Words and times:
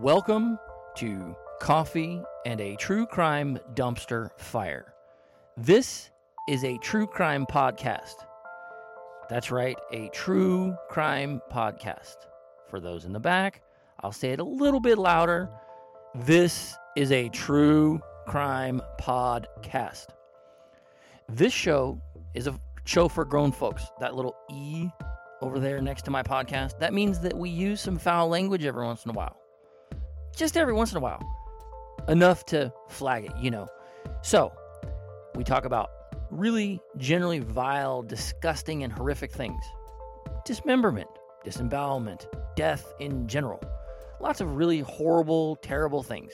Welcome 0.00 0.58
to 0.94 1.36
Coffee 1.60 2.22
and 2.46 2.58
a 2.58 2.74
True 2.76 3.04
Crime 3.04 3.58
Dumpster 3.74 4.30
Fire. 4.38 4.94
This 5.58 6.08
is 6.48 6.64
a 6.64 6.78
true 6.78 7.06
crime 7.06 7.44
podcast. 7.44 8.14
That's 9.28 9.50
right, 9.50 9.76
a 9.92 10.08
true 10.08 10.74
crime 10.88 11.42
podcast. 11.52 12.16
For 12.70 12.80
those 12.80 13.04
in 13.04 13.12
the 13.12 13.20
back, 13.20 13.60
I'll 14.00 14.10
say 14.10 14.30
it 14.30 14.40
a 14.40 14.44
little 14.44 14.80
bit 14.80 14.96
louder. 14.96 15.50
This 16.14 16.74
is 16.96 17.12
a 17.12 17.28
true 17.28 18.00
crime 18.26 18.80
podcast. 18.98 20.06
This 21.28 21.52
show 21.52 22.00
is 22.32 22.46
a 22.46 22.58
show 22.86 23.06
for 23.06 23.26
grown 23.26 23.52
folks. 23.52 23.84
That 24.00 24.14
little 24.14 24.34
E 24.50 24.88
over 25.42 25.60
there 25.60 25.82
next 25.82 26.06
to 26.06 26.10
my 26.10 26.22
podcast, 26.22 26.78
that 26.78 26.94
means 26.94 27.20
that 27.20 27.36
we 27.36 27.50
use 27.50 27.82
some 27.82 27.98
foul 27.98 28.28
language 28.28 28.64
every 28.64 28.86
once 28.86 29.04
in 29.04 29.10
a 29.10 29.14
while. 29.14 29.39
Just 30.40 30.56
every 30.56 30.72
once 30.72 30.90
in 30.90 30.96
a 30.96 31.00
while. 31.00 31.20
Enough 32.08 32.46
to 32.46 32.72
flag 32.88 33.26
it, 33.26 33.32
you 33.38 33.50
know. 33.50 33.68
So, 34.22 34.50
we 35.34 35.44
talk 35.44 35.66
about 35.66 35.90
really 36.30 36.80
generally 36.96 37.40
vile, 37.40 38.00
disgusting, 38.00 38.82
and 38.82 38.90
horrific 38.90 39.32
things 39.32 39.62
dismemberment, 40.46 41.08
disembowelment, 41.44 42.26
death 42.56 42.90
in 43.00 43.28
general. 43.28 43.62
Lots 44.18 44.40
of 44.40 44.56
really 44.56 44.80
horrible, 44.80 45.56
terrible 45.56 46.02
things. 46.02 46.32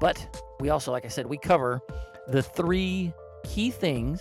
But 0.00 0.40
we 0.60 0.68
also, 0.68 0.92
like 0.92 1.04
I 1.04 1.08
said, 1.08 1.26
we 1.26 1.38
cover 1.38 1.80
the 2.28 2.44
three 2.44 3.12
key 3.42 3.72
things 3.72 4.20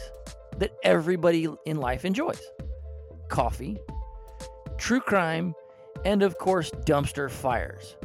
that 0.58 0.72
everybody 0.82 1.48
in 1.68 1.78
life 1.78 2.04
enjoys 2.04 2.42
coffee, 3.30 3.78
true 4.80 5.00
crime, 5.00 5.54
and 6.06 6.24
of 6.24 6.40
course, 6.40 6.72
dumpster 6.88 7.30
fires. 7.30 7.96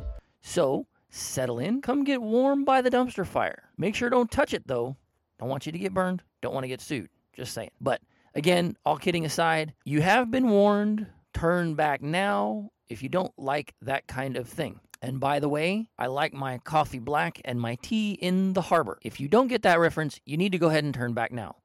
So 0.40 0.86
settle 1.10 1.58
in, 1.58 1.82
come 1.82 2.04
get 2.04 2.22
warm 2.22 2.64
by 2.64 2.82
the 2.82 2.90
dumpster 2.90 3.26
fire. 3.26 3.64
Make 3.76 3.94
sure 3.94 4.10
don't 4.10 4.30
touch 4.30 4.54
it 4.54 4.66
though. 4.66 4.96
Don't 5.38 5.48
want 5.48 5.66
you 5.66 5.72
to 5.72 5.78
get 5.78 5.94
burned, 5.94 6.22
don't 6.40 6.54
want 6.54 6.64
to 6.64 6.68
get 6.68 6.80
sued. 6.80 7.08
Just 7.32 7.54
saying. 7.54 7.70
But 7.80 8.00
again, 8.34 8.76
all 8.84 8.96
kidding 8.96 9.24
aside, 9.24 9.74
you 9.84 10.02
have 10.02 10.30
been 10.30 10.50
warned. 10.50 11.06
Turn 11.32 11.74
back 11.74 12.02
now 12.02 12.70
if 12.88 13.02
you 13.02 13.08
don't 13.08 13.32
like 13.38 13.74
that 13.82 14.06
kind 14.08 14.36
of 14.36 14.48
thing. 14.48 14.80
And 15.00 15.20
by 15.20 15.40
the 15.40 15.48
way, 15.48 15.88
I 15.98 16.08
like 16.08 16.34
my 16.34 16.58
coffee 16.58 16.98
black 16.98 17.40
and 17.44 17.58
my 17.60 17.76
tea 17.76 18.12
in 18.12 18.52
the 18.52 18.60
harbor. 18.60 18.98
If 19.02 19.20
you 19.20 19.28
don't 19.28 19.48
get 19.48 19.62
that 19.62 19.78
reference, 19.78 20.20
you 20.26 20.36
need 20.36 20.52
to 20.52 20.58
go 20.58 20.68
ahead 20.68 20.84
and 20.84 20.92
turn 20.92 21.14
back 21.14 21.32
now. 21.32 21.56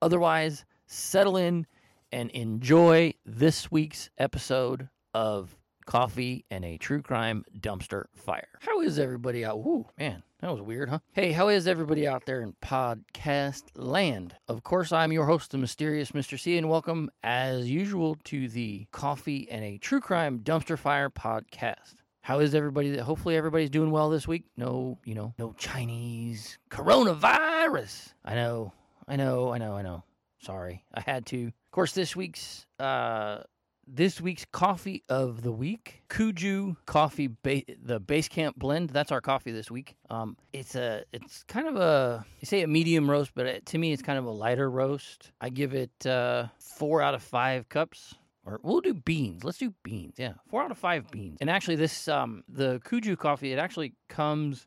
Otherwise, 0.00 0.64
settle 0.86 1.36
in 1.36 1.66
and 2.12 2.30
enjoy 2.30 3.14
this 3.26 3.72
week's 3.72 4.10
episode 4.18 4.88
of 5.12 5.56
Coffee 5.86 6.44
and 6.50 6.64
a 6.64 6.78
True 6.78 7.02
Crime 7.02 7.44
Dumpster 7.58 8.06
Fire. 8.14 8.48
How 8.60 8.80
is 8.80 8.98
everybody 8.98 9.44
out? 9.44 9.62
Woo, 9.62 9.86
man, 9.98 10.22
that 10.40 10.50
was 10.50 10.62
weird, 10.62 10.88
huh? 10.88 11.00
Hey, 11.12 11.32
how 11.32 11.48
is 11.48 11.66
everybody 11.66 12.06
out 12.06 12.24
there 12.26 12.40
in 12.40 12.54
podcast 12.62 13.64
land? 13.74 14.34
Of 14.48 14.62
course, 14.62 14.92
I'm 14.92 15.12
your 15.12 15.26
host, 15.26 15.50
the 15.50 15.58
mysterious 15.58 16.12
Mr. 16.12 16.38
C, 16.38 16.56
and 16.56 16.68
welcome, 16.68 17.10
as 17.22 17.70
usual, 17.70 18.16
to 18.24 18.48
the 18.48 18.86
Coffee 18.92 19.48
and 19.50 19.64
a 19.64 19.78
True 19.78 20.00
Crime 20.00 20.40
Dumpster 20.40 20.78
Fire 20.78 21.10
podcast. 21.10 21.94
How 22.22 22.40
is 22.40 22.54
everybody? 22.54 22.96
Hopefully, 22.96 23.36
everybody's 23.36 23.70
doing 23.70 23.90
well 23.90 24.08
this 24.08 24.26
week. 24.26 24.44
No, 24.56 24.98
you 25.04 25.14
know, 25.14 25.34
no 25.38 25.52
Chinese 25.58 26.58
coronavirus. 26.70 28.14
I 28.24 28.34
know, 28.34 28.72
I 29.06 29.16
know, 29.16 29.52
I 29.52 29.58
know, 29.58 29.74
I 29.74 29.82
know. 29.82 30.04
Sorry, 30.40 30.84
I 30.94 31.00
had 31.00 31.26
to. 31.26 31.46
Of 31.46 31.70
course, 31.70 31.92
this 31.92 32.16
week's 32.16 32.66
uh, 32.78 33.38
this 33.86 34.20
week's 34.20 34.44
coffee 34.50 35.02
of 35.08 35.42
the 35.42 35.52
week, 35.52 36.02
Kuju 36.08 36.76
Coffee, 36.86 37.28
ba- 37.42 37.62
the 37.82 38.00
Base 38.00 38.28
Camp 38.28 38.56
Blend. 38.56 38.90
That's 38.90 39.12
our 39.12 39.20
coffee 39.20 39.52
this 39.52 39.70
week. 39.70 39.96
Um, 40.10 40.36
it's 40.52 40.74
a, 40.74 41.04
it's 41.12 41.42
kind 41.44 41.68
of 41.68 41.76
a, 41.76 42.24
you 42.40 42.46
say 42.46 42.62
a 42.62 42.66
medium 42.66 43.10
roast, 43.10 43.32
but 43.34 43.46
it, 43.46 43.66
to 43.66 43.78
me, 43.78 43.92
it's 43.92 44.02
kind 44.02 44.18
of 44.18 44.24
a 44.24 44.30
lighter 44.30 44.70
roast. 44.70 45.32
I 45.40 45.48
give 45.48 45.74
it 45.74 46.06
uh, 46.06 46.46
four 46.58 47.02
out 47.02 47.14
of 47.14 47.22
five 47.22 47.68
cups. 47.68 48.14
Or 48.46 48.60
we'll 48.62 48.82
do 48.82 48.92
beans. 48.92 49.42
Let's 49.42 49.56
do 49.56 49.72
beans. 49.82 50.16
Yeah, 50.18 50.34
four 50.50 50.62
out 50.62 50.70
of 50.70 50.76
five 50.76 51.10
beans. 51.10 51.38
And 51.40 51.48
actually, 51.48 51.76
this 51.76 52.08
um, 52.08 52.44
the 52.46 52.78
Kuju 52.80 53.16
coffee, 53.16 53.52
it 53.52 53.58
actually 53.58 53.94
comes 54.08 54.66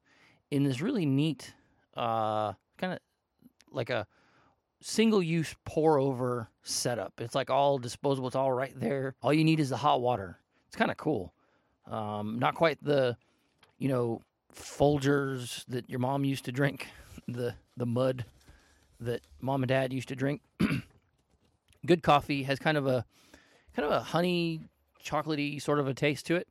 in 0.49 0.63
this 0.63 0.81
really 0.81 1.05
neat, 1.05 1.53
uh, 1.95 2.53
kind 2.79 2.93
of 2.93 2.99
like 3.71 3.91
a 3.91 4.07
single 4.87 5.21
use 5.21 5.53
pour 5.65 5.99
over 5.99 6.49
setup. 6.63 7.13
It's 7.19 7.35
like 7.35 7.49
all 7.49 7.77
disposable. 7.77 8.27
It's 8.27 8.37
all 8.37 8.53
right 8.53 8.71
there. 8.79 9.15
All 9.21 9.33
you 9.33 9.43
need 9.43 9.59
is 9.59 9.69
the 9.69 9.77
hot 9.77 9.99
water. 9.99 10.39
It's 10.67 10.77
kind 10.77 10.89
of 10.89 10.95
cool. 10.95 11.33
Um, 11.91 12.39
not 12.39 12.55
quite 12.55 12.81
the, 12.81 13.17
you 13.77 13.89
know, 13.89 14.21
Folgers 14.55 15.65
that 15.67 15.89
your 15.89 15.99
mom 15.99 16.23
used 16.23 16.45
to 16.45 16.51
drink, 16.51 16.87
the 17.27 17.53
the 17.75 17.85
mud 17.85 18.25
that 18.99 19.21
mom 19.41 19.61
and 19.61 19.67
dad 19.67 19.93
used 19.93 20.07
to 20.07 20.15
drink. 20.15 20.41
Good 21.85 22.01
coffee 22.01 22.43
has 22.43 22.57
kind 22.57 22.77
of 22.77 22.87
a 22.87 23.05
kind 23.75 23.85
of 23.85 23.91
a 23.91 23.99
honey 23.99 24.61
chocolatey 25.03 25.61
sort 25.61 25.79
of 25.79 25.87
a 25.87 25.93
taste 25.93 26.25
to 26.27 26.35
it. 26.37 26.47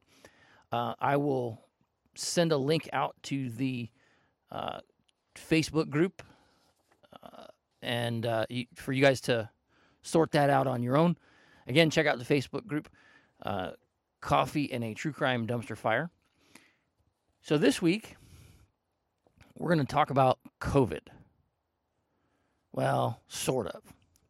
Uh, 0.71 0.95
I 1.01 1.17
will 1.17 1.63
send 2.15 2.53
a 2.53 2.57
link 2.57 2.89
out 2.93 3.17
to 3.25 3.51
the 3.51 3.89
uh, 4.53 4.81
Facebook 5.35 5.89
group 5.89 6.23
uh, 7.23 7.46
and 7.87 8.27
uh, 8.27 8.45
for 8.75 8.93
you 8.93 9.01
guys 9.01 9.21
to 9.23 9.49
sort 10.03 10.33
that 10.33 10.51
out 10.51 10.67
on 10.67 10.83
your 10.83 10.97
own. 10.97 11.17
Again, 11.67 11.89
check 11.89 12.07
out 12.07 12.19
the 12.19 12.25
Facebook 12.25 12.67
group, 12.67 12.89
uh, 13.45 13.71
Coffee 14.21 14.71
and 14.73 14.85
a 14.85 14.95
True 14.95 15.13
Crime 15.13 15.47
Dumpster 15.47 15.77
Fire. 15.77 16.11
So 17.41 17.57
this 17.57 17.81
week, 17.81 18.17
we're 19.57 19.73
going 19.73 19.87
to 19.87 19.93
talk 19.93 20.11
about 20.11 20.39
COVID. 20.61 21.01
Well, 22.73 23.21
sort 23.29 23.69
of. 23.69 23.83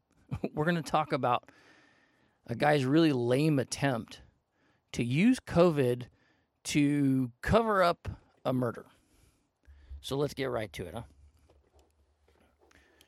we're 0.54 0.64
going 0.64 0.76
to 0.76 0.82
talk 0.82 1.12
about 1.12 1.50
a 2.46 2.54
guy's 2.54 2.84
really 2.84 3.12
lame 3.12 3.58
attempt 3.58 4.20
to 4.92 5.02
use 5.02 5.40
COVID 5.40 6.04
to 6.64 7.30
cover 7.42 7.82
up 7.82 8.08
a 8.44 8.52
murder. 8.52 8.86
So 10.00 10.16
let's 10.16 10.34
get 10.34 10.50
right 10.50 10.72
to 10.74 10.86
it, 10.86 10.94
huh? 10.94 11.02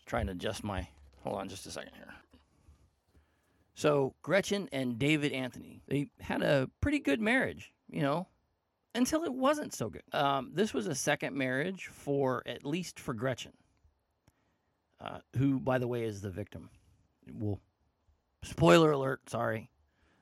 Trying 0.08 0.26
to 0.26 0.32
adjust 0.32 0.64
my. 0.64 0.88
Hold 1.22 1.36
on 1.36 1.48
just 1.50 1.66
a 1.66 1.70
second 1.70 1.92
here. 1.94 2.14
So, 3.74 4.14
Gretchen 4.22 4.68
and 4.72 4.98
David 4.98 5.32
Anthony, 5.32 5.82
they 5.86 6.08
had 6.18 6.42
a 6.42 6.68
pretty 6.80 6.98
good 6.98 7.20
marriage, 7.20 7.72
you 7.90 8.00
know, 8.00 8.26
until 8.94 9.22
it 9.22 9.32
wasn't 9.32 9.74
so 9.74 9.90
good. 9.90 10.02
Um, 10.12 10.50
this 10.54 10.72
was 10.72 10.86
a 10.86 10.94
second 10.94 11.36
marriage 11.36 11.88
for, 11.92 12.42
at 12.46 12.64
least 12.64 12.98
for 12.98 13.12
Gretchen, 13.12 13.52
uh, 15.00 15.18
who, 15.36 15.60
by 15.60 15.78
the 15.78 15.86
way, 15.86 16.04
is 16.04 16.22
the 16.22 16.30
victim. 16.30 16.70
Well, 17.34 17.60
spoiler 18.42 18.92
alert, 18.92 19.28
sorry. 19.28 19.68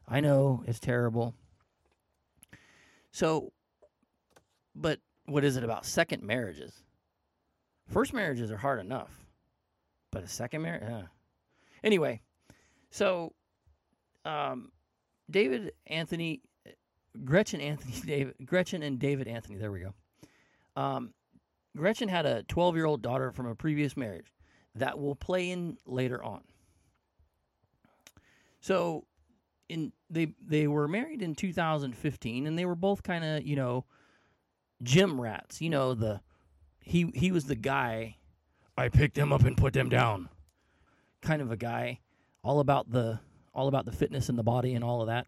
I 0.09 0.21
know 0.21 0.65
it's 0.67 0.81
terrible. 0.81 1.33
So, 3.13 3.53
but 4.75 4.99
what 5.27 5.45
is 5.45 5.57
it 5.57 5.65
about 5.65 5.87
second 5.87 6.25
marriages? 6.25 6.83
First 7.89 8.13
marriages 8.13 8.51
are 8.51 8.57
hard 8.57 8.81
enough, 8.81 9.26
but 10.17 10.25
a 10.25 10.29
second 10.29 10.63
marriage? 10.63 10.83
Uh. 10.83 11.03
Anyway, 11.85 12.23
so 12.89 13.35
um, 14.25 14.73
David 15.31 15.73
Anthony, 15.87 16.41
Gretchen 17.23 17.61
Anthony, 17.61 18.01
David, 18.07 18.35
Gretchen 18.47 18.83
and 18.83 18.99
David 18.99 19.29
Anthony. 19.29 19.57
There 19.57 19.71
we 19.71 19.81
go. 19.81 19.93
Um, 20.75 21.13
Gretchen 21.77 22.09
had 22.09 22.25
a 22.25 22.45
12 22.45 22.77
year 22.77 22.87
old 22.87 23.03
daughter 23.03 23.31
from 23.31 23.45
a 23.45 23.55
previous 23.55 23.95
marriage 23.95 24.33
that 24.75 24.99
will 24.99 25.15
play 25.15 25.51
in 25.51 25.77
later 25.85 26.25
on. 26.25 26.41
So, 28.61 29.05
in 29.69 29.93
they 30.09 30.33
they 30.41 30.67
were 30.67 30.89
married 30.89 31.21
in 31.21 31.35
2015, 31.35 32.47
and 32.47 32.59
they 32.59 32.65
were 32.65 32.75
both 32.75 33.03
kind 33.03 33.23
of 33.23 33.47
you 33.47 33.57
know 33.57 33.85
gym 34.83 35.21
rats. 35.21 35.61
You 35.61 35.69
know 35.69 35.93
the 35.93 36.23
he 36.81 37.11
he 37.15 37.33
was 37.33 37.45
the 37.45 37.55
guy. 37.55 38.17
I 38.77 38.89
picked 38.89 39.15
them 39.15 39.33
up 39.33 39.43
and 39.43 39.57
put 39.57 39.73
them 39.73 39.89
down. 39.89 40.29
Kind 41.23 41.41
of 41.41 41.51
a 41.51 41.57
guy, 41.57 42.01
all 42.45 42.61
about 42.61 42.91
the 42.91 43.21
all 43.55 43.69
about 43.69 43.87
the 43.87 43.93
fitness 43.93 44.29
and 44.29 44.39
the 44.39 44.43
body 44.43 44.75
and 44.75 44.85
all 44.85 45.01
of 45.01 45.07
that. 45.07 45.27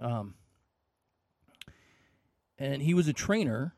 Um, 0.00 0.34
and 2.58 2.82
he 2.82 2.94
was 2.94 3.06
a 3.06 3.12
trainer 3.12 3.74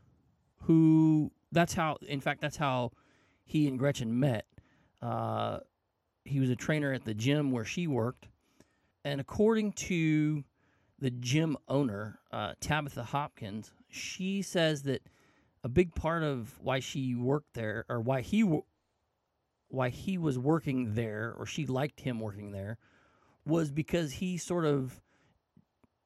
who 0.62 1.30
that's 1.52 1.74
how 1.74 1.98
in 2.06 2.20
fact 2.20 2.40
that's 2.40 2.56
how 2.56 2.92
he 3.44 3.68
and 3.68 3.78
Gretchen 3.78 4.18
met. 4.18 4.46
Uh, 5.02 5.58
he 6.24 6.40
was 6.40 6.50
a 6.50 6.56
trainer 6.56 6.92
at 6.92 7.04
the 7.04 7.14
gym 7.14 7.50
where 7.52 7.64
she 7.64 7.86
worked, 7.86 8.28
and 9.04 9.20
according 9.20 9.72
to 9.72 10.42
the 10.98 11.10
gym 11.10 11.56
owner 11.68 12.18
uh, 12.32 12.54
Tabitha 12.60 13.04
Hopkins, 13.04 13.72
she 13.88 14.40
says 14.40 14.82
that 14.84 15.02
a 15.62 15.68
big 15.68 15.94
part 15.94 16.22
of 16.22 16.58
why 16.62 16.80
she 16.80 17.14
worked 17.14 17.52
there 17.54 17.84
or 17.88 18.00
why 18.00 18.22
he 18.22 18.42
why 19.76 19.90
he 19.90 20.16
was 20.16 20.38
working 20.38 20.94
there 20.94 21.34
or 21.38 21.44
she 21.46 21.66
liked 21.66 22.00
him 22.00 22.18
working 22.18 22.50
there 22.50 22.78
was 23.44 23.70
because 23.70 24.12
he 24.14 24.38
sort 24.38 24.64
of, 24.64 25.00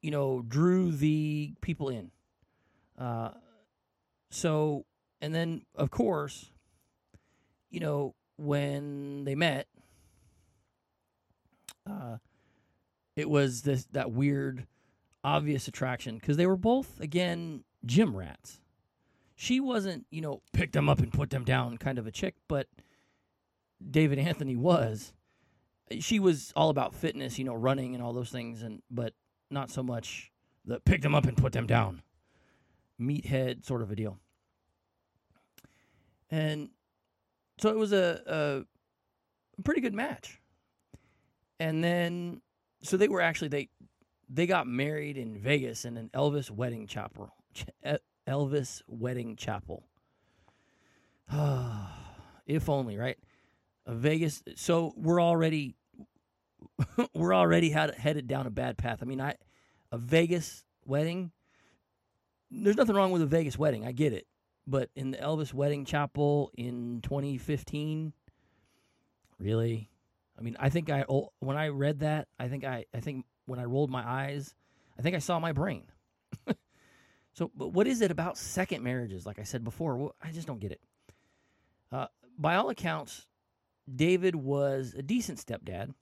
you 0.03 0.11
know, 0.11 0.43
drew 0.47 0.91
the 0.91 1.55
people 1.61 1.89
in. 1.89 2.11
Uh, 2.99 3.31
so, 4.31 4.85
and 5.21 5.35
then 5.35 5.63
of 5.77 5.91
course, 5.91 6.51
you 7.71 7.81
know, 7.81 8.15
when 8.37 9.25
they 9.25 9.35
met, 9.35 9.69
uh, 11.89 12.17
it 13.17 13.31
was 13.31 13.63
this 13.63 13.85
that 13.93 14.11
weird, 14.11 14.67
obvious 15.23 15.69
attraction 15.69 16.17
because 16.17 16.37
they 16.37 16.47
were 16.47 16.57
both 16.57 17.01
again 17.01 17.63
gym 17.87 18.17
rats. 18.17 18.61
She 19.37 19.61
wasn't, 19.61 20.07
you 20.11 20.21
know, 20.21 20.43
pick 20.53 20.73
them 20.73 20.89
up 20.89 20.99
and 20.99 21.13
put 21.13 21.31
them 21.31 21.45
down 21.45 21.79
kind 21.79 21.99
of 21.99 22.07
a 22.07 22.11
chick, 22.11 22.35
but 22.49 22.67
David 23.89 24.19
Anthony 24.19 24.57
was. 24.57 25.13
She 26.01 26.21
was 26.21 26.53
all 26.55 26.71
about 26.71 26.95
fitness, 26.95 27.39
you 27.39 27.45
know, 27.45 27.55
running 27.55 27.95
and 27.95 28.03
all 28.03 28.13
those 28.13 28.31
things, 28.31 28.63
and 28.63 28.83
but 28.91 29.15
not 29.51 29.71
so 29.71 29.83
much 29.83 30.31
the 30.65 30.81
pick 30.81 31.03
them 31.03 31.15
up 31.15 31.25
and 31.25 31.37
put 31.37 31.53
them 31.53 31.67
down, 31.67 32.03
meathead 33.01 33.65
sort 33.65 33.83
of 33.83 33.91
a 33.91 33.97
deal. 33.97 34.19
And 36.31 36.71
so 37.59 37.71
it 37.71 37.77
was 37.77 37.93
a, 37.93 38.23
a, 39.59 39.63
pretty 39.63 39.81
good 39.81 39.95
match. 39.95 40.41
And 41.59 41.83
then, 41.83 42.41
so 42.83 42.97
they 42.97 43.09
were 43.09 43.21
actually 43.21 43.49
they 43.49 43.69
they 44.29 44.47
got 44.47 44.67
married 44.67 45.19
in 45.19 45.37
Vegas 45.37 45.85
in 45.85 45.97
an 45.97 46.09
Elvis 46.15 46.51
wedding 46.51 46.87
chapel. 46.87 47.35
Elvis 48.27 48.81
wedding 48.87 49.35
chapel. 49.37 49.83
if 52.47 52.69
only, 52.69 52.97
right? 52.97 53.19
A 53.87 53.95
Vegas. 53.95 54.43
So 54.57 54.93
we're 54.97 55.21
already 55.21 55.75
we're 57.15 57.35
already 57.35 57.71
had, 57.71 57.95
headed 57.95 58.27
down 58.27 58.47
a 58.47 58.51
bad 58.51 58.79
path. 58.79 58.99
I 59.03 59.05
mean, 59.05 59.21
I 59.21 59.37
a 59.93 59.99
Vegas 59.99 60.65
wedding. 60.85 61.33
There's 62.51 62.77
nothing 62.77 62.97
wrong 62.97 63.13
with 63.13 63.23
a 63.23 63.27
Vegas 63.27 63.59
wedding. 63.59 63.87
I 63.87 63.93
get 63.93 64.13
it, 64.13 64.27
but 64.67 64.91
in 64.97 65.13
the 65.13 65.19
Elvis 65.19 65.55
wedding 65.55 65.85
chapel 65.85 66.51
in 66.57 67.01
2015, 67.03 68.13
really, 69.39 69.89
I 70.39 70.43
mean, 70.43 70.57
I 70.59 70.69
think 70.69 70.91
I 70.91 71.05
when 71.39 71.57
I 71.57 71.69
read 71.69 72.01
that, 72.01 72.29
I 72.39 72.49
think 72.49 72.65
I 72.65 72.87
I 72.95 73.01
think 73.01 73.25
when 73.47 73.59
I 73.59 73.65
rolled 73.65 73.91
my 73.91 74.09
eyes, 74.09 74.55
I 74.99 75.03
think 75.03 75.17
I 75.17 75.21
saw 75.21 75.39
my 75.39 75.53
brain. 75.53 75.85
so, 77.35 77.51
but 77.55 77.69
what 77.69 77.87
is 77.87 78.01
it 78.01 78.11
about 78.11 78.37
second 78.37 78.83
marriages? 78.83 79.27
Like 79.27 79.39
I 79.39 79.45
said 79.45 79.65
before, 79.65 79.97
well, 79.97 80.15
I 80.23 80.31
just 80.31 80.47
don't 80.47 80.61
get 80.61 80.73
it. 80.73 80.81
Uh, 81.93 82.07
by 82.39 82.55
all 82.55 82.71
accounts, 82.71 83.27
David 83.95 84.37
was 84.37 84.95
a 84.97 85.03
decent 85.03 85.39
stepdad. 85.39 85.95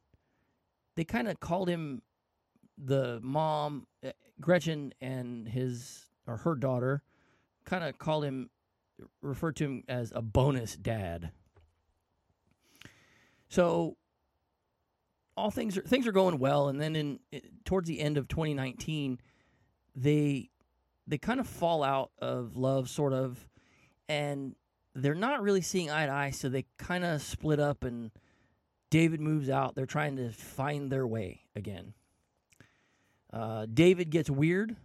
They 0.97 1.05
kind 1.05 1.29
of 1.29 1.41
called 1.41 1.69
him 1.69 2.03
the 2.77 3.21
mom, 3.23 3.87
uh, 4.05 4.11
Gretchen, 4.41 4.93
and 5.01 5.49
his 5.49 6.07
or 6.27 6.39
her 6.39 6.55
daughter, 6.55 7.03
kind 7.65 7.85
of 7.85 7.99
called 7.99 8.25
him, 8.25 8.51
referred 9.23 9.57
to 9.57 9.65
him 9.65 9.85
as 9.89 10.13
a 10.15 10.23
bonus 10.23 10.77
dad. 10.77 11.33
So 13.49 13.97
all 15.37 15.51
things 15.51 15.79
are 15.79 15.83
things 15.83 16.07
are 16.07 16.13
going 16.13 16.39
well, 16.39 16.69
and 16.69 16.81
then 16.81 16.97
in 16.97 17.21
towards 17.65 17.89
the 17.89 18.01
end 18.01 18.19
of 18.19 18.29
2019, 18.29 19.21
they 19.95 20.51
they 21.07 21.19
kind 21.19 21.41
of 21.41 21.47
fall 21.47 21.83
out 21.83 22.11
of 22.19 22.57
love, 22.57 22.91
sort 22.91 23.13
of, 23.13 23.49
and 24.09 24.55
they're 25.03 25.15
not 25.15 25.43
really 25.43 25.61
seeing 25.61 25.91
eye 25.91 26.07
to 26.07 26.13
eye, 26.13 26.31
so 26.31 26.49
they 26.49 26.65
kind 26.79 27.05
of 27.05 27.23
split 27.23 27.61
up 27.61 27.85
and 27.85 28.11
David 28.91 29.21
moves 29.21 29.49
out. 29.49 29.75
They're 29.75 29.87
trying 29.87 30.17
to 30.17 30.31
find 30.31 30.91
their 30.91 31.07
way 31.07 31.43
again. 31.55 31.95
Uh, 33.33 33.67
David 33.73 34.11
gets 34.11 34.31
weird 34.31 34.77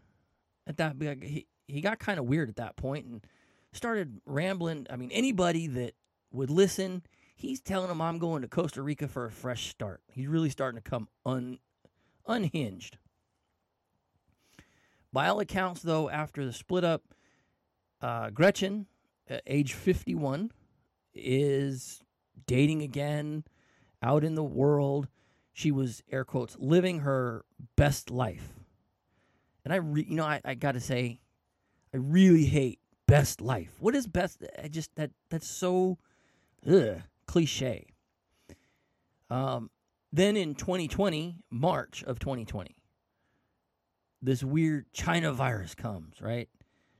at 0.67 0.77
that. 0.77 0.95
He, 1.21 1.47
he 1.67 1.81
got 1.81 1.99
kind 1.99 2.19
of 2.19 2.25
weird 2.25 2.49
at 2.49 2.57
that 2.57 2.75
point 2.75 3.05
and 3.05 3.25
started 3.71 4.19
rambling. 4.25 4.87
I 4.89 4.95
mean, 4.95 5.11
anybody 5.11 5.67
that 5.67 5.95
would 6.31 6.49
listen, 6.49 7.03
he's 7.35 7.61
telling 7.61 7.87
them 7.87 8.01
I'm 8.01 8.19
going 8.19 8.41
to 8.41 8.47
Costa 8.47 8.81
Rica 8.81 9.07
for 9.07 9.25
a 9.25 9.31
fresh 9.31 9.69
start. 9.69 10.01
He's 10.11 10.27
really 10.27 10.49
starting 10.49 10.81
to 10.81 10.89
come 10.89 11.07
un, 11.25 11.59
unhinged. 12.27 12.97
By 15.13 15.27
all 15.27 15.39
accounts, 15.39 15.81
though, 15.81 16.09
after 16.09 16.43
the 16.43 16.51
split 16.51 16.83
up, 16.83 17.03
uh, 18.01 18.31
Gretchen, 18.31 18.87
age 19.47 19.73
51, 19.73 20.51
is 21.13 22.01
dating 22.45 22.81
again, 22.81 23.43
out 24.01 24.23
in 24.23 24.35
the 24.35 24.43
world. 24.43 25.07
She 25.53 25.71
was, 25.71 26.01
air 26.11 26.25
quotes, 26.25 26.55
living 26.59 26.99
her 26.99 27.45
best 27.75 28.09
life. 28.09 28.49
And 29.63 29.73
I, 29.73 29.77
re- 29.77 30.05
you 30.07 30.15
know, 30.15 30.25
I, 30.25 30.41
I 30.43 30.55
got 30.55 30.73
to 30.73 30.79
say, 30.79 31.19
I 31.93 31.97
really 31.97 32.45
hate 32.45 32.79
best 33.07 33.41
life. 33.41 33.75
What 33.79 33.95
is 33.95 34.07
best? 34.07 34.43
I 34.61 34.67
just 34.67 34.95
that 34.95 35.11
that's 35.29 35.47
so 35.47 35.99
ugh, 36.67 37.01
cliche. 37.27 37.87
Um, 39.29 39.69
then 40.11 40.35
in 40.37 40.55
2020, 40.55 41.37
March 41.49 42.03
of 42.03 42.19
2020, 42.19 42.75
this 44.21 44.43
weird 44.43 44.91
China 44.93 45.31
virus 45.31 45.75
comes, 45.75 46.21
right? 46.21 46.49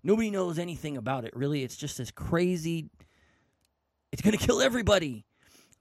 Nobody 0.04 0.30
knows 0.30 0.60
anything 0.60 0.98
about 0.98 1.26
it, 1.26 1.36
really. 1.36 1.64
It's 1.64 1.78
just 1.78 1.98
this 1.98 2.12
crazy, 2.12 2.90
it's 4.12 4.22
going 4.22 4.38
to 4.38 4.46
kill 4.46 4.62
everybody. 4.62 5.26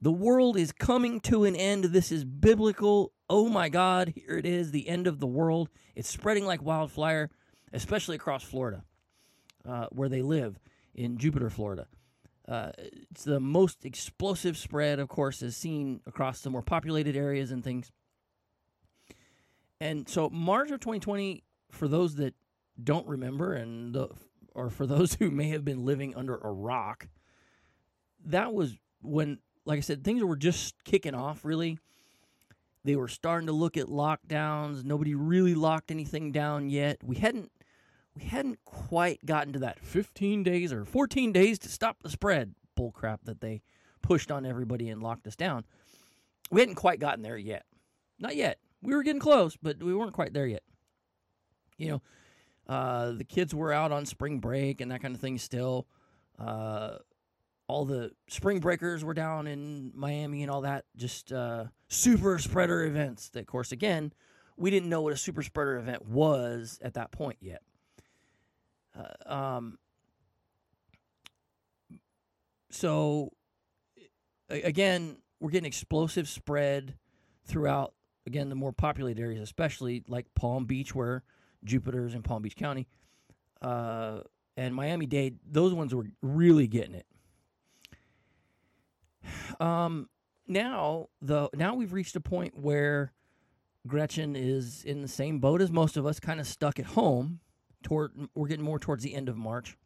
The 0.00 0.12
world 0.12 0.56
is 0.56 0.72
coming 0.72 1.20
to 1.22 1.44
an 1.44 1.54
end. 1.54 1.84
This 1.84 2.10
is 2.10 2.24
biblical. 2.24 3.12
Oh 3.28 3.48
my 3.48 3.68
God, 3.68 4.12
here 4.16 4.36
it 4.36 4.46
is, 4.46 4.70
the 4.70 4.88
end 4.88 5.06
of 5.06 5.20
the 5.20 5.26
world. 5.26 5.68
It's 5.94 6.08
spreading 6.08 6.44
like 6.44 6.62
wildfire, 6.62 7.30
especially 7.72 8.16
across 8.16 8.42
Florida, 8.42 8.84
uh, 9.68 9.86
where 9.90 10.08
they 10.08 10.22
live 10.22 10.58
in 10.94 11.18
Jupiter, 11.18 11.50
Florida. 11.50 11.86
Uh, 12.48 12.70
it's 13.10 13.24
the 13.24 13.40
most 13.40 13.84
explosive 13.84 14.56
spread, 14.56 14.98
of 14.98 15.08
course, 15.08 15.42
is 15.42 15.56
seen 15.56 16.00
across 16.06 16.40
the 16.40 16.50
more 16.50 16.62
populated 16.62 17.16
areas 17.16 17.52
and 17.52 17.62
things. 17.62 17.90
And 19.80 20.08
so, 20.08 20.28
March 20.30 20.70
of 20.70 20.80
2020, 20.80 21.44
for 21.70 21.88
those 21.88 22.16
that 22.16 22.34
don't 22.82 23.06
remember, 23.06 23.54
and 23.54 23.94
the, 23.94 24.08
or 24.54 24.70
for 24.70 24.86
those 24.86 25.14
who 25.20 25.30
may 25.30 25.48
have 25.48 25.64
been 25.64 25.84
living 25.84 26.14
under 26.14 26.36
a 26.36 26.52
rock, 26.52 27.08
that 28.26 28.52
was 28.52 28.76
when, 29.02 29.38
like 29.64 29.78
I 29.78 29.80
said, 29.80 30.04
things 30.04 30.22
were 30.22 30.36
just 30.36 30.74
kicking 30.84 31.14
off. 31.14 31.44
Really, 31.44 31.78
they 32.84 32.96
were 32.96 33.08
starting 33.08 33.46
to 33.46 33.52
look 33.52 33.76
at 33.76 33.86
lockdowns. 33.86 34.84
Nobody 34.84 35.14
really 35.14 35.54
locked 35.54 35.90
anything 35.90 36.32
down 36.32 36.68
yet. 36.68 36.98
We 37.02 37.16
hadn't 37.16 37.50
we 38.14 38.24
hadn't 38.24 38.58
quite 38.64 39.24
gotten 39.24 39.52
to 39.54 39.58
that 39.60 39.80
15 39.80 40.42
days 40.42 40.72
or 40.72 40.84
14 40.84 41.32
days 41.32 41.58
to 41.60 41.68
stop 41.68 42.02
the 42.02 42.10
spread 42.10 42.54
bullcrap 42.78 43.18
that 43.24 43.40
they 43.40 43.62
pushed 44.02 44.30
on 44.30 44.44
everybody 44.44 44.88
and 44.88 45.02
locked 45.02 45.26
us 45.26 45.36
down. 45.36 45.64
We 46.50 46.60
hadn't 46.60 46.74
quite 46.74 47.00
gotten 47.00 47.22
there 47.22 47.38
yet. 47.38 47.64
Not 48.18 48.36
yet. 48.36 48.58
We 48.82 48.94
were 48.94 49.02
getting 49.02 49.20
close, 49.20 49.56
but 49.56 49.82
we 49.82 49.94
weren't 49.94 50.12
quite 50.12 50.34
there 50.34 50.46
yet. 50.46 50.62
You 51.78 51.88
know, 51.88 52.02
uh, 52.68 53.12
the 53.12 53.24
kids 53.24 53.54
were 53.54 53.72
out 53.72 53.92
on 53.92 54.06
spring 54.06 54.38
break 54.38 54.80
and 54.80 54.90
that 54.90 55.02
kind 55.02 55.14
of 55.14 55.20
thing 55.20 55.38
still. 55.38 55.86
Uh, 56.38 56.96
all 57.68 57.84
the 57.84 58.10
spring 58.28 58.60
breakers 58.60 59.04
were 59.04 59.14
down 59.14 59.46
in 59.46 59.92
Miami 59.94 60.42
and 60.42 60.50
all 60.50 60.62
that. 60.62 60.84
Just 60.96 61.32
uh, 61.32 61.66
super 61.88 62.38
spreader 62.38 62.84
events. 62.84 63.30
That, 63.30 63.40
of 63.40 63.46
course, 63.46 63.72
again, 63.72 64.12
we 64.56 64.70
didn't 64.70 64.88
know 64.88 65.00
what 65.00 65.12
a 65.12 65.16
super 65.16 65.42
spreader 65.42 65.76
event 65.78 66.06
was 66.06 66.78
at 66.82 66.94
that 66.94 67.10
point 67.10 67.38
yet. 67.40 67.62
Uh, 68.96 69.32
um, 69.32 69.78
so 72.70 73.32
again, 74.50 75.16
we're 75.40 75.50
getting 75.50 75.66
explosive 75.66 76.28
spread 76.28 76.94
throughout 77.44 77.94
again 78.26 78.48
the 78.48 78.54
more 78.54 78.72
populated 78.72 79.20
areas, 79.20 79.42
especially 79.42 80.04
like 80.06 80.26
Palm 80.34 80.66
Beach, 80.66 80.94
where 80.94 81.22
Jupiter's 81.64 82.14
in 82.14 82.22
Palm 82.22 82.42
Beach 82.42 82.56
County, 82.56 82.86
uh, 83.60 84.20
and 84.56 84.74
Miami 84.74 85.06
Dade. 85.06 85.38
Those 85.50 85.72
ones 85.74 85.94
were 85.94 86.06
really 86.20 86.66
getting 86.66 86.94
it. 86.94 87.06
Um, 89.60 90.08
now 90.46 91.08
the 91.20 91.48
now 91.54 91.74
we've 91.74 91.92
reached 91.92 92.16
a 92.16 92.20
point 92.20 92.58
where 92.58 93.12
Gretchen 93.86 94.36
is 94.36 94.84
in 94.84 95.02
the 95.02 95.08
same 95.08 95.38
boat 95.38 95.60
as 95.60 95.70
most 95.70 95.96
of 95.96 96.06
us, 96.06 96.20
kind 96.20 96.40
of 96.40 96.46
stuck 96.46 96.78
at 96.78 96.86
home 96.86 97.40
toward 97.82 98.12
we're 98.34 98.48
getting 98.48 98.64
more 98.64 98.78
towards 98.78 99.02
the 99.02 99.14
end 99.14 99.28
of 99.28 99.36
March. 99.36 99.76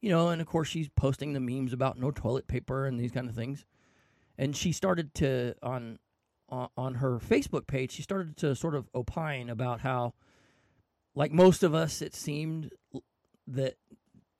You 0.00 0.10
know, 0.10 0.28
and 0.30 0.40
of 0.40 0.46
course 0.46 0.68
she's 0.68 0.88
posting 0.88 1.32
the 1.32 1.40
memes 1.40 1.72
about 1.72 1.98
no 1.98 2.10
toilet 2.10 2.48
paper 2.48 2.86
and 2.86 2.98
these 2.98 3.12
kind 3.12 3.28
of 3.28 3.34
things. 3.34 3.64
And 4.36 4.56
she 4.56 4.72
started 4.72 5.14
to 5.16 5.54
on 5.62 5.98
on 6.76 6.94
her 6.96 7.18
Facebook 7.18 7.66
page, 7.66 7.92
she 7.92 8.02
started 8.02 8.36
to 8.38 8.54
sort 8.54 8.74
of 8.74 8.88
opine 8.94 9.48
about 9.48 9.80
how 9.80 10.14
like 11.14 11.32
most 11.32 11.62
of 11.62 11.74
us 11.74 12.02
it 12.02 12.14
seemed 12.14 12.70
that 13.46 13.74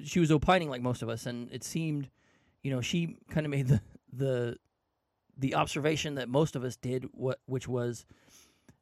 she 0.02 0.20
was 0.20 0.30
opining 0.30 0.68
like 0.68 0.82
most 0.82 1.02
of 1.02 1.08
us 1.08 1.26
and 1.26 1.50
it 1.52 1.64
seemed 1.64 2.08
you 2.62 2.70
know 2.70 2.80
she 2.80 3.16
kind 3.30 3.46
of 3.46 3.50
made 3.50 3.68
the 3.68 3.80
the 4.12 4.56
the 5.36 5.54
observation 5.54 6.14
that 6.16 6.28
most 6.28 6.56
of 6.56 6.64
us 6.64 6.76
did 6.76 7.06
what 7.12 7.38
which 7.46 7.66
was 7.66 8.04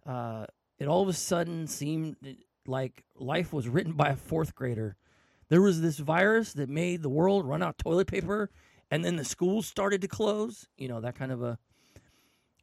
uh, 0.07 0.47
it 0.79 0.89
all 0.89 1.03
of 1.03 1.09
a 1.09 1.13
sudden 1.13 1.67
seemed 1.67 2.17
like 2.67 3.05
life 3.17 3.53
was 3.53 3.69
written 3.69 3.93
by 3.93 4.11
a 4.11 4.17
fourth 4.17 4.55
grader. 4.55 4.97
There 5.49 5.63
was 5.63 5.81
this 5.81 5.99
virus 5.99 6.53
that 6.55 6.69
made 6.69 7.03
the 7.03 7.09
world 7.09 7.45
run 7.45 7.63
out 7.63 7.79
toilet 7.79 8.07
paper, 8.07 8.51
and 8.91 9.05
then 9.05 9.17
the 9.17 9.25
schools 9.25 9.67
started 9.67 10.01
to 10.03 10.09
close. 10.09 10.67
You 10.77 10.89
know 10.89 11.01
that 11.01 11.17
kind 11.17 11.33
of 11.33 11.43
a 11.43 11.59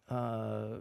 uh, 0.09 0.79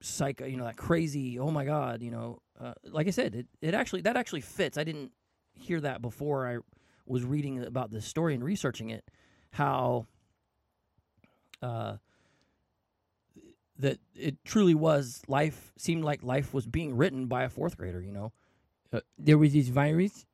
psycho. 0.00 0.46
You 0.46 0.56
know 0.56 0.64
that 0.64 0.76
crazy. 0.76 1.38
Oh 1.38 1.50
my 1.50 1.64
god. 1.64 2.02
You 2.02 2.10
know, 2.10 2.38
uh, 2.60 2.74
like 2.84 3.06
I 3.06 3.10
said, 3.10 3.34
it 3.34 3.46
it 3.60 3.74
actually 3.74 4.02
that 4.02 4.16
actually 4.16 4.40
fits. 4.40 4.78
I 4.78 4.84
didn't 4.84 5.12
hear 5.54 5.80
that 5.80 6.02
before 6.02 6.46
I 6.46 6.58
was 7.06 7.24
reading 7.24 7.64
about 7.64 7.90
this 7.90 8.04
story 8.04 8.34
and 8.34 8.42
researching 8.42 8.90
it. 8.90 9.04
How 9.52 10.06
uh, 11.62 11.96
that 13.78 13.98
it 14.14 14.36
truly 14.44 14.74
was 14.74 15.22
life 15.28 15.72
seemed 15.76 16.04
like 16.04 16.22
life 16.22 16.52
was 16.54 16.66
being 16.66 16.96
written 16.96 17.26
by 17.26 17.44
a 17.44 17.48
fourth 17.48 17.76
grader. 17.76 18.00
You 18.00 18.12
know, 18.12 18.32
uh, 18.92 19.00
there 19.18 19.38
was 19.38 19.52
this 19.52 19.68
virus, 19.68 20.26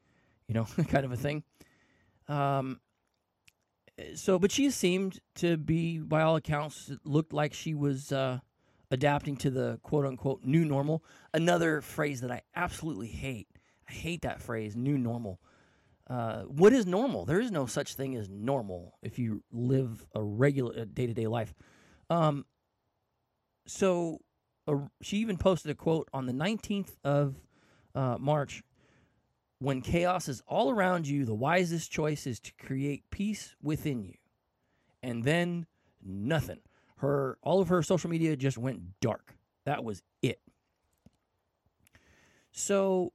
you 0.49 0.55
know, 0.55 0.65
kind 0.89 1.05
of 1.05 1.13
a 1.13 1.17
thing. 1.17 1.43
Um, 2.29 2.81
so, 4.15 4.39
but 4.39 4.51
she 4.51 4.71
seemed 4.71 5.21
to 5.37 5.57
be, 5.57 5.99
by 5.99 6.23
all 6.23 6.37
accounts, 6.37 6.91
looked 7.05 7.33
like 7.33 7.53
she 7.55 7.75
was 7.75 8.13
uh, 8.13 8.39
adapting 8.91 9.37
to 9.39 9.51
the 9.51 9.79
quote 9.83 10.07
unquote 10.07 10.45
new 10.45 10.65
normal. 10.65 11.05
Another 11.35 11.81
phrase 11.81 12.21
that 12.21 12.31
I 12.31 12.43
absolutely 12.55 13.09
hate. 13.09 13.49
I 13.89 13.93
hate 13.93 14.23
that 14.23 14.41
phrase, 14.41 14.77
new 14.77 14.99
normal. 14.99 15.41
Uh, 16.09 16.43
what 16.43 16.73
is 16.73 16.87
normal? 16.87 17.25
There 17.25 17.41
is 17.41 17.51
no 17.51 17.67
such 17.67 17.95
thing 17.95 18.17
as 18.17 18.29
normal 18.29 18.99
if 19.03 19.19
you 19.19 19.43
live 19.53 20.05
a 20.15 20.23
regular 20.23 20.85
day 20.85 21.07
to 21.07 21.15
day 21.15 21.27
life. 21.27 21.55
Um, 22.11 22.45
so 23.67 24.19
uh, 24.67 24.75
she 25.01 25.19
even 25.19 25.37
posted 25.37 25.71
a 25.71 25.75
quote 25.75 26.09
on 26.13 26.27
the 26.27 26.33
19th 26.33 26.97
of 27.05 27.37
uh, 27.95 28.17
March. 28.19 28.63
When 29.63 29.81
chaos 29.81 30.29
is 30.29 30.43
all 30.49 30.73
around 30.73 31.07
you, 31.07 31.25
the 31.25 31.35
wisest 31.35 31.93
choice 31.93 32.27
is 32.27 32.41
to 32.41 32.53
create 32.55 33.09
peace 33.13 33.55
within 33.63 34.03
you. 34.03 34.15
And 35.05 35.23
then 35.23 35.67
nothing. 36.05 36.59
Her 36.97 37.39
all 37.43 37.61
of 37.61 37.69
her 37.69 37.81
social 37.81 38.11
media 38.11 38.35
just 38.35 38.59
went 38.59 39.01
dark. 39.01 39.37
That 39.65 39.85
was 39.85 40.03
it. 40.21 40.41
So 42.51 43.13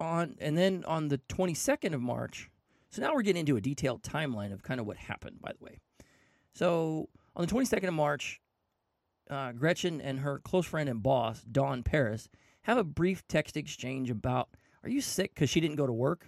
on 0.00 0.34
and 0.40 0.58
then 0.58 0.84
on 0.88 1.06
the 1.06 1.18
22nd 1.18 1.94
of 1.94 2.00
March, 2.00 2.50
so 2.90 3.00
now 3.00 3.14
we're 3.14 3.22
getting 3.22 3.40
into 3.40 3.56
a 3.56 3.60
detailed 3.60 4.02
timeline 4.02 4.52
of 4.52 4.64
kind 4.64 4.80
of 4.80 4.86
what 4.86 4.96
happened, 4.96 5.40
by 5.40 5.52
the 5.52 5.64
way. 5.64 5.78
So 6.54 7.08
on 7.36 7.46
the 7.46 7.52
22nd 7.52 7.86
of 7.86 7.94
March, 7.94 8.40
uh, 9.30 9.52
Gretchen 9.52 10.00
and 10.00 10.18
her 10.18 10.40
close 10.40 10.66
friend 10.66 10.88
and 10.88 11.04
boss, 11.04 11.42
Dawn 11.42 11.84
Paris, 11.84 12.28
have 12.62 12.78
a 12.78 12.84
brief 12.84 13.26
text 13.28 13.56
exchange 13.56 14.10
about 14.10 14.48
Are 14.82 14.88
you 14.88 15.00
sick 15.00 15.34
because 15.34 15.50
she 15.50 15.60
didn't 15.60 15.76
go 15.76 15.86
to 15.86 15.92
work? 15.92 16.26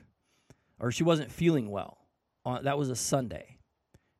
Or 0.79 0.91
she 0.91 1.05
wasn't 1.05 1.31
feeling 1.31 1.71
well. 1.71 1.99
Uh, 2.45 2.61
that 2.63 2.77
was 2.77 2.91
a 2.91 2.97
Sunday. 2.97 3.59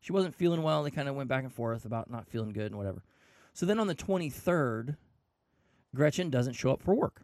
She 0.01 0.13
wasn't 0.13 0.35
feeling 0.35 0.63
well. 0.63 0.83
They 0.83 0.91
kind 0.91 1.09
of 1.09 1.15
went 1.15 1.29
back 1.29 1.45
and 1.45 1.53
forth 1.53 1.85
about 1.85 2.11
not 2.11 2.29
feeling 2.29 2.53
good 2.53 2.67
and 2.67 2.77
whatever. 2.77 3.03
So 3.53 3.67
then 3.67 3.79
on 3.79 3.89
the 3.89 3.95
23rd, 3.95 4.97
Gretchen 5.95 6.31
doesn't 6.31 6.55
show 6.55 6.73
up 6.73 6.83
for 6.83 6.95
work. 6.95 7.23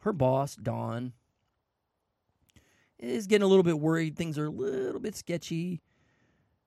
Her 0.00 0.12
boss, 0.12 0.54
Dawn, 0.54 1.12
is 2.98 3.26
getting 3.26 3.44
a 3.44 3.48
little 3.48 3.62
bit 3.62 3.78
worried. 3.78 4.16
Things 4.16 4.38
are 4.38 4.46
a 4.46 4.50
little 4.50 5.00
bit 5.00 5.16
sketchy. 5.16 5.80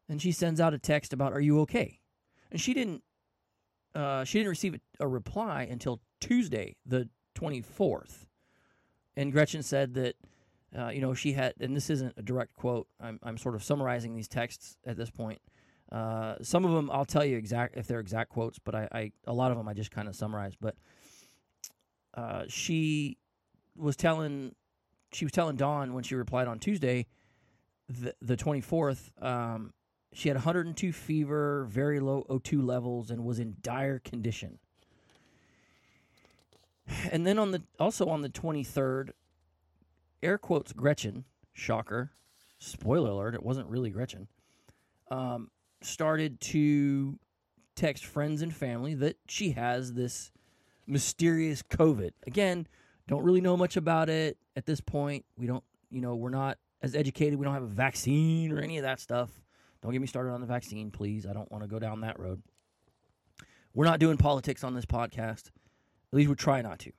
And 0.09 0.21
she 0.21 0.31
sends 0.31 0.59
out 0.59 0.73
a 0.73 0.79
text 0.79 1.13
about, 1.13 1.33
Are 1.33 1.41
you 1.41 1.61
okay? 1.61 1.99
And 2.51 2.59
she 2.59 2.73
didn't 2.73 3.03
uh, 3.95 4.25
she 4.25 4.37
didn't 4.39 4.49
receive 4.49 4.79
a 4.99 5.07
reply 5.07 5.67
until 5.69 6.01
Tuesday, 6.19 6.75
the 6.85 7.09
24th. 7.39 8.25
And 9.17 9.31
Gretchen 9.31 9.63
said 9.63 9.93
that, 9.95 10.15
uh, 10.77 10.89
you 10.89 11.01
know, 11.01 11.13
she 11.13 11.33
had, 11.33 11.53
and 11.59 11.75
this 11.75 11.89
isn't 11.89 12.13
a 12.17 12.21
direct 12.21 12.53
quote. 12.55 12.87
I'm, 12.99 13.19
I'm 13.23 13.37
sort 13.37 13.55
of 13.55 13.63
summarizing 13.63 14.15
these 14.15 14.27
texts 14.27 14.77
at 14.85 14.97
this 14.97 15.09
point. 15.09 15.41
Uh, 15.91 16.35
some 16.41 16.65
of 16.65 16.71
them 16.71 16.89
I'll 16.91 17.05
tell 17.05 17.23
you 17.23 17.37
exact 17.37 17.77
if 17.77 17.87
they're 17.87 17.99
exact 17.99 18.31
quotes, 18.31 18.59
but 18.59 18.73
I, 18.73 18.87
I 18.91 19.11
a 19.27 19.33
lot 19.33 19.51
of 19.51 19.57
them 19.57 19.67
I 19.67 19.73
just 19.73 19.91
kind 19.91 20.07
of 20.07 20.15
summarize. 20.15 20.53
But 20.59 20.75
uh, 22.15 22.43
she 22.47 23.17
was 23.77 23.95
telling 23.95 24.55
she 25.13 25.25
was 25.25 25.31
telling 25.31 25.55
Dawn 25.55 25.93
when 25.93 26.03
she 26.03 26.15
replied 26.15 26.47
on 26.47 26.59
Tuesday, 26.59 27.05
the 27.87 28.15
the 28.21 28.35
24th, 28.35 29.11
um, 29.23 29.73
she 30.11 30.27
had 30.27 30.35
102 30.37 30.91
fever, 30.91 31.65
very 31.69 31.99
low 31.99 32.25
O2 32.29 32.65
levels, 32.65 33.11
and 33.11 33.23
was 33.23 33.39
in 33.39 33.55
dire 33.61 33.99
condition. 33.99 34.59
And 37.11 37.25
then 37.25 37.39
on 37.39 37.51
the 37.51 37.63
also 37.79 38.07
on 38.07 38.21
the 38.21 38.29
23rd, 38.29 39.11
air 40.21 40.37
quotes 40.37 40.73
Gretchen, 40.73 41.25
shocker, 41.53 42.11
spoiler 42.59 43.09
alert, 43.09 43.35
it 43.35 43.43
wasn't 43.43 43.67
really 43.69 43.89
Gretchen, 43.89 44.27
um, 45.09 45.49
started 45.81 46.39
to 46.41 47.17
text 47.75 48.05
friends 48.05 48.41
and 48.41 48.55
family 48.55 48.93
that 48.95 49.17
she 49.27 49.51
has 49.51 49.93
this 49.93 50.31
mysterious 50.87 51.61
COVID. 51.61 52.11
Again, 52.25 52.67
don't 53.07 53.23
really 53.23 53.41
know 53.41 53.57
much 53.57 53.77
about 53.77 54.09
it 54.09 54.37
at 54.55 54.65
this 54.65 54.81
point. 54.81 55.25
We 55.37 55.47
don't, 55.47 55.63
you 55.91 56.01
know, 56.01 56.15
we're 56.15 56.29
not 56.29 56.57
as 56.81 56.95
educated. 56.95 57.37
We 57.37 57.45
don't 57.45 57.53
have 57.53 57.63
a 57.63 57.67
vaccine 57.67 58.51
or 58.51 58.59
any 58.59 58.77
of 58.77 58.83
that 58.83 58.99
stuff. 58.99 59.29
Don't 59.81 59.91
get 59.91 60.01
me 60.01 60.07
started 60.07 60.31
on 60.31 60.41
the 60.41 60.47
vaccine, 60.47 60.89
please. 60.89 61.25
I 61.25 61.33
don't 61.33 61.51
want 61.51 61.63
to 61.63 61.67
go 61.67 61.79
down 61.79 62.01
that 62.01 62.19
road. 62.19 62.41
We're 63.73 63.85
not 63.85 63.99
doing 63.99 64.17
politics 64.17 64.63
on 64.63 64.73
this 64.73 64.85
podcast. 64.85 65.51
At 66.11 66.17
least 66.17 66.29
we 66.29 66.35
try 66.35 66.61
not 66.61 66.79
to. 66.79 66.91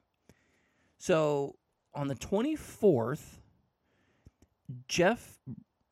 So 0.98 1.56
on 1.94 2.08
the 2.08 2.14
24th, 2.14 3.38
Jeff 4.88 5.38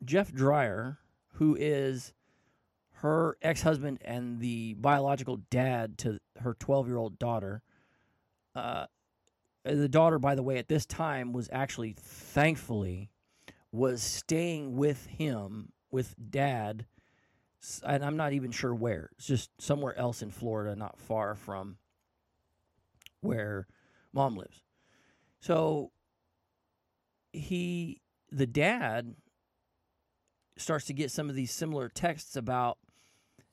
Jeff 0.04 0.33
Dreyer, 0.33 0.99
who 1.35 1.56
is 1.59 2.12
her 2.99 3.37
ex-husband 3.40 3.99
and 4.04 4.40
the 4.40 4.75
biological 4.75 5.38
dad 5.50 5.97
to 5.99 6.18
her 6.40 6.54
12-year-old 6.54 7.18
daughter, 7.18 7.62
uh, 8.54 8.87
the 9.64 9.88
daughter, 9.88 10.18
by 10.18 10.35
the 10.35 10.42
way, 10.42 10.59
at 10.59 10.68
this 10.68 10.85
time 10.85 11.33
was 11.33 11.49
actually 11.52 11.94
thankfully 11.99 13.11
was 13.73 14.02
staying 14.02 14.76
with 14.76 15.06
him 15.06 15.73
with 15.90 16.14
dad, 16.30 16.87
and 17.83 18.04
I'm 18.04 18.16
not 18.16 18.33
even 18.33 18.52
sure 18.52 18.75
where. 18.75 19.11
It's 19.16 19.26
just 19.26 19.50
somewhere 19.61 19.99
else 19.99 20.23
in 20.23 20.30
Florida, 20.30 20.76
not 20.76 20.99
far 20.99 21.35
from 21.35 21.78
where 23.25 23.66
mom 24.12 24.37
lives. 24.37 24.62
So 25.40 25.90
he, 27.33 28.00
the 28.31 28.47
dad, 28.47 29.14
starts 30.57 30.85
to 30.87 30.93
get 30.93 31.11
some 31.11 31.28
of 31.28 31.35
these 31.35 31.50
similar 31.50 31.88
texts 31.88 32.37
about, 32.37 32.78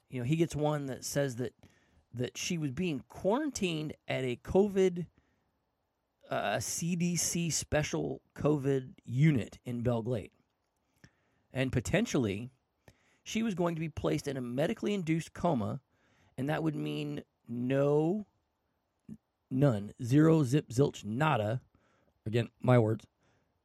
you 0.09 0.19
know, 0.19 0.25
he 0.25 0.35
gets 0.35 0.55
one 0.55 0.85
that 0.87 1.03
says 1.03 1.37
that 1.37 1.53
that 2.13 2.37
she 2.37 2.57
was 2.57 2.71
being 2.71 3.01
quarantined 3.07 3.93
at 4.05 4.25
a 4.25 4.35
COVID, 4.43 5.05
uh, 6.29 6.57
CDC 6.57 7.51
special 7.53 8.21
COVID 8.37 8.95
unit 9.05 9.59
in 9.63 9.81
Belle 9.81 10.01
Glade, 10.01 10.31
and 11.53 11.71
potentially 11.71 12.51
she 13.23 13.43
was 13.43 13.55
going 13.55 13.75
to 13.75 13.79
be 13.81 13.87
placed 13.87 14.27
in 14.27 14.35
a 14.35 14.41
medically 14.41 14.93
induced 14.93 15.33
coma, 15.33 15.79
and 16.37 16.49
that 16.49 16.63
would 16.63 16.75
mean 16.75 17.23
no, 17.47 18.25
none, 19.51 19.91
zero, 20.03 20.43
zip, 20.43 20.69
zilch, 20.69 21.03
nada. 21.03 21.61
Again, 22.25 22.49
my 22.61 22.79
words, 22.79 23.05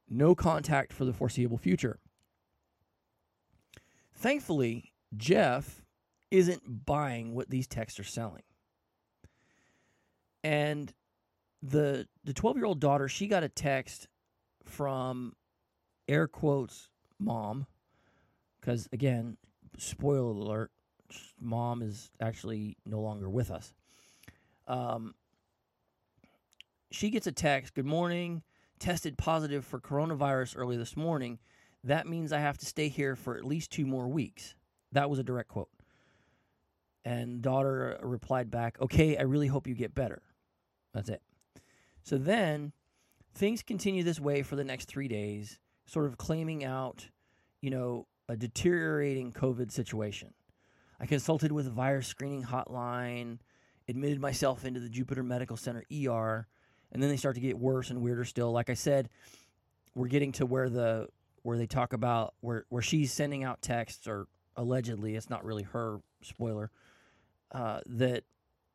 no 0.09 0.35
contact 0.35 0.93
for 0.93 1.05
the 1.05 1.13
foreseeable 1.13 1.57
future. 1.57 1.99
Thankfully, 4.13 4.91
Jeff 5.15 5.81
isn't 6.31 6.85
buying 6.85 7.33
what 7.33 7.49
these 7.49 7.67
texts 7.67 7.99
are 7.99 8.03
selling. 8.03 8.43
And 10.43 10.93
the 11.61 12.07
the 12.23 12.33
12 12.33 12.57
year 12.57 12.65
old 12.65 12.79
daughter, 12.79 13.07
she 13.07 13.27
got 13.27 13.43
a 13.43 13.49
text 13.49 14.07
from 14.63 15.35
air 16.07 16.27
quotes 16.27 16.89
mom 17.19 17.65
because 18.59 18.87
again, 18.91 19.37
spoiler 19.77 20.31
alert, 20.31 20.71
mom 21.39 21.81
is 21.81 22.11
actually 22.19 22.77
no 22.85 22.99
longer 22.99 23.29
with 23.29 23.51
us. 23.51 23.73
Um, 24.67 25.15
she 26.91 27.09
gets 27.09 27.27
a 27.27 27.31
text, 27.31 27.73
"Good 27.73 27.85
morning. 27.85 28.43
Tested 28.79 29.17
positive 29.17 29.65
for 29.65 29.79
coronavirus 29.79 30.57
early 30.57 30.77
this 30.77 30.95
morning. 30.95 31.39
That 31.83 32.07
means 32.07 32.31
I 32.31 32.39
have 32.39 32.57
to 32.59 32.65
stay 32.65 32.89
here 32.89 33.15
for 33.15 33.37
at 33.37 33.45
least 33.45 33.71
two 33.71 33.85
more 33.85 34.07
weeks." 34.07 34.55
That 34.91 35.09
was 35.09 35.19
a 35.19 35.23
direct 35.23 35.49
quote. 35.49 35.71
And 37.03 37.41
daughter 37.41 37.97
replied 38.01 38.51
back, 38.51 38.79
"Okay, 38.81 39.17
I 39.17 39.23
really 39.23 39.47
hope 39.47 39.67
you 39.67 39.75
get 39.75 39.95
better." 39.95 40.21
That's 40.93 41.09
it. 41.09 41.21
So 42.03 42.17
then 42.17 42.73
things 43.33 43.63
continue 43.63 44.03
this 44.03 44.19
way 44.19 44.43
for 44.43 44.55
the 44.55 44.63
next 44.63 44.85
3 44.85 45.07
days, 45.07 45.59
sort 45.85 46.05
of 46.05 46.17
claiming 46.17 46.63
out, 46.63 47.09
you 47.61 47.69
know, 47.69 48.07
a 48.27 48.35
deteriorating 48.35 49.31
COVID 49.31 49.71
situation. 49.71 50.33
I 50.99 51.05
consulted 51.05 51.51
with 51.51 51.67
a 51.67 51.71
virus 51.71 52.07
screening 52.07 52.43
hotline, 52.43 53.39
admitted 53.87 54.19
myself 54.19 54.65
into 54.65 54.79
the 54.79 54.89
Jupiter 54.89 55.23
Medical 55.23 55.55
Center 55.55 55.85
ER, 55.91 56.47
and 56.91 57.01
then 57.01 57.09
they 57.09 57.17
start 57.17 57.35
to 57.35 57.41
get 57.41 57.57
worse 57.57 57.89
and 57.89 58.01
weirder 58.01 58.25
still. 58.25 58.51
Like 58.51 58.69
I 58.69 58.75
said, 58.75 59.09
we're 59.95 60.07
getting 60.07 60.31
to 60.33 60.45
where 60.45 60.69
the 60.69 61.07
where 61.43 61.57
they 61.57 61.67
talk 61.67 61.93
about 61.93 62.33
where 62.41 62.65
where 62.69 62.81
she's 62.81 63.11
sending 63.11 63.43
out 63.43 63.61
texts 63.61 64.07
or 64.07 64.27
allegedly 64.55 65.15
it's 65.15 65.29
not 65.29 65.45
really 65.45 65.63
her 65.63 65.99
spoiler 66.21 66.71
uh, 67.51 67.79
that 67.85 68.23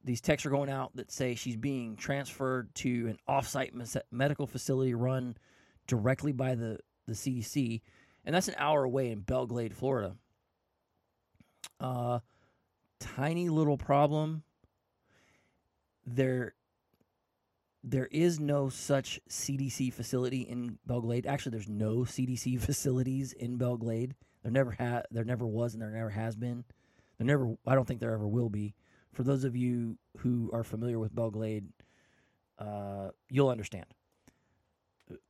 these 0.04 0.21
texts 0.21 0.47
are 0.47 0.50
going 0.50 0.71
out 0.71 0.95
that 0.97 1.11
say 1.11 1.35
she's 1.35 1.57
being 1.57 1.97
transferred 1.97 2.75
to 2.75 3.09
an 3.09 3.19
offsite 3.28 3.75
mes- 3.75 3.97
medical 4.11 4.47
facility 4.47 4.95
run 4.95 5.37
directly 5.87 6.33
by 6.33 6.54
the 6.54 6.78
the 7.07 7.14
CDC, 7.14 7.83
and 8.25 8.35
that's 8.35 8.49
an 8.49 8.54
hour 8.59 8.85
away 8.85 9.11
in 9.11 9.21
Belle 9.21 9.47
Glade, 9.47 9.75
Florida. 9.75 10.16
Uh, 11.81 12.21
tiny 13.00 13.49
little 13.49 13.76
problem. 13.76 14.42
There 16.07 16.54
there 17.84 18.06
is 18.06 18.38
no 18.38 18.68
such 18.68 19.20
CDC 19.28 19.92
facility 19.92 20.42
in 20.42 20.78
Belle 20.86 21.00
Glade. 21.00 21.26
Actually, 21.26 21.50
there's 21.50 21.68
no 21.68 21.98
CDC 21.98 22.60
facilities 22.64 23.32
in 23.32 23.56
Belle 23.56 23.76
Glade. 23.76 24.14
There 24.42 24.52
never 24.52 24.72
had, 24.72 25.06
there 25.10 25.24
never 25.24 25.46
was, 25.46 25.74
and 25.74 25.82
there 25.82 25.90
never 25.90 26.10
has 26.10 26.36
been. 26.36 26.64
There 27.18 27.26
never, 27.26 27.56
I 27.66 27.74
don't 27.74 27.86
think 27.86 28.00
there 28.00 28.12
ever 28.12 28.26
will 28.26 28.48
be. 28.48 28.74
For 29.12 29.22
those 29.22 29.44
of 29.44 29.56
you 29.56 29.98
who 30.18 30.50
are 30.52 30.64
familiar 30.64 30.98
with 30.98 31.14
Belle 31.14 31.30
Glade, 31.30 31.68
uh, 32.58 33.10
you'll 33.28 33.50
understand. 33.50 33.86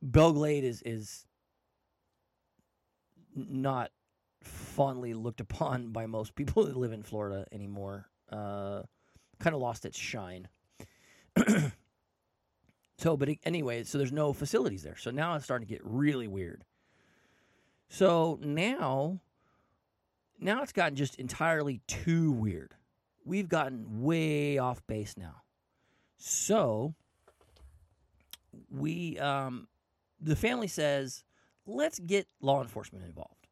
Belle 0.01 0.31
Glade 0.31 0.63
is 0.63 0.81
is 0.83 1.25
not 3.35 3.91
fondly 4.41 5.13
looked 5.13 5.41
upon 5.41 5.87
by 5.91 6.05
most 6.05 6.35
people 6.35 6.65
that 6.65 6.77
live 6.77 6.93
in 6.93 7.03
Florida 7.03 7.45
anymore. 7.51 8.07
Uh, 8.31 8.83
kind 9.39 9.55
of 9.55 9.61
lost 9.61 9.85
its 9.85 9.97
shine. 9.97 10.47
so, 12.97 13.17
but 13.17 13.29
anyway, 13.43 13.83
so 13.83 13.97
there's 13.97 14.11
no 14.11 14.33
facilities 14.33 14.83
there. 14.83 14.97
So 14.97 15.11
now 15.11 15.35
it's 15.35 15.45
starting 15.45 15.67
to 15.67 15.73
get 15.73 15.81
really 15.83 16.27
weird. 16.27 16.63
So 17.89 18.39
now, 18.41 19.19
now 20.39 20.61
it's 20.61 20.71
gotten 20.71 20.95
just 20.95 21.15
entirely 21.15 21.81
too 21.87 22.31
weird. 22.31 22.75
We've 23.25 23.49
gotten 23.49 24.03
way 24.03 24.57
off 24.57 24.85
base 24.87 25.15
now. 25.17 25.41
So 26.17 26.93
we, 28.69 29.17
um, 29.19 29.67
the 30.19 30.35
family 30.35 30.67
says, 30.67 31.23
let's 31.65 31.99
get 31.99 32.27
law 32.41 32.61
enforcement 32.61 33.05
involved. 33.05 33.47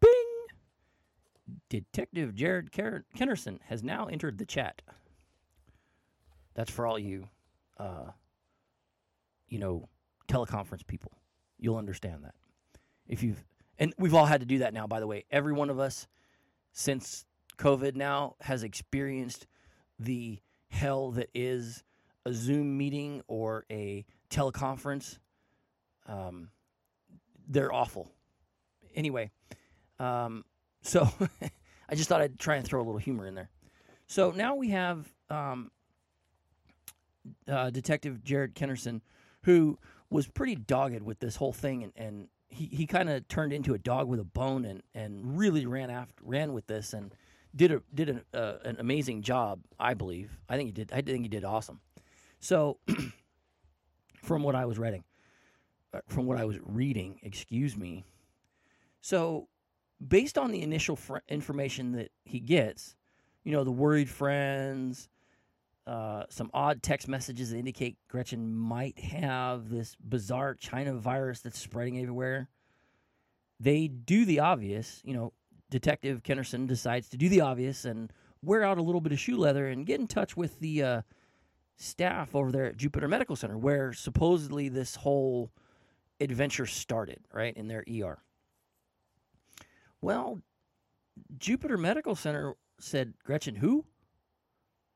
Bing! 0.00 0.10
Detective 1.68 2.34
Jared 2.34 2.70
Kennerson 2.72 3.58
has 3.66 3.82
now 3.82 4.06
entered 4.06 4.38
the 4.38 4.46
chat. 4.46 4.82
That's 6.56 6.70
for 6.70 6.86
all 6.86 6.98
you, 6.98 7.28
uh, 7.78 8.10
you 9.46 9.58
know, 9.58 9.88
teleconference 10.26 10.84
people. 10.86 11.12
You'll 11.58 11.76
understand 11.76 12.24
that. 12.24 12.34
If 13.06 13.22
you've, 13.22 13.44
and 13.78 13.94
we've 13.98 14.14
all 14.14 14.24
had 14.24 14.40
to 14.40 14.46
do 14.46 14.58
that 14.58 14.72
now, 14.72 14.86
by 14.86 14.98
the 14.98 15.06
way. 15.06 15.24
Every 15.30 15.52
one 15.52 15.68
of 15.68 15.78
us 15.78 16.08
since 16.72 17.26
COVID 17.58 17.94
now 17.94 18.36
has 18.40 18.62
experienced 18.62 19.46
the 19.98 20.40
hell 20.68 21.12
that 21.12 21.28
is 21.34 21.84
a 22.24 22.32
Zoom 22.32 22.76
meeting 22.78 23.22
or 23.28 23.66
a 23.70 24.06
teleconference. 24.30 25.18
Um, 26.06 26.48
they're 27.46 27.72
awful. 27.72 28.10
Anyway, 28.94 29.30
um, 29.98 30.44
so 30.80 31.06
I 31.88 31.94
just 31.94 32.08
thought 32.08 32.22
I'd 32.22 32.38
try 32.38 32.56
and 32.56 32.66
throw 32.66 32.80
a 32.80 32.84
little 32.84 32.98
humor 32.98 33.26
in 33.26 33.34
there. 33.34 33.50
So 34.06 34.30
now 34.30 34.54
we 34.54 34.70
have 34.70 35.06
um, 35.28 35.70
uh, 37.48 37.70
Detective 37.70 38.22
Jared 38.24 38.54
Kennerson, 38.54 39.00
who 39.42 39.78
was 40.10 40.26
pretty 40.26 40.54
dogged 40.54 41.02
with 41.02 41.18
this 41.18 41.36
whole 41.36 41.52
thing, 41.52 41.82
and, 41.82 41.92
and 41.96 42.28
he, 42.48 42.66
he 42.66 42.86
kind 42.86 43.08
of 43.08 43.26
turned 43.28 43.52
into 43.52 43.74
a 43.74 43.78
dog 43.78 44.08
with 44.08 44.20
a 44.20 44.24
bone, 44.24 44.64
and, 44.64 44.82
and 44.94 45.38
really 45.38 45.66
ran 45.66 45.90
after 45.90 46.14
ran 46.22 46.52
with 46.52 46.66
this, 46.66 46.92
and 46.92 47.14
did 47.54 47.72
a, 47.72 47.82
did 47.94 48.08
an, 48.08 48.22
uh, 48.34 48.54
an 48.64 48.76
amazing 48.78 49.22
job. 49.22 49.60
I 49.78 49.94
believe. 49.94 50.38
I 50.48 50.56
think 50.56 50.68
he 50.68 50.72
did. 50.72 50.92
I 50.92 51.02
think 51.02 51.22
he 51.22 51.28
did 51.28 51.44
awesome. 51.44 51.80
So, 52.38 52.78
from 54.22 54.42
what 54.42 54.54
I 54.54 54.66
was 54.66 54.78
reading, 54.78 55.04
uh, 55.92 56.00
from 56.08 56.26
what 56.26 56.38
I 56.38 56.44
was 56.44 56.58
reading, 56.62 57.18
excuse 57.22 57.76
me. 57.76 58.04
So 59.00 59.48
based 60.06 60.36
on 60.36 60.50
the 60.50 60.62
initial 60.62 60.96
fr- 60.96 61.18
information 61.28 61.92
that 61.92 62.10
he 62.24 62.40
gets, 62.40 62.96
you 63.44 63.52
know, 63.52 63.64
the 63.64 63.70
worried 63.70 64.10
friends, 64.10 65.08
uh, 65.86 66.24
some 66.28 66.50
odd 66.52 66.82
text 66.82 67.08
messages 67.08 67.50
that 67.50 67.58
indicate 67.58 67.96
Gretchen 68.08 68.54
might 68.54 68.98
have 68.98 69.68
this 69.68 69.96
bizarre 70.00 70.54
China 70.54 70.94
virus 70.94 71.40
that's 71.40 71.58
spreading 71.58 71.98
everywhere. 71.98 72.48
They 73.60 73.88
do 73.88 74.24
the 74.24 74.40
obvious, 74.40 75.00
you 75.04 75.14
know. 75.14 75.32
Detective 75.68 76.22
Kennerson 76.22 76.68
decides 76.68 77.08
to 77.08 77.16
do 77.16 77.28
the 77.28 77.40
obvious 77.40 77.84
and 77.84 78.12
wear 78.40 78.62
out 78.62 78.78
a 78.78 78.82
little 78.82 79.00
bit 79.00 79.10
of 79.10 79.18
shoe 79.18 79.36
leather 79.36 79.66
and 79.66 79.84
get 79.84 79.98
in 79.98 80.06
touch 80.06 80.36
with 80.36 80.60
the 80.60 80.80
uh, 80.80 81.02
staff 81.76 82.34
over 82.36 82.52
there 82.52 82.66
at 82.66 82.76
Jupiter 82.76 83.08
Medical 83.08 83.34
Center, 83.34 83.58
where 83.58 83.92
supposedly 83.92 84.68
this 84.68 84.94
whole 84.94 85.50
adventure 86.20 86.66
started, 86.66 87.18
right 87.32 87.56
in 87.56 87.66
their 87.66 87.84
ER. 87.90 88.18
Well, 90.00 90.40
Jupiter 91.38 91.76
Medical 91.76 92.14
Center 92.14 92.54
said, 92.78 93.14
Gretchen, 93.24 93.56
who? 93.56 93.84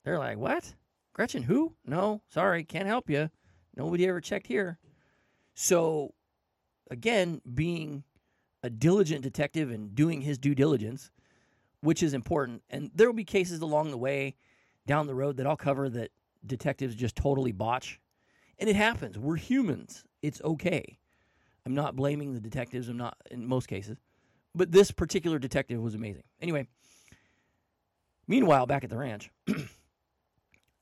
They're 0.05 0.19
like, 0.19 0.39
what? 0.39 0.75
Gretchen, 1.13 1.43
who? 1.43 1.75
No, 1.85 2.23
sorry, 2.29 2.65
can't 2.65 2.87
help 2.87 3.11
you. 3.11 3.31
Nobody 3.77 4.07
ever 4.07 4.21
checked 4.21 4.47
here. 4.47 4.79
So, 5.55 6.15
again, 6.91 7.41
being 7.55 8.05
a 8.63 8.71
diligent 8.71 9.23
detective 9.23 9.71
and 9.71 9.95
doing 9.95 10.21
his 10.21 10.39
due 10.39 10.55
diligence, 10.55 11.11
which 11.81 12.03
is 12.03 12.15
important. 12.15 12.63
And 12.71 12.91
there 12.95 13.07
will 13.07 13.15
be 13.15 13.25
cases 13.25 13.61
along 13.61 13.91
the 13.91 13.99
way 13.99 14.37
down 14.87 15.07
the 15.07 15.15
road 15.15 15.37
that 15.39 15.47
I'll 15.47 15.57
cover 15.57 15.89
that 15.91 16.11
detectives 16.45 16.95
just 16.95 17.17
totally 17.17 17.53
botch. 17.53 18.01
And 18.59 18.69
it 18.69 18.77
happens. 18.77 19.19
We're 19.19 19.37
humans. 19.37 20.05
It's 20.23 20.41
okay. 20.43 20.99
I'm 21.65 21.75
not 21.75 21.97
blaming 21.97 22.35
the 22.35 22.41
detectives. 22.41 22.89
I'm 22.89 22.97
not 22.97 23.17
in 23.31 23.47
most 23.47 23.67
cases. 23.67 23.99
But 24.55 24.73
this 24.73 24.91
particular 24.91 25.39
detective 25.39 25.81
was 25.81 25.95
amazing. 25.95 26.25
Anyway, 26.41 26.67
meanwhile, 28.27 28.67
back 28.67 28.85
at 28.85 28.91
the 28.91 28.97
ranch, 28.97 29.31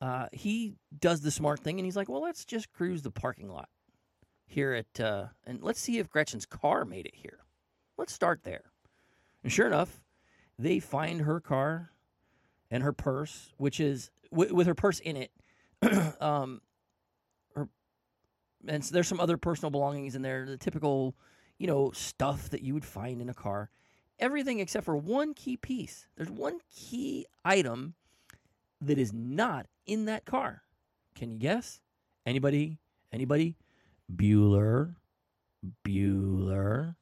uh, 0.00 0.26
he 0.32 0.76
does 0.98 1.20
the 1.20 1.30
smart 1.30 1.60
thing 1.60 1.78
and 1.78 1.84
he's 1.84 1.96
like, 1.96 2.08
well, 2.08 2.22
let's 2.22 2.44
just 2.44 2.72
cruise 2.72 3.02
the 3.02 3.10
parking 3.10 3.48
lot 3.48 3.68
here 4.46 4.72
at, 4.72 5.00
uh, 5.00 5.26
and 5.46 5.62
let's 5.62 5.80
see 5.80 5.98
if 5.98 6.08
Gretchen's 6.08 6.46
car 6.46 6.84
made 6.84 7.06
it 7.06 7.14
here. 7.14 7.40
Let's 7.96 8.12
start 8.12 8.40
there. 8.44 8.64
And 9.42 9.52
sure 9.52 9.66
enough, 9.66 10.00
they 10.58 10.78
find 10.78 11.22
her 11.22 11.40
car 11.40 11.90
and 12.70 12.82
her 12.82 12.92
purse, 12.92 13.52
which 13.56 13.80
is 13.80 14.10
w- 14.30 14.54
with 14.54 14.66
her 14.66 14.74
purse 14.74 15.00
in 15.00 15.16
it. 15.16 15.30
um, 16.20 16.60
her, 17.54 17.68
and 18.66 18.84
so 18.84 18.92
there's 18.92 19.08
some 19.08 19.20
other 19.20 19.36
personal 19.36 19.70
belongings 19.70 20.14
in 20.14 20.22
there, 20.22 20.46
the 20.46 20.56
typical 20.56 21.14
you 21.58 21.66
know, 21.66 21.90
stuff 21.92 22.48
that 22.50 22.62
you 22.62 22.72
would 22.74 22.84
find 22.84 23.20
in 23.20 23.28
a 23.28 23.34
car. 23.34 23.70
Everything 24.18 24.60
except 24.60 24.84
for 24.84 24.96
one 24.96 25.34
key 25.34 25.56
piece. 25.56 26.06
There's 26.16 26.30
one 26.30 26.58
key 26.74 27.26
item 27.44 27.94
that 28.80 28.98
is 28.98 29.12
not 29.12 29.66
in 29.86 30.04
that 30.06 30.24
car. 30.24 30.62
Can 31.14 31.30
you 31.30 31.38
guess? 31.38 31.80
Anybody? 32.24 32.78
Anybody? 33.12 33.56
Bueller. 34.14 34.94
Bueller. 35.84 36.94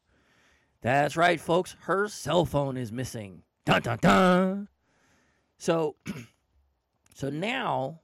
That's 0.81 1.17
right, 1.17 1.41
folks. 1.41 1.77
Her 1.81 2.09
cell 2.09 2.45
phone 2.45 2.77
is 2.77 2.93
missing. 2.93 3.43
Dun 3.65 3.83
dun 3.83 3.99
dun. 4.01 4.69
So, 5.59 5.97
so 7.15 7.31
now 7.31 8.01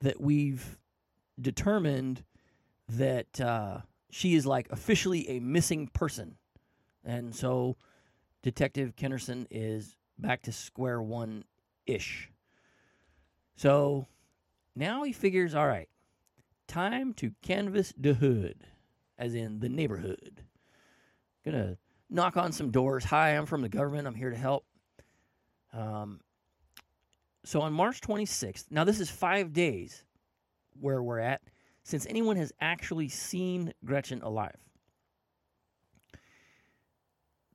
that 0.00 0.20
we've 0.20 0.78
determined 1.40 2.24
that 2.88 3.40
uh, 3.40 3.80
she 4.10 4.34
is 4.34 4.46
like 4.46 4.68
officially 4.70 5.28
a 5.28 5.40
missing 5.40 5.88
person. 5.88 6.36
And 7.04 7.34
so 7.34 7.76
Detective 8.42 8.96
Kennerson 8.96 9.46
is 9.50 9.96
back 10.18 10.42
to 10.42 10.52
square 10.52 11.02
one 11.02 11.44
ish. 11.86 12.30
So 13.58 14.06
now 14.76 15.02
he 15.02 15.12
figures, 15.12 15.52
all 15.52 15.66
right, 15.66 15.88
time 16.68 17.12
to 17.14 17.32
canvass 17.42 17.92
the 17.98 18.14
hood, 18.14 18.62
as 19.18 19.34
in 19.34 19.58
the 19.58 19.68
neighborhood. 19.68 20.44
Gonna 21.44 21.76
knock 22.08 22.36
on 22.36 22.52
some 22.52 22.70
doors. 22.70 23.02
Hi, 23.02 23.30
I'm 23.30 23.46
from 23.46 23.62
the 23.62 23.68
government. 23.68 24.06
I'm 24.06 24.14
here 24.14 24.30
to 24.30 24.36
help. 24.36 24.64
Um, 25.72 26.20
so 27.44 27.60
on 27.62 27.72
March 27.72 28.00
26th, 28.00 28.66
now 28.70 28.84
this 28.84 29.00
is 29.00 29.10
five 29.10 29.52
days 29.52 30.04
where 30.78 31.02
we're 31.02 31.18
at 31.18 31.42
since 31.82 32.06
anyone 32.06 32.36
has 32.36 32.52
actually 32.60 33.08
seen 33.08 33.74
Gretchen 33.84 34.22
alive. 34.22 34.54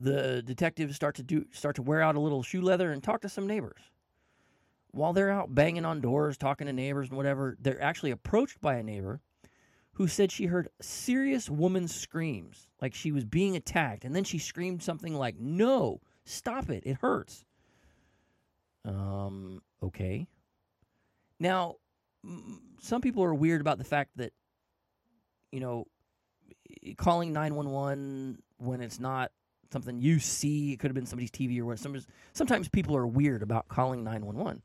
The 0.01 0.41
detectives 0.41 0.97
start 0.97 1.15
to 1.15 1.23
do 1.23 1.45
start 1.53 1.77
to 1.77 1.81
wear 1.81 2.01
out 2.01 2.15
a 2.15 2.19
little 2.19 2.43
shoe 2.43 2.61
leather 2.61 2.91
and 2.91 3.01
talk 3.01 3.21
to 3.21 3.29
some 3.29 3.47
neighbors. 3.47 3.92
While 4.93 5.11
they're 5.11 5.31
out 5.31 5.53
banging 5.53 5.85
on 5.85 6.01
doors, 6.01 6.37
talking 6.37 6.67
to 6.67 6.73
neighbors 6.73 7.09
and 7.09 7.17
whatever, 7.17 7.57
they're 7.59 7.81
actually 7.81 8.11
approached 8.11 8.61
by 8.61 8.75
a 8.75 8.83
neighbor 8.83 9.19
who 9.93 10.07
said 10.07 10.31
she 10.31 10.45
heard 10.45 10.69
serious 10.81 11.49
woman 11.49 11.87
screams, 11.87 12.67
like 12.79 12.93
she 12.93 13.11
was 13.11 13.25
being 13.25 13.55
attacked. 13.55 14.05
And 14.05 14.15
then 14.15 14.23
she 14.23 14.37
screamed 14.37 14.83
something 14.83 15.15
like, 15.15 15.39
No, 15.39 15.99
stop 16.25 16.69
it, 16.69 16.83
it 16.85 16.97
hurts. 17.01 17.43
Um, 18.85 19.61
okay. 19.81 20.27
Now, 21.39 21.77
some 22.79 23.01
people 23.01 23.23
are 23.23 23.33
weird 23.33 23.61
about 23.61 23.79
the 23.79 23.83
fact 23.83 24.11
that, 24.17 24.31
you 25.51 25.59
know, 25.59 25.87
calling 26.97 27.33
911 27.33 28.39
when 28.57 28.81
it's 28.81 28.99
not 28.99 29.31
something 29.71 29.99
you 29.99 30.19
see, 30.19 30.73
it 30.73 30.79
could 30.79 30.89
have 30.89 30.95
been 30.95 31.07
somebody's 31.07 31.31
TV 31.31 31.59
or 31.59 31.65
what. 31.65 31.79
Sometimes, 31.79 32.07
sometimes 32.33 32.69
people 32.69 32.95
are 32.95 33.07
weird 33.07 33.41
about 33.41 33.67
calling 33.67 34.03
911. 34.03 34.61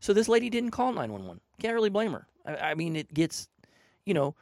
So 0.00 0.12
this 0.12 0.28
lady 0.28 0.50
didn't 0.50 0.70
call 0.70 0.92
911. 0.92 1.40
Can't 1.60 1.74
really 1.74 1.90
blame 1.90 2.12
her. 2.12 2.26
I, 2.44 2.56
I 2.56 2.74
mean, 2.74 2.96
it 2.96 3.12
gets, 3.12 3.48
you 4.04 4.14
know, 4.14 4.34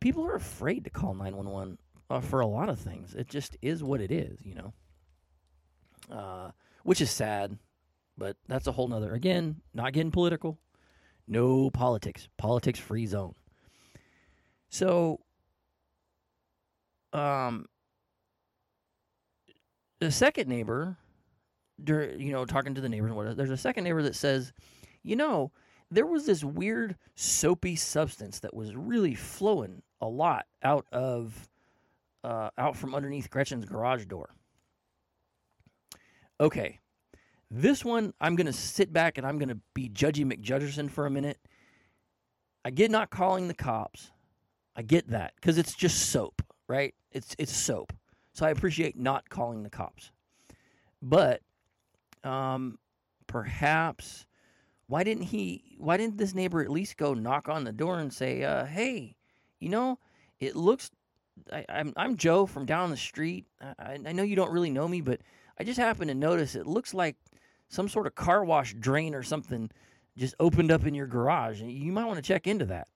people 0.00 0.24
are 0.26 0.34
afraid 0.34 0.84
to 0.84 0.90
call 0.90 1.14
911 1.14 1.78
uh, 2.10 2.20
for 2.20 2.40
a 2.40 2.46
lot 2.46 2.68
of 2.68 2.78
things. 2.78 3.14
It 3.14 3.28
just 3.28 3.56
is 3.62 3.82
what 3.82 4.00
it 4.00 4.10
is, 4.10 4.38
you 4.42 4.54
know. 4.54 4.72
Uh, 6.10 6.50
which 6.84 7.00
is 7.00 7.10
sad, 7.10 7.58
but 8.16 8.36
that's 8.46 8.68
a 8.68 8.72
whole 8.72 8.86
nother. 8.86 9.12
Again, 9.12 9.60
not 9.74 9.92
getting 9.92 10.12
political. 10.12 10.58
No 11.26 11.70
politics. 11.70 12.28
Politics 12.36 12.78
free 12.78 13.06
zone. 13.06 13.34
So, 14.68 15.20
um, 17.12 17.66
the 19.98 20.12
second 20.12 20.48
neighbor, 20.48 20.96
you 21.84 22.32
know, 22.32 22.44
talking 22.44 22.74
to 22.74 22.80
the 22.80 22.88
neighbors, 22.88 23.36
there's 23.36 23.50
a 23.50 23.56
second 23.56 23.84
neighbor 23.84 24.02
that 24.02 24.14
says, 24.14 24.52
you 25.06 25.16
know, 25.16 25.52
there 25.90 26.06
was 26.06 26.26
this 26.26 26.42
weird 26.42 26.96
soapy 27.14 27.76
substance 27.76 28.40
that 28.40 28.54
was 28.54 28.74
really 28.74 29.14
flowing 29.14 29.82
a 30.00 30.06
lot 30.06 30.46
out 30.62 30.86
of 30.92 31.48
uh, 32.24 32.50
out 32.58 32.76
from 32.76 32.94
underneath 32.94 33.30
Gretchen's 33.30 33.64
garage 33.64 34.04
door. 34.06 34.30
Okay, 36.40 36.80
this 37.50 37.84
one 37.84 38.12
I'm 38.20 38.34
to 38.46 38.52
sit 38.52 38.92
back 38.92 39.16
and 39.16 39.26
I'm 39.26 39.38
to 39.48 39.60
be 39.74 39.88
Judgy 39.88 40.30
McJudgerson 40.30 40.90
for 40.90 41.06
a 41.06 41.10
minute. 41.10 41.38
I 42.64 42.70
get 42.70 42.90
not 42.90 43.10
calling 43.10 43.46
the 43.46 43.54
cops. 43.54 44.10
I 44.74 44.82
get 44.82 45.08
that 45.10 45.34
because 45.36 45.56
it's 45.56 45.72
just 45.72 46.10
soap, 46.10 46.42
right? 46.68 46.94
It's 47.12 47.36
it's 47.38 47.56
soap. 47.56 47.92
So 48.32 48.44
I 48.44 48.50
appreciate 48.50 48.98
not 48.98 49.30
calling 49.30 49.62
the 49.62 49.70
cops. 49.70 50.10
But 51.00 51.40
um, 52.24 52.78
perhaps 53.28 54.25
why 54.86 55.02
didn't 55.02 55.24
he 55.24 55.76
why 55.78 55.96
didn't 55.96 56.18
this 56.18 56.34
neighbor 56.34 56.62
at 56.62 56.70
least 56.70 56.96
go 56.96 57.14
knock 57.14 57.48
on 57.48 57.64
the 57.64 57.72
door 57.72 57.98
and 57.98 58.12
say 58.12 58.44
uh, 58.44 58.64
hey 58.64 59.16
you 59.60 59.68
know 59.68 59.98
it 60.40 60.56
looks 60.56 60.90
I, 61.52 61.58
am 61.60 61.66
I'm, 61.68 61.92
I'm 61.96 62.16
joe 62.16 62.46
from 62.46 62.66
down 62.66 62.90
the 62.90 62.96
street. 62.96 63.46
I, 63.60 63.98
I 64.06 64.12
know 64.12 64.22
you 64.22 64.36
don't 64.36 64.52
really 64.52 64.70
know 64.70 64.88
me 64.88 65.00
but 65.00 65.20
i 65.58 65.64
just 65.64 65.78
happened 65.78 66.08
to 66.08 66.14
notice 66.14 66.54
it 66.54 66.66
looks 66.66 66.94
like 66.94 67.16
some 67.68 67.88
sort 67.88 68.06
of 68.06 68.14
car 68.14 68.44
wash 68.44 68.74
drain 68.74 69.14
or 69.14 69.22
something 69.22 69.70
just 70.16 70.34
opened 70.40 70.70
up 70.70 70.86
in 70.86 70.94
your 70.94 71.06
garage. 71.06 71.60
And 71.60 71.70
you 71.70 71.92
might 71.92 72.06
want 72.06 72.16
to 72.16 72.22
check 72.22 72.46
into 72.46 72.64
that. 72.66 72.88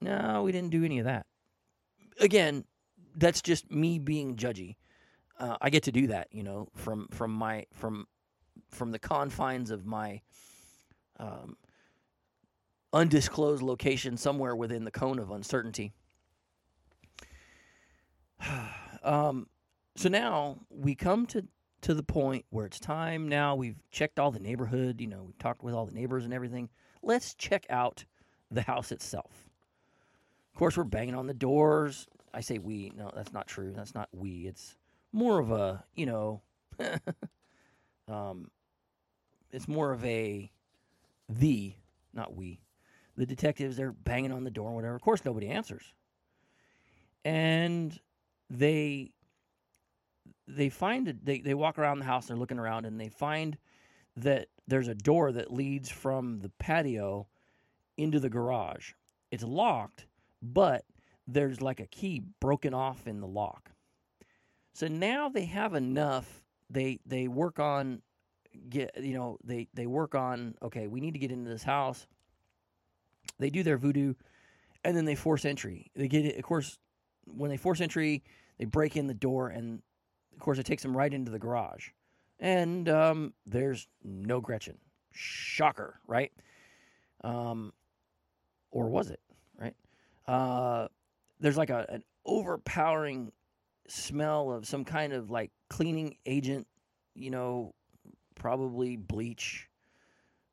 No 0.00 0.42
we 0.42 0.52
didn't 0.52 0.70
do 0.70 0.84
any 0.84 0.98
of 0.98 1.06
that. 1.06 1.26
Again 2.20 2.64
that's 3.16 3.42
just 3.42 3.70
me 3.70 3.98
being 3.98 4.36
judgy. 4.36 4.76
Uh, 5.38 5.56
i 5.62 5.70
get 5.70 5.84
to 5.84 5.90
do 5.90 6.06
that 6.08 6.28
you 6.32 6.42
know 6.42 6.68
from 6.76 7.08
from 7.10 7.32
my 7.32 7.64
from 7.72 8.06
from 8.68 8.90
the 8.90 8.98
confines 8.98 9.70
of 9.70 9.86
my 9.86 10.20
um, 11.20 11.56
undisclosed 12.92 13.62
location 13.62 14.16
somewhere 14.16 14.56
within 14.56 14.84
the 14.84 14.90
cone 14.90 15.18
of 15.18 15.30
uncertainty. 15.30 15.92
um, 19.04 19.46
so 19.96 20.08
now 20.08 20.58
we 20.70 20.94
come 20.94 21.26
to 21.26 21.46
to 21.82 21.94
the 21.94 22.02
point 22.02 22.44
where 22.50 22.66
it's 22.66 22.80
time. 22.80 23.28
Now 23.28 23.54
we've 23.54 23.78
checked 23.90 24.18
all 24.18 24.30
the 24.30 24.40
neighborhood 24.40 25.00
you 25.00 25.06
know 25.06 25.24
we've 25.24 25.38
talked 25.38 25.62
with 25.62 25.74
all 25.74 25.86
the 25.86 25.92
neighbors 25.92 26.24
and 26.24 26.34
everything. 26.34 26.68
Let's 27.02 27.34
check 27.34 27.66
out 27.70 28.04
the 28.50 28.62
house 28.62 28.92
itself. 28.92 29.48
Of 30.52 30.58
course 30.58 30.76
we're 30.76 30.84
banging 30.84 31.14
on 31.14 31.26
the 31.26 31.34
doors. 31.34 32.06
I 32.32 32.40
say 32.40 32.58
we 32.58 32.92
no 32.96 33.10
that's 33.14 33.32
not 33.32 33.46
true. 33.46 33.72
That's 33.74 33.94
not 33.94 34.08
we. 34.12 34.46
It's 34.46 34.76
more 35.12 35.38
of 35.38 35.50
a 35.50 35.84
you 35.94 36.06
know 36.06 36.40
um, 38.08 38.50
it's 39.52 39.68
more 39.68 39.92
of 39.92 40.04
a 40.04 40.50
the, 41.30 41.74
not 42.12 42.34
we, 42.34 42.60
the 43.16 43.26
detectives, 43.26 43.76
they're 43.76 43.92
banging 43.92 44.32
on 44.32 44.44
the 44.44 44.50
door 44.50 44.74
whatever. 44.74 44.94
Of 44.94 45.02
course, 45.02 45.24
nobody 45.24 45.48
answers. 45.48 45.92
And 47.24 47.98
they 48.48 49.12
they 50.46 50.68
find 50.68 51.06
it, 51.08 51.24
they, 51.24 51.40
they 51.40 51.54
walk 51.54 51.78
around 51.78 52.00
the 52.00 52.04
house, 52.04 52.26
they're 52.26 52.36
looking 52.36 52.58
around, 52.58 52.84
and 52.84 53.00
they 53.00 53.08
find 53.08 53.56
that 54.16 54.48
there's 54.66 54.88
a 54.88 54.94
door 54.94 55.32
that 55.32 55.52
leads 55.52 55.88
from 55.90 56.40
the 56.40 56.50
patio 56.58 57.28
into 57.96 58.18
the 58.18 58.28
garage. 58.28 58.92
It's 59.30 59.44
locked, 59.44 60.06
but 60.42 60.84
there's 61.26 61.60
like 61.60 61.78
a 61.80 61.86
key 61.86 62.22
broken 62.40 62.74
off 62.74 63.06
in 63.06 63.20
the 63.20 63.26
lock. 63.26 63.70
So 64.74 64.88
now 64.88 65.28
they 65.28 65.44
have 65.44 65.74
enough. 65.74 66.42
They 66.68 66.98
they 67.06 67.28
work 67.28 67.58
on 67.58 68.02
get 68.68 68.92
you 69.02 69.14
know 69.14 69.38
they 69.44 69.68
they 69.74 69.86
work 69.86 70.14
on 70.14 70.54
okay 70.62 70.86
we 70.86 71.00
need 71.00 71.12
to 71.12 71.18
get 71.18 71.30
into 71.30 71.50
this 71.50 71.62
house. 71.62 72.06
They 73.38 73.50
do 73.50 73.62
their 73.62 73.78
voodoo 73.78 74.14
and 74.84 74.96
then 74.96 75.04
they 75.04 75.14
force 75.14 75.44
entry. 75.44 75.90
They 75.94 76.08
get 76.08 76.24
it 76.24 76.36
of 76.36 76.44
course 76.44 76.78
when 77.26 77.50
they 77.50 77.56
force 77.56 77.80
entry 77.80 78.22
they 78.58 78.64
break 78.64 78.96
in 78.96 79.06
the 79.06 79.14
door 79.14 79.48
and 79.48 79.82
of 80.34 80.40
course 80.40 80.58
it 80.58 80.66
takes 80.66 80.82
them 80.82 80.96
right 80.96 81.12
into 81.12 81.30
the 81.30 81.38
garage. 81.38 81.88
And 82.38 82.88
um, 82.88 83.34
there's 83.46 83.86
no 84.02 84.40
gretchen. 84.40 84.78
Shocker 85.12 86.00
right? 86.06 86.32
Um, 87.22 87.72
or 88.70 88.88
was 88.88 89.10
it 89.10 89.20
right? 89.58 89.74
Uh, 90.26 90.88
there's 91.40 91.56
like 91.56 91.70
a, 91.70 91.86
an 91.88 92.04
overpowering 92.24 93.32
smell 93.88 94.52
of 94.52 94.66
some 94.66 94.84
kind 94.84 95.12
of 95.12 95.30
like 95.30 95.50
cleaning 95.68 96.16
agent 96.24 96.66
you 97.14 97.30
know 97.30 97.74
probably 98.40 98.96
bleach, 98.96 99.68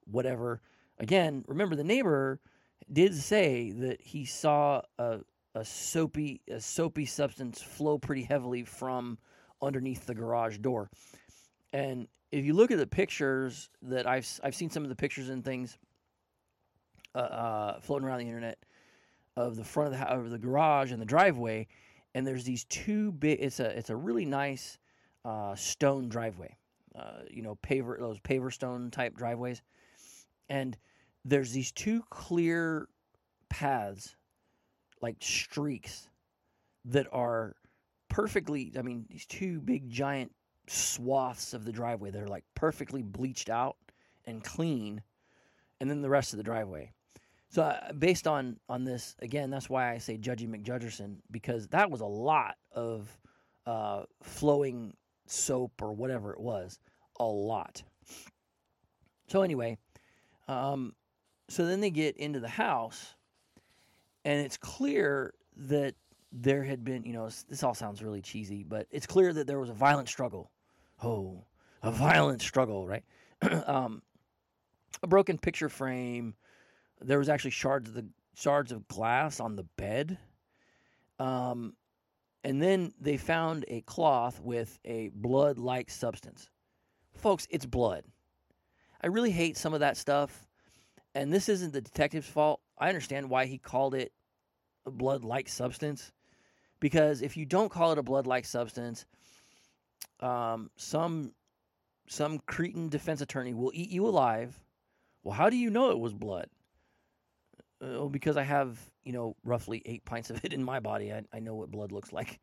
whatever. 0.06 0.62
Again, 1.00 1.45
remember 1.47 1.76
the 1.76 1.84
neighbor 1.86 2.41
did 2.91 3.15
say 3.15 3.71
that 3.71 4.02
he 4.02 4.26
saw 4.26 4.82
a, 5.00 5.19
a 5.56 5.63
soapy 5.63 6.41
a 6.52 6.60
soapy 6.60 7.06
substance 7.06 7.62
flow 7.62 7.97
pretty 7.97 8.23
heavily 8.23 8.63
from 8.63 9.17
underneath 9.62 10.06
the 10.06 10.13
garage 10.13 10.58
door. 10.58 10.89
And 11.71 12.08
if 12.32 12.43
you 12.43 12.54
look 12.54 12.71
at 12.71 12.78
the 12.78 12.88
pictures 12.88 13.69
that 13.84 14.06
I've 14.06 14.28
I've 14.43 14.56
seen 14.56 14.69
some 14.69 14.84
of 14.84 14.89
the 14.89 14.95
pictures 14.95 15.30
and 15.30 15.43
things 15.43 15.78
uh, 17.15 17.19
uh, 17.19 17.80
floating 17.80 18.06
around 18.06 18.19
the 18.19 18.26
internet 18.26 18.60
of 19.38 19.56
the 19.56 19.63
front 19.63 19.93
of 19.93 20.00
the 20.00 20.06
of 20.06 20.30
the 20.30 20.38
garage 20.38 20.91
and 20.91 21.02
the 21.02 21.06
driveway, 21.06 21.67
and 22.13 22.28
there's 22.28 22.43
these 22.43 22.65
two 22.65 23.13
big. 23.13 23.39
It's 23.39 23.62
a 23.62 23.78
it's 23.78 23.89
a 23.89 23.95
really 23.95 24.26
nice 24.26 24.78
uh, 25.23 25.56
stone 25.56 26.10
driveway, 26.10 26.56
uh, 26.97 27.21
you 27.29 27.41
know, 27.41 27.57
paver 27.63 27.99
those 27.99 28.19
paver 28.19 28.51
stone 28.51 28.89
type 28.91 29.15
driveways, 29.15 29.62
and 30.49 30.77
there's 31.25 31.51
these 31.51 31.71
two 31.71 32.03
clear 32.10 32.88
paths, 33.49 34.15
like 35.01 35.17
streaks, 35.19 36.10
that 36.86 37.07
are 37.12 37.55
perfectly. 38.10 38.71
I 38.77 38.81
mean, 38.81 39.05
these 39.10 39.25
two 39.25 39.60
big 39.60 39.89
giant 39.89 40.31
swaths 40.67 41.53
of 41.53 41.65
the 41.65 41.71
driveway 41.71 42.12
that 42.12 42.21
are 42.21 42.27
like 42.27 42.45
perfectly 42.55 43.03
bleached 43.03 43.49
out 43.49 43.77
and 44.25 44.43
clean, 44.43 45.01
and 45.79 45.89
then 45.89 46.01
the 46.01 46.10
rest 46.10 46.33
of 46.33 46.38
the 46.38 46.43
driveway. 46.43 46.91
So 47.49 47.63
uh, 47.63 47.93
based 47.93 48.27
on 48.27 48.57
on 48.67 48.83
this, 48.83 49.15
again, 49.19 49.49
that's 49.49 49.69
why 49.69 49.91
I 49.91 49.97
say 49.99 50.17
Judgy 50.17 50.47
McJudgerson 50.47 51.17
because 51.31 51.67
that 51.67 51.89
was 51.89 52.01
a 52.01 52.05
lot 52.05 52.55
of 52.71 53.10
uh, 53.65 54.03
flowing 54.21 54.93
soap 55.29 55.81
or 55.81 55.93
whatever 55.93 56.33
it 56.33 56.39
was, 56.39 56.79
a 57.19 57.25
lot. 57.25 57.83
So 59.27 59.41
anyway, 59.41 59.77
um, 60.47 60.93
so 61.49 61.65
then 61.65 61.81
they 61.81 61.89
get 61.89 62.17
into 62.17 62.39
the 62.39 62.47
house, 62.47 63.15
and 64.25 64.39
it's 64.45 64.57
clear 64.57 65.33
that 65.55 65.95
there 66.31 66.63
had 66.63 66.83
been, 66.83 67.03
you 67.03 67.13
know, 67.13 67.29
this 67.49 67.63
all 67.63 67.73
sounds 67.73 68.03
really 68.03 68.21
cheesy, 68.21 68.63
but 68.63 68.87
it's 68.91 69.07
clear 69.07 69.33
that 69.33 69.47
there 69.47 69.59
was 69.59 69.69
a 69.69 69.73
violent 69.73 70.09
struggle. 70.09 70.51
Oh, 71.03 71.45
a 71.83 71.91
violent 71.91 72.41
struggle, 72.41 72.87
right? 72.87 73.03
um, 73.67 74.01
a 75.01 75.07
broken 75.07 75.37
picture 75.37 75.69
frame. 75.69 76.33
There 77.01 77.19
was 77.19 77.29
actually 77.29 77.51
shards 77.51 77.89
of 77.89 77.95
the 77.95 78.07
shards 78.35 78.71
of 78.71 78.87
glass 78.87 79.39
on 79.39 79.55
the 79.55 79.63
bed. 79.77 80.17
Um, 81.19 81.73
and 82.47 82.62
then 82.62 82.93
they 82.97 83.17
found 83.17 83.65
a 83.67 83.81
cloth 83.81 84.39
with 84.39 84.79
a 84.86 85.10
blood 85.13 85.57
like 85.57 85.89
substance. 85.89 86.49
Folks, 87.13 87.45
it's 87.49 87.65
blood. 87.65 88.05
I 89.03 89.07
really 89.07 89.31
hate 89.31 89.57
some 89.57 89.73
of 89.73 89.81
that 89.81 89.97
stuff 89.97 90.47
and 91.13 91.33
this 91.33 91.49
isn't 91.49 91.73
the 91.73 91.81
detective's 91.81 92.29
fault. 92.29 92.62
I 92.77 92.88
understand 92.88 93.29
why 93.29 93.47
he 93.47 93.57
called 93.57 93.95
it 93.95 94.13
a 94.86 94.91
blood 94.91 95.25
like 95.25 95.49
substance. 95.49 96.13
Because 96.79 97.21
if 97.21 97.36
you 97.36 97.45
don't 97.45 97.69
call 97.69 97.91
it 97.91 97.97
a 97.97 98.03
blood 98.03 98.27
like 98.27 98.45
substance, 98.45 99.05
um, 100.21 100.69
some 100.77 101.33
some 102.07 102.39
cretin 102.45 102.88
defense 102.88 103.19
attorney 103.19 103.55
will 103.55 103.71
eat 103.73 103.89
you 103.89 104.07
alive. 104.07 104.57
Well, 105.21 105.33
how 105.33 105.49
do 105.49 105.57
you 105.57 105.69
know 105.69 105.91
it 105.91 105.99
was 105.99 106.13
blood? 106.13 106.47
Uh, 107.79 108.05
because 108.05 108.37
I 108.37 108.43
have, 108.43 108.79
you 109.03 109.13
know, 109.13 109.35
roughly 109.43 109.83
eight 109.85 110.03
pints 110.03 110.29
of 110.29 110.43
it 110.43 110.51
in 110.53 110.63
my 110.63 110.79
body. 110.79 111.13
I, 111.13 111.23
I 111.31 111.39
know 111.39 111.55
what 111.55 111.69
blood 111.69 111.91
looks 111.91 112.11
like. 112.11 112.39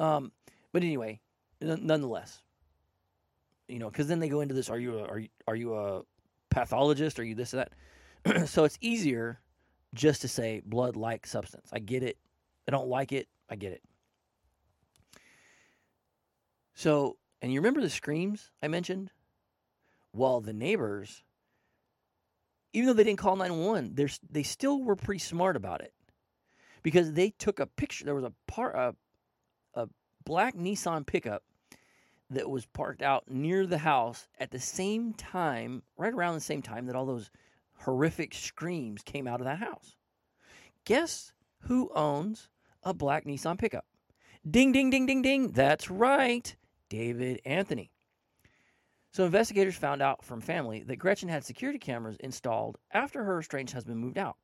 Um, 0.00 0.30
but 0.72 0.82
anyway, 0.82 1.20
n- 1.60 1.80
nonetheless, 1.82 2.42
you 3.66 3.80
know, 3.80 3.90
because 3.90 4.06
then 4.06 4.20
they 4.20 4.28
go 4.28 4.40
into 4.40 4.54
this: 4.54 4.70
Are 4.70 4.78
you 4.78 4.98
a, 4.98 5.04
are 5.04 5.18
you 5.18 5.28
are 5.48 5.56
you 5.56 5.74
a 5.74 6.02
pathologist? 6.50 7.18
Are 7.18 7.24
you 7.24 7.34
this 7.34 7.52
or 7.54 7.64
that? 8.24 8.48
so 8.48 8.64
it's 8.64 8.78
easier 8.80 9.40
just 9.94 10.20
to 10.22 10.28
say 10.28 10.62
blood-like 10.64 11.26
substance. 11.26 11.68
I 11.72 11.78
get 11.78 12.02
it. 12.02 12.16
I 12.66 12.70
don't 12.70 12.88
like 12.88 13.12
it. 13.12 13.26
I 13.48 13.56
get 13.56 13.72
it. 13.72 13.82
So, 16.74 17.16
and 17.42 17.52
you 17.52 17.58
remember 17.58 17.80
the 17.80 17.90
screams 17.90 18.50
I 18.62 18.68
mentioned? 18.68 19.10
Well, 20.12 20.40
the 20.40 20.52
neighbors, 20.52 21.24
even 22.72 22.86
though 22.86 22.92
they 22.92 23.04
didn't 23.04 23.18
call 23.18 23.36
911, 23.36 23.94
they 24.30 24.42
still 24.42 24.82
were 24.82 24.96
pretty 24.96 25.20
smart 25.20 25.56
about 25.56 25.80
it 25.80 25.92
because 26.82 27.12
they 27.12 27.30
took 27.30 27.60
a 27.60 27.66
picture. 27.66 28.04
There 28.04 28.14
was 28.14 28.24
a 28.24 28.32
part 28.46 28.74
a, 28.74 28.94
a 29.74 29.88
black 30.24 30.54
Nissan 30.54 31.06
pickup 31.06 31.42
that 32.30 32.50
was 32.50 32.66
parked 32.66 33.02
out 33.02 33.30
near 33.30 33.66
the 33.66 33.78
house 33.78 34.28
at 34.38 34.50
the 34.50 34.58
same 34.58 35.14
time, 35.14 35.82
right 35.96 36.12
around 36.12 36.34
the 36.34 36.40
same 36.40 36.62
time 36.62 36.86
that 36.86 36.96
all 36.96 37.06
those 37.06 37.30
horrific 37.80 38.34
screams 38.34 39.02
came 39.02 39.26
out 39.26 39.40
of 39.40 39.46
that 39.46 39.58
house. 39.58 39.96
Guess 40.84 41.32
who 41.60 41.90
owns 41.94 42.48
a 42.82 42.92
black 42.92 43.24
Nissan 43.24 43.58
pickup? 43.58 43.86
Ding, 44.48 44.72
ding, 44.72 44.90
ding, 44.90 45.06
ding, 45.06 45.22
ding. 45.22 45.48
That's 45.52 45.90
right, 45.90 46.54
David 46.88 47.40
Anthony. 47.44 47.90
So 49.12 49.24
investigators 49.24 49.76
found 49.76 50.02
out 50.02 50.24
from 50.24 50.40
family 50.40 50.82
that 50.84 50.96
Gretchen 50.96 51.28
had 51.28 51.44
security 51.44 51.78
cameras 51.78 52.16
installed 52.20 52.76
after 52.92 53.24
her 53.24 53.38
estranged 53.40 53.72
husband 53.72 53.98
moved 53.98 54.18
out. 54.18 54.36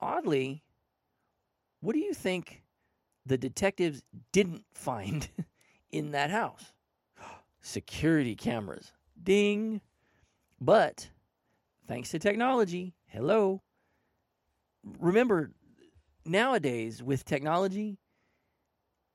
Oddly, 0.00 0.62
what 1.80 1.92
do 1.92 2.00
you 2.00 2.14
think 2.14 2.62
the 3.26 3.38
detectives 3.38 4.02
didn't 4.32 4.64
find 4.74 5.28
in 5.90 6.10
that 6.12 6.30
house? 6.30 6.72
Security 7.60 8.34
cameras. 8.34 8.92
Ding. 9.22 9.80
But 10.60 11.10
thanks 11.86 12.10
to 12.10 12.18
technology, 12.18 12.94
hello. 13.06 13.62
Remember, 14.98 15.52
nowadays 16.24 17.02
with 17.02 17.24
technology, 17.24 17.98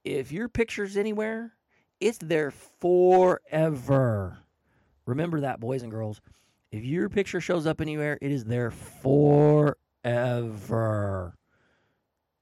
if 0.03 0.31
your 0.31 0.49
picture's 0.49 0.97
anywhere, 0.97 1.53
it's 1.99 2.17
there 2.19 2.51
forever. 2.51 4.37
Remember 5.05 5.41
that, 5.41 5.59
boys 5.59 5.83
and 5.83 5.91
girls. 5.91 6.21
If 6.71 6.83
your 6.83 7.09
picture 7.09 7.39
shows 7.39 7.67
up 7.67 7.79
anywhere, 7.79 8.17
it 8.21 8.31
is 8.31 8.45
there 8.45 8.71
forever. 8.71 9.75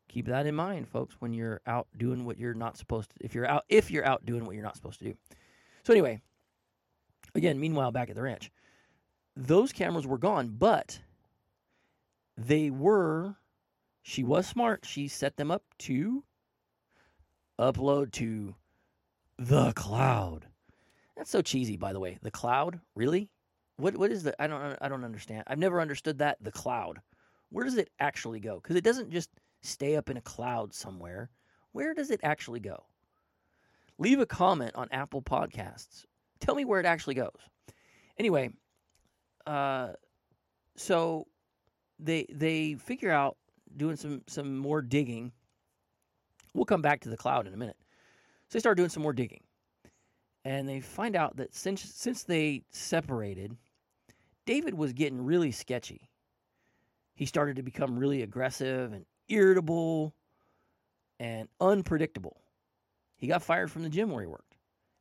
Keep 0.07 0.27
that 0.27 0.45
in 0.45 0.55
mind, 0.55 0.87
folks, 0.87 1.15
when 1.19 1.33
you're 1.33 1.61
out 1.65 1.87
doing 1.97 2.23
what 2.25 2.37
you're 2.37 2.53
not 2.53 2.77
supposed 2.77 3.09
to. 3.11 3.15
If 3.21 3.33
you're 3.35 3.47
out, 3.47 3.63
if 3.67 3.89
you're 3.91 4.05
out 4.05 4.25
doing 4.25 4.45
what 4.45 4.55
you're 4.55 4.63
not 4.63 4.75
supposed 4.75 4.99
to 4.99 5.05
do. 5.05 5.15
So 5.83 5.91
anyway, 5.93 6.21
again, 7.35 7.59
meanwhile, 7.59 7.91
back 7.91 8.09
at 8.09 8.15
the 8.15 8.21
ranch, 8.21 8.51
those 9.35 9.71
cameras 9.71 10.05
were 10.07 10.17
gone, 10.17 10.55
but 10.57 10.99
they 12.37 12.69
were. 12.69 13.35
She 14.01 14.23
was 14.23 14.45
smart. 14.45 14.85
She 14.85 15.07
set 15.07 15.37
them 15.37 15.49
up 15.49 15.63
to 15.79 16.23
upload 17.59 18.11
to 18.13 18.55
the 19.37 19.73
cloud. 19.73 20.47
That's 21.15 21.29
so 21.29 21.41
cheesy, 21.41 21.77
by 21.77 21.93
the 21.93 21.99
way. 21.99 22.17
The 22.21 22.31
cloud, 22.31 22.79
really? 22.95 23.29
What 23.77 23.97
what 23.97 24.11
is 24.11 24.23
the? 24.23 24.41
I 24.41 24.47
don't 24.47 24.77
I 24.81 24.87
don't 24.89 25.03
understand. 25.03 25.43
I've 25.47 25.59
never 25.59 25.81
understood 25.81 26.19
that. 26.19 26.37
The 26.41 26.51
cloud. 26.51 26.99
Where 27.49 27.65
does 27.65 27.77
it 27.77 27.89
actually 27.99 28.39
go? 28.39 28.55
Because 28.55 28.75
it 28.75 28.83
doesn't 28.83 29.11
just 29.11 29.29
stay 29.61 29.95
up 29.95 30.09
in 30.09 30.17
a 30.17 30.21
cloud 30.21 30.73
somewhere. 30.73 31.29
Where 31.71 31.93
does 31.93 32.11
it 32.11 32.19
actually 32.23 32.59
go? 32.59 32.83
Leave 33.97 34.19
a 34.19 34.25
comment 34.25 34.71
on 34.75 34.87
Apple 34.91 35.21
Podcasts. 35.21 36.05
Tell 36.39 36.55
me 36.55 36.65
where 36.65 36.79
it 36.79 36.85
actually 36.85 37.15
goes. 37.15 37.31
Anyway, 38.17 38.49
uh, 39.47 39.93
so 40.75 41.27
they 41.99 42.25
they 42.31 42.75
figure 42.75 43.11
out 43.11 43.37
doing 43.77 43.95
some 43.95 44.21
some 44.27 44.57
more 44.57 44.81
digging. 44.81 45.31
We'll 46.53 46.65
come 46.65 46.81
back 46.81 47.01
to 47.01 47.09
the 47.09 47.17
cloud 47.17 47.47
in 47.47 47.53
a 47.53 47.57
minute. 47.57 47.77
They 48.53 48.59
start 48.59 48.77
doing 48.77 48.89
some 48.89 49.03
more 49.03 49.13
digging. 49.13 49.41
And 50.45 50.69
they 50.69 50.79
find 50.79 51.15
out 51.15 51.37
that 51.37 51.55
since 51.55 51.81
since 51.81 52.23
they 52.23 52.63
separated, 52.69 53.57
David 54.45 54.75
was 54.75 54.93
getting 54.93 55.25
really 55.25 55.51
sketchy. 55.51 56.09
He 57.15 57.25
started 57.25 57.55
to 57.55 57.63
become 57.63 57.97
really 57.97 58.21
aggressive 58.21 58.93
and 58.93 59.05
irritable 59.27 60.13
and 61.19 61.47
unpredictable. 61.59 62.41
He 63.15 63.27
got 63.27 63.41
fired 63.41 63.71
from 63.71 63.83
the 63.83 63.89
gym 63.89 64.11
where 64.11 64.21
he 64.21 64.27
worked. 64.27 64.55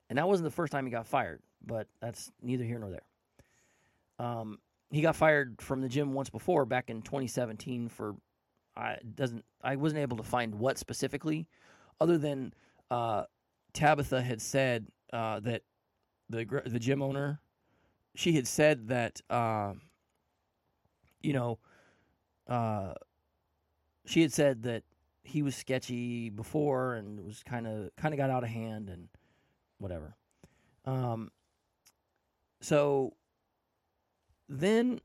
And 0.09 0.19
that 0.19 0.29
wasn't 0.29 0.45
the 0.45 0.55
first 0.55 0.73
time 0.73 0.85
he 0.85 0.91
got 0.91 1.07
fired, 1.07 1.41
but 1.67 1.89
that's 2.01 2.31
neither 2.41 2.65
here 2.65 2.79
nor 2.79 2.91
there. 2.91 4.27
Um, 4.27 4.59
he 4.91 5.03
got 5.03 5.17
fired 5.17 5.61
from 5.61 5.81
the 5.81 5.89
gym 5.89 6.13
once 6.13 6.31
before 6.31 6.65
back 6.65 6.89
in 6.89 7.03
2017 7.03 7.89
for 7.89 8.15
I 8.77 8.97
doesn't 9.15 9.45
I 9.63 9.77
wasn't 9.77 10.01
able 10.01 10.17
to 10.17 10.23
find 10.23 10.55
what 10.55 10.79
specifically, 10.79 11.49
other 12.01 12.17
than 12.17 12.55
uh, 12.91 13.25
Tabitha 13.75 14.23
had 14.23 14.41
said 14.41 14.87
uh, 15.13 15.41
that 15.41 15.63
the 16.29 16.63
the 16.67 16.79
gym 16.79 17.03
owner, 17.03 17.41
she 18.15 18.33
had 18.33 18.47
said 18.47 18.89
that 18.89 19.21
uh, 19.31 19.75
you 21.23 21.33
know, 21.33 21.59
uh, 22.49 22.95
she 24.05 24.23
had 24.23 24.33
said 24.33 24.63
that 24.65 24.83
he 25.25 25.43
was 25.43 25.55
sketchy 25.55 26.29
before 26.29 26.95
and 26.95 27.21
was 27.25 27.43
kind 27.45 27.67
of 27.67 27.91
kind 27.97 28.13
of 28.13 28.19
got 28.19 28.31
out 28.31 28.43
of 28.43 28.51
hand 28.51 28.89
and 28.89 29.09
whatever. 29.79 30.17
Um, 30.85 31.31
so 32.61 33.15
then 34.49 35.01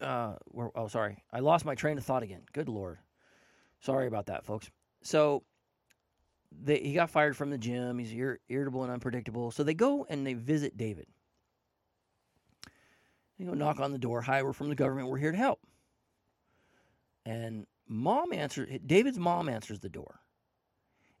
uh, 0.00 0.34
oh, 0.74 0.88
sorry, 0.88 1.22
I 1.32 1.40
lost 1.40 1.64
my 1.64 1.74
train 1.74 1.96
of 1.96 2.04
thought 2.04 2.22
again. 2.22 2.42
Good 2.52 2.68
lord, 2.68 2.98
sorry 3.80 4.06
about 4.06 4.26
that, 4.26 4.44
folks. 4.44 4.70
So 5.02 5.44
they, 6.62 6.78
he 6.78 6.94
got 6.94 7.10
fired 7.10 7.36
from 7.36 7.50
the 7.50 7.58
gym. 7.58 7.98
He's 7.98 8.12
ir- 8.12 8.40
irritable 8.48 8.82
and 8.82 8.92
unpredictable. 8.92 9.50
So 9.50 9.62
they 9.62 9.74
go 9.74 10.06
and 10.08 10.26
they 10.26 10.34
visit 10.34 10.76
David. 10.76 11.06
They 13.38 13.44
go 13.44 13.54
knock 13.54 13.80
on 13.80 13.92
the 13.92 13.98
door. 13.98 14.20
Hi, 14.22 14.42
we're 14.42 14.52
from 14.52 14.68
the 14.68 14.74
government. 14.74 15.08
We're 15.08 15.18
here 15.18 15.32
to 15.32 15.38
help. 15.38 15.60
And 17.26 17.66
mom 17.88 18.32
answers. 18.32 18.78
David's 18.86 19.18
mom 19.18 19.48
answers 19.48 19.80
the 19.80 19.88
door, 19.88 20.20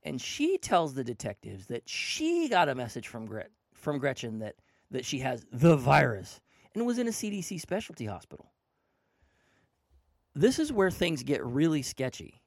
and 0.02 0.20
she 0.20 0.58
tells 0.58 0.94
the 0.94 1.02
detectives 1.02 1.66
that 1.66 1.88
she 1.88 2.48
got 2.48 2.68
a 2.68 2.74
message 2.74 3.08
from 3.08 3.26
Gret 3.26 3.50
from 3.72 3.98
Gretchen 3.98 4.38
that 4.40 4.56
that 4.90 5.04
she 5.04 5.18
has 5.20 5.44
the 5.50 5.76
virus 5.76 6.40
and 6.74 6.86
was 6.86 6.98
in 6.98 7.08
a 7.08 7.10
CDC 7.10 7.60
specialty 7.60 8.04
hospital 8.04 8.52
this 10.34 10.58
is 10.58 10.72
where 10.72 10.90
things 10.90 11.22
get 11.22 11.44
really 11.44 11.82
sketchy. 11.82 12.42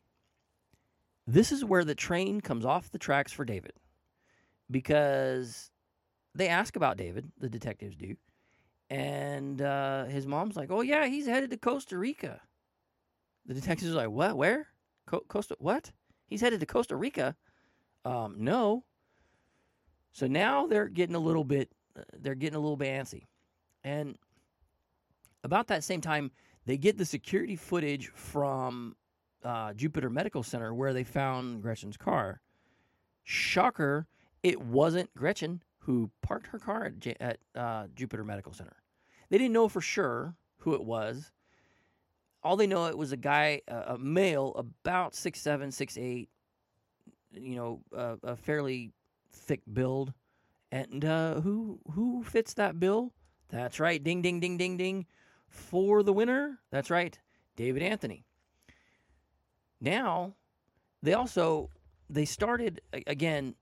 This 1.27 1.51
is 1.51 1.65
where 1.65 1.83
the 1.83 1.93
train 1.93 2.39
comes 2.39 2.65
off 2.65 2.89
the 2.89 2.97
tracks 2.97 3.33
for 3.33 3.43
David 3.43 3.73
because 4.71 5.69
they 6.33 6.47
ask 6.47 6.77
about 6.77 6.95
David, 6.95 7.29
the 7.37 7.49
detectives 7.49 7.97
do, 7.97 8.15
and 8.89 9.61
uh, 9.61 10.05
his 10.05 10.25
mom's 10.25 10.55
like, 10.55 10.71
"Oh 10.71 10.81
yeah, 10.81 11.05
he's 11.07 11.27
headed 11.27 11.49
to 11.51 11.57
Costa 11.57 11.97
Rica." 11.97 12.41
The 13.45 13.53
detectives 13.53 13.91
are 13.91 13.95
like, 13.95 14.09
"What? 14.09 14.37
Where? 14.37 14.67
Co- 15.05 15.25
Costa? 15.27 15.57
What? 15.59 15.91
He's 16.27 16.41
headed 16.41 16.61
to 16.61 16.65
Costa 16.65 16.95
Rica?" 16.95 17.35
Um, 18.05 18.35
no. 18.39 18.85
So 20.13 20.27
now 20.27 20.65
they're 20.65 20.87
getting 20.87 21.15
a 21.15 21.19
little 21.19 21.43
bit, 21.43 21.69
uh, 21.97 22.03
they're 22.17 22.35
getting 22.35 22.55
a 22.55 22.61
little 22.61 22.77
bit 22.77 22.87
antsy, 22.87 23.25
and 23.83 24.17
about 25.43 25.67
that 25.67 25.83
same 25.83 26.01
time, 26.01 26.31
they 26.65 26.77
get 26.77 26.97
the 26.97 27.05
security 27.05 27.57
footage 27.57 28.07
from 28.07 28.95
uh, 29.43 29.73
Jupiter 29.73 30.09
Medical 30.09 30.43
Center 30.43 30.73
where 30.73 30.93
they 30.93 31.03
found 31.03 31.61
Gretchen's 31.61 31.97
car. 31.97 32.41
Shocker, 33.23 34.07
it 34.43 34.61
wasn't 34.61 35.13
Gretchen 35.15 35.61
who 35.79 36.09
parked 36.21 36.47
her 36.47 36.59
car 36.59 36.85
at, 36.85 36.99
J- 36.99 37.17
at 37.19 37.39
uh, 37.55 37.87
Jupiter 37.95 38.23
Medical 38.23 38.53
Center. 38.53 38.75
They 39.29 39.37
didn't 39.37 39.53
know 39.53 39.67
for 39.67 39.81
sure 39.81 40.35
who 40.59 40.73
it 40.73 40.83
was. 40.83 41.31
All 42.43 42.55
they 42.55 42.67
know 42.67 42.85
it 42.85 42.97
was 42.97 43.11
a 43.11 43.17
guy, 43.17 43.61
uh, 43.67 43.83
a 43.87 43.97
male, 43.97 44.53
about 44.55 45.15
six 45.15 45.41
seven, 45.41 45.71
six 45.71 45.97
eight. 45.97 46.29
You 47.33 47.55
know, 47.55 47.81
a 48.23 48.35
fairly 48.37 48.93
thick 49.31 49.61
build, 49.71 50.13
and 50.71 51.03
uh, 51.03 51.41
who 51.41 51.79
who 51.91 52.23
fits 52.23 52.53
that 52.53 52.79
bill? 52.79 53.11
That's 53.49 53.79
right. 53.79 54.01
Ding, 54.01 54.21
ding, 54.21 54.39
ding, 54.39 54.57
ding, 54.57 54.77
ding. 54.77 55.05
For 55.49 56.03
the 56.03 56.13
winner. 56.13 56.59
That's 56.71 56.89
right. 56.89 57.17
David 57.55 57.81
Anthony. 57.81 58.26
Now, 59.79 60.33
they 61.03 61.13
also 61.13 61.69
they 62.09 62.25
started 62.25 62.81
again. 63.05 63.55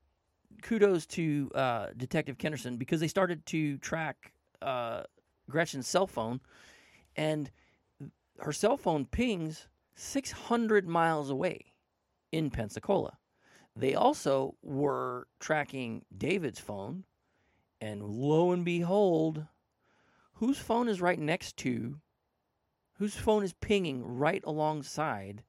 Kudos 0.62 1.04
to 1.06 1.50
uh, 1.54 1.88
Detective 1.96 2.38
Kenderson 2.38 2.78
because 2.78 2.98
they 2.98 3.08
started 3.08 3.44
to 3.46 3.76
track 3.78 4.32
uh, 4.62 5.02
Gretchen's 5.50 5.86
cell 5.86 6.06
phone, 6.06 6.40
and 7.14 7.50
her 8.38 8.52
cell 8.52 8.76
phone 8.76 9.04
pings 9.04 9.68
600 9.94 10.88
miles 10.88 11.30
away 11.30 11.72
in 12.32 12.50
Pensacola. 12.50 13.18
They 13.74 13.94
also 13.94 14.54
were 14.62 15.28
tracking 15.40 16.04
David's 16.16 16.60
phone, 16.60 17.04
and 17.80 18.02
lo 18.02 18.52
and 18.52 18.64
behold, 18.64 19.46
whose 20.34 20.58
phone 20.58 20.88
is 20.88 21.00
right 21.00 21.18
next 21.18 21.56
to, 21.58 22.00
whose 22.94 23.14
phone 23.14 23.44
is 23.44 23.52
pinging 23.52 24.02
right 24.04 24.42
alongside 24.46 25.42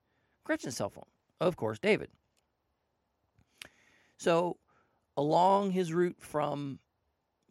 Gretchen's 0.48 0.78
cell 0.78 0.90
phone? 0.90 1.04
Of 1.42 1.58
course, 1.58 1.78
David. 1.78 2.10
So, 4.18 4.56
along 5.18 5.72
his 5.72 5.92
route 5.92 6.16
from 6.20 6.80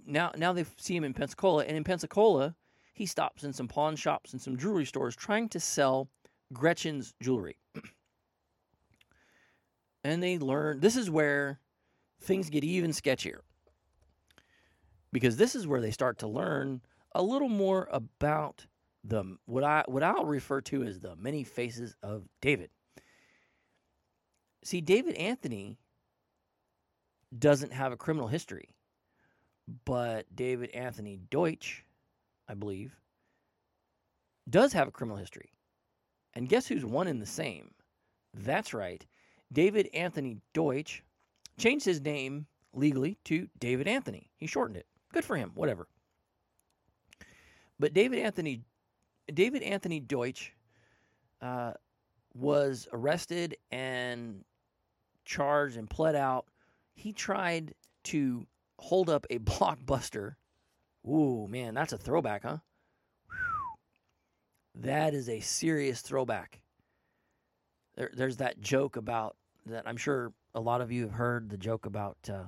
now, 0.06 0.32
now 0.34 0.54
they 0.54 0.64
see 0.78 0.96
him 0.96 1.04
in 1.04 1.12
Pensacola, 1.12 1.64
and 1.64 1.76
in 1.76 1.84
Pensacola, 1.84 2.56
he 2.94 3.04
stops 3.04 3.44
in 3.44 3.52
some 3.52 3.68
pawn 3.68 3.96
shops 3.96 4.32
and 4.32 4.40
some 4.40 4.56
jewelry 4.56 4.86
stores 4.86 5.14
trying 5.14 5.50
to 5.50 5.60
sell 5.60 6.08
Gretchen's 6.54 7.12
jewelry. 7.20 7.58
and 10.02 10.22
they 10.22 10.38
learn 10.38 10.80
this 10.80 10.96
is 10.96 11.10
where 11.10 11.60
things 12.22 12.48
get 12.48 12.64
even 12.64 12.92
sketchier. 12.92 13.40
Because 15.12 15.36
this 15.36 15.54
is 15.54 15.66
where 15.66 15.82
they 15.82 15.90
start 15.90 16.18
to 16.20 16.26
learn 16.26 16.80
a 17.14 17.22
little 17.22 17.50
more 17.50 17.88
about 17.92 18.64
the 19.04 19.36
what 19.44 19.62
I 19.62 19.84
what 19.86 20.02
I'll 20.02 20.24
refer 20.24 20.62
to 20.62 20.82
as 20.82 21.00
the 21.00 21.14
many 21.16 21.44
faces 21.44 21.94
of 22.02 22.24
David. 22.40 22.70
See, 24.64 24.80
David 24.80 25.14
Anthony 25.14 25.78
doesn't 27.38 27.72
have 27.72 27.92
a 27.92 27.96
criminal 27.96 28.28
history, 28.28 28.70
but 29.84 30.26
David 30.34 30.70
Anthony 30.70 31.18
Deutsch, 31.30 31.84
I 32.48 32.54
believe, 32.54 32.98
does 34.48 34.72
have 34.72 34.88
a 34.88 34.92
criminal 34.92 35.18
history. 35.18 35.50
And 36.34 36.48
guess 36.48 36.66
who's 36.66 36.84
one 36.84 37.08
in 37.08 37.18
the 37.18 37.26
same? 37.26 37.70
That's 38.34 38.74
right. 38.74 39.04
David 39.52 39.88
Anthony 39.94 40.38
Deutsch 40.52 41.02
changed 41.58 41.84
his 41.84 42.00
name 42.00 42.46
legally 42.74 43.18
to 43.24 43.48
David 43.58 43.88
Anthony. 43.88 44.30
He 44.36 44.46
shortened 44.46 44.76
it. 44.76 44.86
Good 45.12 45.24
for 45.24 45.36
him, 45.36 45.52
whatever. 45.54 45.88
But 47.78 47.94
David 47.94 48.18
Anthony 48.18 48.62
David 49.32 49.62
Anthony 49.62 50.00
Deutsch 50.00 50.52
uh, 51.40 51.72
was 52.38 52.86
arrested 52.92 53.56
and 53.70 54.44
charged 55.24 55.76
and 55.76 55.88
pled 55.88 56.16
out. 56.16 56.46
He 56.94 57.12
tried 57.12 57.74
to 58.04 58.46
hold 58.78 59.10
up 59.10 59.26
a 59.30 59.38
blockbuster. 59.40 60.34
Ooh, 61.06 61.46
man, 61.48 61.74
that's 61.74 61.92
a 61.92 61.98
throwback, 61.98 62.42
huh? 62.42 62.58
That 64.74 65.14
is 65.14 65.28
a 65.28 65.40
serious 65.40 66.02
throwback. 66.02 66.60
There, 67.96 68.10
there's 68.12 68.36
that 68.38 68.60
joke 68.60 68.96
about 68.96 69.36
that. 69.66 69.86
I'm 69.86 69.96
sure 69.96 70.32
a 70.54 70.60
lot 70.60 70.80
of 70.80 70.92
you 70.92 71.02
have 71.02 71.12
heard 71.12 71.48
the 71.48 71.56
joke 71.56 71.86
about. 71.86 72.18
Uh, 72.30 72.44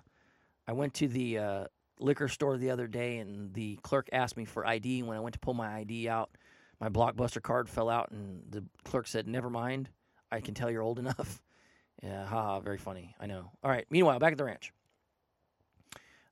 I 0.66 0.72
went 0.72 0.94
to 0.94 1.08
the 1.08 1.38
uh, 1.38 1.64
liquor 1.98 2.28
store 2.28 2.58
the 2.58 2.70
other 2.70 2.86
day, 2.86 3.18
and 3.18 3.54
the 3.54 3.78
clerk 3.82 4.08
asked 4.12 4.36
me 4.36 4.44
for 4.44 4.66
ID. 4.66 5.02
When 5.02 5.16
I 5.16 5.20
went 5.20 5.34
to 5.34 5.38
pull 5.38 5.54
my 5.54 5.76
ID 5.76 6.08
out, 6.08 6.30
my 6.80 6.88
blockbuster 6.88 7.42
card 7.42 7.68
fell 7.68 7.88
out, 7.88 8.10
and 8.10 8.42
the 8.50 8.64
clerk 8.84 9.06
said, 9.06 9.26
"Never 9.26 9.50
mind. 9.50 9.88
I 10.30 10.40
can 10.40 10.54
tell 10.54 10.70
you're 10.70 10.82
old 10.82 10.98
enough." 10.98 11.42
yeah, 12.02 12.26
haha, 12.26 12.60
very 12.60 12.78
funny. 12.78 13.14
I 13.20 13.26
know. 13.26 13.50
All 13.62 13.70
right. 13.70 13.86
Meanwhile, 13.90 14.18
back 14.18 14.32
at 14.32 14.38
the 14.38 14.44
ranch, 14.44 14.72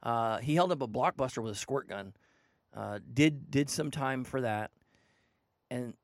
uh, 0.02 0.38
he 0.38 0.54
held 0.54 0.72
up 0.72 0.82
a 0.82 0.88
blockbuster 0.88 1.42
with 1.42 1.52
a 1.52 1.56
squirt 1.56 1.88
gun. 1.88 2.12
Uh, 2.74 2.98
did 3.14 3.50
did 3.50 3.70
some 3.70 3.90
time 3.90 4.22
for 4.24 4.42
that 4.42 4.70
and 5.70 5.94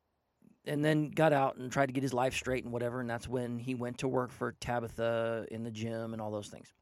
and 0.64 0.84
then 0.84 1.10
got 1.10 1.32
out 1.32 1.56
and 1.56 1.72
tried 1.72 1.86
to 1.86 1.92
get 1.92 2.02
his 2.02 2.14
life 2.14 2.34
straight 2.34 2.62
and 2.64 2.72
whatever. 2.72 3.00
And 3.00 3.10
that's 3.10 3.28
when 3.28 3.58
he 3.58 3.74
went 3.74 3.98
to 3.98 4.08
work 4.08 4.30
for 4.30 4.52
Tabitha 4.60 5.46
in 5.50 5.64
the 5.64 5.72
gym 5.72 6.12
and 6.12 6.22
all 6.22 6.30
those 6.30 6.48
things. 6.48 6.72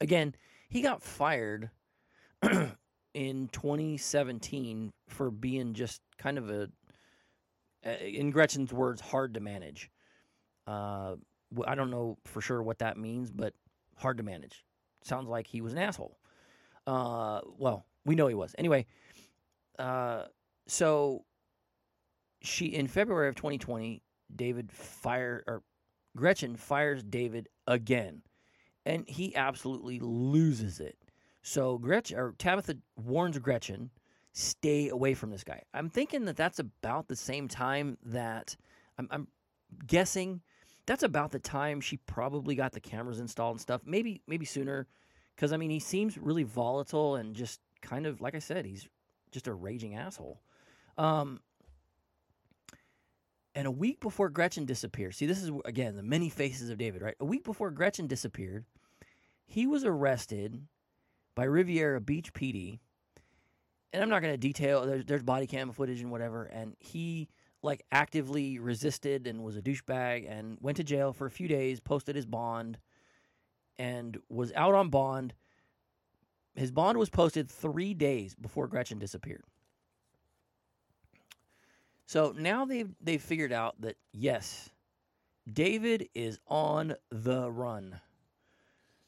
Again, 0.00 0.34
he 0.68 0.82
got 0.82 1.02
fired 1.02 1.70
in 3.14 3.48
2017 3.52 4.92
for 5.08 5.30
being 5.30 5.74
just 5.74 6.00
kind 6.18 6.38
of 6.38 6.50
a, 6.50 6.68
in 7.84 8.30
Gretchen's 8.30 8.72
words, 8.72 9.00
hard 9.00 9.34
to 9.34 9.40
manage. 9.40 9.90
Uh, 10.66 11.16
I 11.66 11.74
don't 11.74 11.90
know 11.90 12.18
for 12.24 12.40
sure 12.40 12.62
what 12.62 12.78
that 12.78 12.96
means, 12.96 13.30
but 13.30 13.54
hard 13.96 14.18
to 14.18 14.22
manage. 14.22 14.64
Sounds 15.02 15.28
like 15.28 15.46
he 15.46 15.60
was 15.60 15.72
an 15.72 15.78
asshole. 15.78 16.18
Uh, 16.86 17.40
well, 17.58 17.86
we 18.04 18.14
know 18.14 18.26
he 18.26 18.34
was. 18.34 18.54
Anyway, 18.58 18.86
uh, 19.78 20.24
so 20.66 21.24
she 22.42 22.66
in 22.66 22.86
February 22.86 23.28
of 23.28 23.34
2020, 23.34 24.02
David 24.34 24.70
fire 24.70 25.42
or 25.46 25.62
Gretchen 26.16 26.56
fires 26.56 27.02
David 27.02 27.48
again, 27.66 28.22
and 28.86 29.08
he 29.08 29.34
absolutely 29.34 29.98
loses 30.00 30.80
it. 30.80 30.96
So 31.42 31.78
Gretchen 31.78 32.18
or 32.18 32.34
Tabitha 32.38 32.76
warns 32.96 33.38
Gretchen, 33.38 33.90
stay 34.32 34.88
away 34.88 35.14
from 35.14 35.30
this 35.30 35.44
guy. 35.44 35.62
I'm 35.72 35.88
thinking 35.88 36.24
that 36.26 36.36
that's 36.36 36.58
about 36.58 37.08
the 37.08 37.16
same 37.16 37.48
time 37.48 37.98
that 38.04 38.56
I'm, 38.98 39.08
I'm 39.10 39.28
guessing 39.86 40.42
that's 40.86 41.02
about 41.02 41.30
the 41.30 41.38
time 41.38 41.80
she 41.80 41.98
probably 41.98 42.54
got 42.54 42.72
the 42.72 42.80
cameras 42.80 43.20
installed 43.20 43.54
and 43.54 43.60
stuff. 43.60 43.82
Maybe 43.84 44.22
maybe 44.26 44.44
sooner, 44.44 44.86
because 45.34 45.52
I 45.52 45.56
mean 45.56 45.70
he 45.70 45.80
seems 45.80 46.18
really 46.18 46.42
volatile 46.42 47.16
and 47.16 47.34
just 47.34 47.60
kind 47.80 48.06
of 48.06 48.20
like 48.20 48.34
I 48.34 48.40
said, 48.40 48.64
he's 48.64 48.88
just 49.30 49.48
a 49.48 49.54
raging 49.54 49.94
asshole. 49.94 50.40
Um, 50.98 51.40
and 53.54 53.66
a 53.66 53.70
week 53.70 54.00
before 54.00 54.28
Gretchen 54.28 54.64
disappeared, 54.64 55.14
see, 55.14 55.26
this 55.26 55.42
is 55.42 55.50
again 55.64 55.96
the 55.96 56.02
many 56.02 56.28
faces 56.28 56.70
of 56.70 56.78
David, 56.78 57.02
right? 57.02 57.16
A 57.20 57.24
week 57.24 57.44
before 57.44 57.70
Gretchen 57.70 58.06
disappeared, 58.06 58.64
he 59.46 59.66
was 59.66 59.84
arrested 59.84 60.66
by 61.40 61.46
Riviera 61.46 62.02
Beach 62.02 62.34
PD. 62.34 62.80
And 63.94 64.02
I'm 64.02 64.10
not 64.10 64.20
going 64.20 64.34
to 64.34 64.36
detail, 64.36 64.84
there's, 64.84 65.06
there's 65.06 65.22
body 65.22 65.46
cam 65.46 65.72
footage 65.72 66.02
and 66.02 66.10
whatever. 66.10 66.44
And 66.44 66.76
he 66.80 67.30
like 67.62 67.82
actively 67.90 68.58
resisted 68.58 69.26
and 69.26 69.42
was 69.42 69.56
a 69.56 69.62
douchebag 69.62 70.30
and 70.30 70.58
went 70.60 70.76
to 70.76 70.84
jail 70.84 71.14
for 71.14 71.24
a 71.24 71.30
few 71.30 71.48
days, 71.48 71.80
posted 71.80 72.14
his 72.14 72.26
bond, 72.26 72.76
and 73.78 74.18
was 74.28 74.52
out 74.54 74.74
on 74.74 74.90
bond. 74.90 75.32
His 76.56 76.70
bond 76.70 76.98
was 76.98 77.08
posted 77.08 77.50
three 77.50 77.94
days 77.94 78.34
before 78.34 78.68
Gretchen 78.68 78.98
disappeared. 78.98 79.44
So 82.04 82.34
now 82.36 82.66
they've 82.66 82.94
they've 83.00 83.22
figured 83.22 83.50
out 83.50 83.80
that 83.80 83.96
yes, 84.12 84.68
David 85.50 86.06
is 86.14 86.38
on 86.48 86.96
the 87.10 87.50
run. 87.50 87.98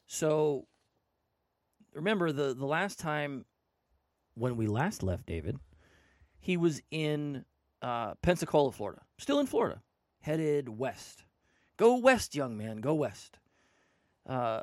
So 0.07 0.65
remember 1.93 2.31
the 2.31 2.53
the 2.53 2.65
last 2.65 2.99
time 2.99 3.45
when 4.35 4.57
we 4.57 4.67
last 4.67 5.03
left 5.03 5.25
David, 5.25 5.59
he 6.39 6.57
was 6.57 6.81
in 6.91 7.45
uh, 7.81 8.15
Pensacola, 8.21 8.71
Florida. 8.71 9.01
Still 9.17 9.39
in 9.39 9.45
Florida, 9.45 9.81
headed 10.21 10.69
west. 10.69 11.23
Go 11.77 11.97
west, 11.97 12.35
young 12.35 12.57
man. 12.57 12.77
Go 12.77 12.93
west. 12.93 13.39
Uh, 14.27 14.61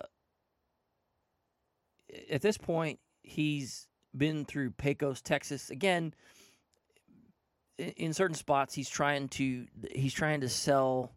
at 2.30 2.42
this 2.42 2.58
point, 2.58 2.98
he's 3.22 3.86
been 4.16 4.44
through 4.44 4.72
Pecos, 4.72 5.20
Texas. 5.20 5.70
Again, 5.70 6.14
in 7.96 8.12
certain 8.12 8.36
spots 8.36 8.74
he's 8.74 8.88
trying 8.88 9.28
to 9.28 9.66
he's 9.92 10.12
trying 10.12 10.40
to 10.40 10.48
sell 10.48 11.12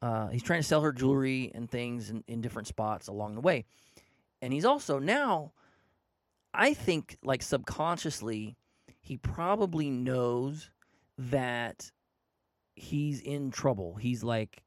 uh, 0.00 0.28
he's 0.28 0.42
trying 0.42 0.60
to 0.60 0.66
sell 0.66 0.80
her 0.80 0.92
jewelry 0.92 1.52
and 1.54 1.70
things 1.70 2.10
in, 2.10 2.24
in 2.26 2.40
different 2.40 2.66
spots 2.66 3.08
along 3.08 3.34
the 3.34 3.40
way 3.40 3.64
and 4.42 4.52
he's 4.52 4.64
also 4.64 4.98
now 4.98 5.52
i 6.52 6.74
think 6.74 7.16
like 7.22 7.40
subconsciously 7.42 8.56
he 9.00 9.16
probably 9.16 9.88
knows 9.88 10.70
that 11.16 11.90
he's 12.76 13.20
in 13.20 13.50
trouble 13.50 13.94
he's 13.94 14.22
like 14.22 14.62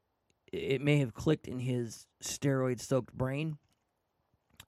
it 0.51 0.82
may 0.82 0.97
have 0.97 1.13
clicked 1.13 1.47
in 1.47 1.59
his 1.59 2.07
steroid 2.23 2.80
soaked 2.80 3.13
brain 3.13 3.57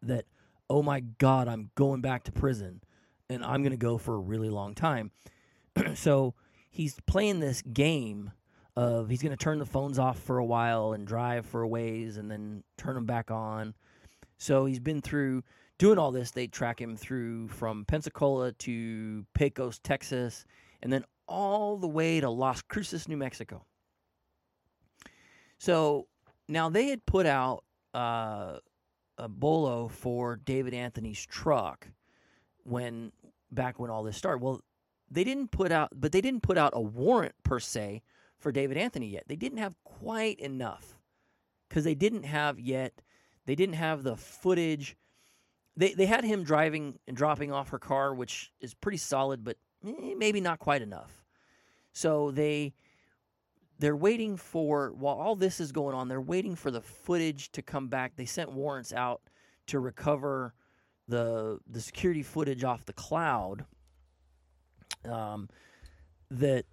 that 0.04 0.26
oh 0.70 0.84
my 0.84 1.00
god 1.00 1.48
i'm 1.48 1.72
going 1.74 2.02
back 2.02 2.24
to 2.24 2.32
prison 2.32 2.82
and 3.30 3.44
i'm 3.44 3.64
going 3.64 3.72
to 3.72 3.78
go 3.78 3.98
for 3.98 4.14
a 4.14 4.20
really 4.20 4.50
long 4.50 4.76
time 4.76 5.12
so 5.96 6.36
he's 6.70 6.96
playing 7.08 7.40
this 7.40 7.62
game 7.62 8.32
of 8.78 9.10
he's 9.10 9.24
going 9.24 9.36
to 9.36 9.44
turn 9.44 9.58
the 9.58 9.66
phones 9.66 9.98
off 9.98 10.20
for 10.20 10.38
a 10.38 10.46
while 10.46 10.94
and 10.94 11.08
drive 11.08 11.48
for 11.48 11.64
a 11.64 11.68
ways 11.68 12.18
and 12.18 12.30
then 12.30 12.64
turn 12.78 12.94
them 12.94 13.08
back 13.08 13.32
on. 13.32 13.74
So 14.38 14.66
he's 14.66 14.80
been 14.80 15.02
through 15.02 15.44
doing 15.78 15.98
all 15.98 16.12
this, 16.12 16.32
they 16.32 16.48
track 16.48 16.82
him 16.82 16.96
through 16.96 17.48
from 17.50 17.86
Pensacola 17.86 18.52
to 18.54 19.26
Pecos, 19.34 19.80
Texas, 19.80 20.46
and 20.82 20.92
then 20.92 21.04
all 21.28 21.78
the 21.78 21.88
way 21.88 22.20
to 22.20 22.30
Las 22.30 22.62
Cruces, 22.62 23.08
New 23.08 23.18
Mexico. 23.18 23.66
So 25.60 26.08
now 26.48 26.70
they 26.70 26.88
had 26.88 27.06
put 27.06 27.26
out 27.26 27.64
uh, 27.94 28.58
a 29.18 29.28
bolo 29.28 29.88
for 29.88 30.38
David 30.38 30.74
Anthony's 30.74 31.24
truck 31.26 31.88
when 32.64 33.12
back 33.52 33.80
when 33.80 33.90
all 33.90 34.04
this 34.04 34.18
started. 34.18 34.44
Well, 34.44 34.62
they 35.10 35.24
didn't 35.24 35.52
put 35.52 35.72
out, 35.72 35.90
but 35.94 36.12
they 36.12 36.22
didn't 36.22 36.44
put 36.44 36.58
out 36.58 36.72
a 36.76 36.82
warrant 36.82 37.36
per 37.44 37.60
se 37.60 38.04
for 38.40 38.52
David 38.52 38.78
Anthony 38.78 39.08
yet. 39.08 39.24
They 39.28 39.36
didn't 39.36 39.60
have 39.60 39.76
quite 39.84 40.40
enough 40.40 40.98
because 41.68 41.84
they 41.84 41.96
didn't 41.96 42.24
have 42.24 42.60
yet. 42.60 43.02
They 43.48 43.56
didn't 43.56 43.76
have 43.76 44.04
the 44.04 44.16
footage. 44.16 44.96
They 45.76 45.94
they 45.94 46.06
had 46.06 46.24
him 46.24 46.44
driving 46.44 47.00
and 47.08 47.18
dropping 47.18 47.52
off 47.52 47.70
her 47.70 47.80
car, 47.80 48.14
which 48.14 48.52
is 48.60 48.76
pretty 48.76 48.98
solid, 48.98 49.44
but 49.44 49.58
maybe 49.82 50.42
not 50.42 50.60
quite 50.60 50.82
enough. 50.82 51.24
So 51.94 52.30
they 52.30 52.74
they're 53.80 53.96
waiting 53.96 54.36
for 54.36 54.92
while 54.92 55.16
all 55.16 55.36
this 55.36 55.60
is 55.60 55.72
going 55.72 55.96
on, 55.96 56.10
they're 56.10 56.22
waiting 56.22 56.56
for 56.56 56.72
the 56.72 56.82
footage 56.82 57.52
to 57.54 57.62
come 57.62 57.88
back. 57.88 58.18
They 58.18 58.26
sent 58.26 58.52
warrants 58.52 58.92
out 58.92 59.22
to 59.68 59.80
recover 59.80 60.54
the 61.08 61.60
the 61.68 61.80
security 61.80 62.24
footage 62.24 62.66
off 62.66 62.86
the 62.86 62.94
cloud. 62.94 63.66
Um, 65.06 65.48
that 66.30 66.66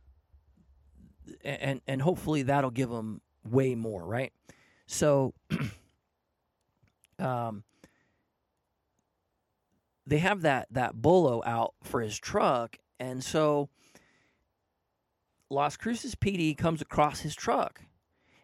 and 1.45 1.81
and 1.87 2.03
hopefully 2.03 2.43
that'll 2.43 2.71
give 2.71 2.91
them 2.91 3.21
way 3.49 3.77
more, 3.77 4.05
right? 4.05 4.33
So, 4.87 5.35
um, 7.19 7.65
they 10.07 10.19
have 10.19 10.43
that 10.43 10.69
that 10.71 11.01
bolo 11.01 11.43
out 11.45 11.75
for 11.83 12.01
his 12.01 12.19
truck, 12.19 12.79
and 12.99 13.23
so 13.23 13.69
Las 15.51 15.77
Cruces 15.77 16.15
PD 16.15 16.57
comes 16.57 16.81
across 16.83 17.21
his 17.21 17.35
truck, 17.35 17.83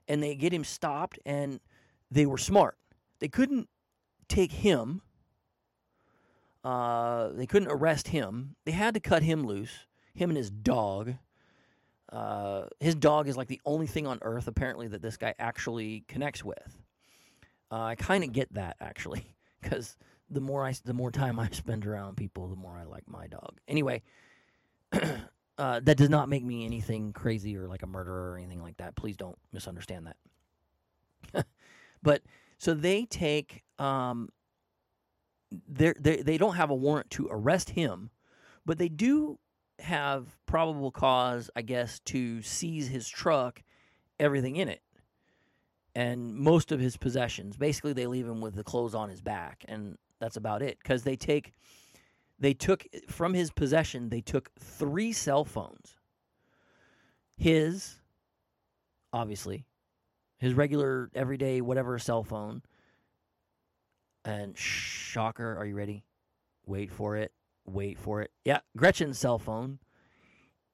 and 0.08 0.22
they 0.22 0.34
get 0.34 0.52
him 0.52 0.64
stopped, 0.64 1.18
and 1.26 1.60
they 2.10 2.26
were 2.26 2.38
smart. 2.38 2.76
They 3.18 3.28
couldn't 3.28 3.68
take 4.28 4.52
him. 4.52 5.02
Uh, 6.62 7.28
they 7.28 7.46
couldn't 7.46 7.70
arrest 7.70 8.08
him. 8.08 8.56
They 8.64 8.72
had 8.72 8.94
to 8.94 9.00
cut 9.00 9.22
him 9.22 9.46
loose. 9.46 9.86
Him 10.14 10.30
and 10.30 10.36
his 10.36 10.50
dog. 10.50 11.14
Uh, 12.10 12.64
his 12.80 12.94
dog 12.94 13.28
is 13.28 13.36
like 13.36 13.48
the 13.48 13.60
only 13.64 13.86
thing 13.86 14.06
on 14.06 14.18
earth 14.22 14.48
apparently 14.48 14.88
that 14.88 15.02
this 15.02 15.16
guy 15.16 15.34
actually 15.38 16.04
connects 16.08 16.44
with. 16.44 16.80
Uh, 17.70 17.82
I 17.82 17.94
kind 17.94 18.24
of 18.24 18.32
get 18.32 18.52
that 18.54 18.76
actually, 18.80 19.36
because 19.60 19.96
the 20.28 20.40
more 20.40 20.66
I, 20.66 20.74
the 20.84 20.94
more 20.94 21.10
time 21.10 21.38
I 21.38 21.48
spend 21.52 21.86
around 21.86 22.16
people, 22.16 22.48
the 22.48 22.56
more 22.56 22.76
I 22.76 22.84
like 22.84 23.08
my 23.08 23.26
dog. 23.26 23.60
Anyway, 23.68 24.02
uh, 24.92 25.80
that 25.80 25.96
does 25.96 26.10
not 26.10 26.28
make 26.28 26.44
me 26.44 26.64
anything 26.64 27.12
crazy 27.12 27.56
or 27.56 27.68
like 27.68 27.82
a 27.82 27.86
murderer 27.86 28.32
or 28.32 28.38
anything 28.38 28.62
like 28.62 28.78
that. 28.78 28.96
Please 28.96 29.16
don't 29.16 29.38
misunderstand 29.52 30.08
that. 31.32 31.46
but 32.02 32.22
so 32.58 32.74
they 32.74 33.04
take, 33.04 33.62
um, 33.78 34.30
they 35.68 35.92
they 35.92 36.38
don't 36.38 36.54
have 36.54 36.70
a 36.70 36.74
warrant 36.74 37.10
to 37.10 37.28
arrest 37.30 37.70
him, 37.70 38.10
but 38.64 38.78
they 38.78 38.88
do 38.88 39.38
have 39.80 40.36
probable 40.46 40.90
cause, 40.90 41.50
I 41.56 41.62
guess, 41.62 42.00
to 42.00 42.42
seize 42.42 42.88
his 42.88 43.08
truck, 43.08 43.62
everything 44.18 44.56
in 44.56 44.68
it, 44.68 44.82
and 45.95 46.34
most 46.34 46.72
of 46.72 46.80
his 46.80 46.97
possessions. 46.97 47.57
Basically, 47.57 47.93
they 47.93 48.07
leave 48.07 48.26
him 48.26 48.41
with 48.41 48.55
the 48.55 48.64
clothes 48.64 48.95
on 48.95 49.09
his 49.09 49.20
back, 49.20 49.64
and 49.68 49.97
that's 50.20 50.36
about 50.36 50.62
it. 50.62 50.78
Because 50.82 51.03
they 51.03 51.16
take, 51.16 51.53
they 52.38 52.55
took 52.55 52.86
from 53.09 53.34
his 53.34 53.51
possession, 53.51 54.09
they 54.09 54.20
took 54.20 54.51
three 54.59 55.12
cell 55.12 55.45
phones. 55.45 55.97
His, 57.36 57.99
obviously, 59.12 59.64
his 60.38 60.55
regular, 60.55 61.11
everyday, 61.14 61.61
whatever 61.61 61.99
cell 61.99 62.22
phone. 62.22 62.62
And 64.24 64.57
shocker, 64.57 65.57
are 65.57 65.64
you 65.64 65.74
ready? 65.74 66.05
Wait 66.66 66.93
for 66.93 67.16
it 67.16 67.32
wait 67.72 67.99
for 67.99 68.20
it. 68.20 68.30
Yeah, 68.45 68.61
Gretchen's 68.76 69.18
cell 69.18 69.38
phone 69.38 69.78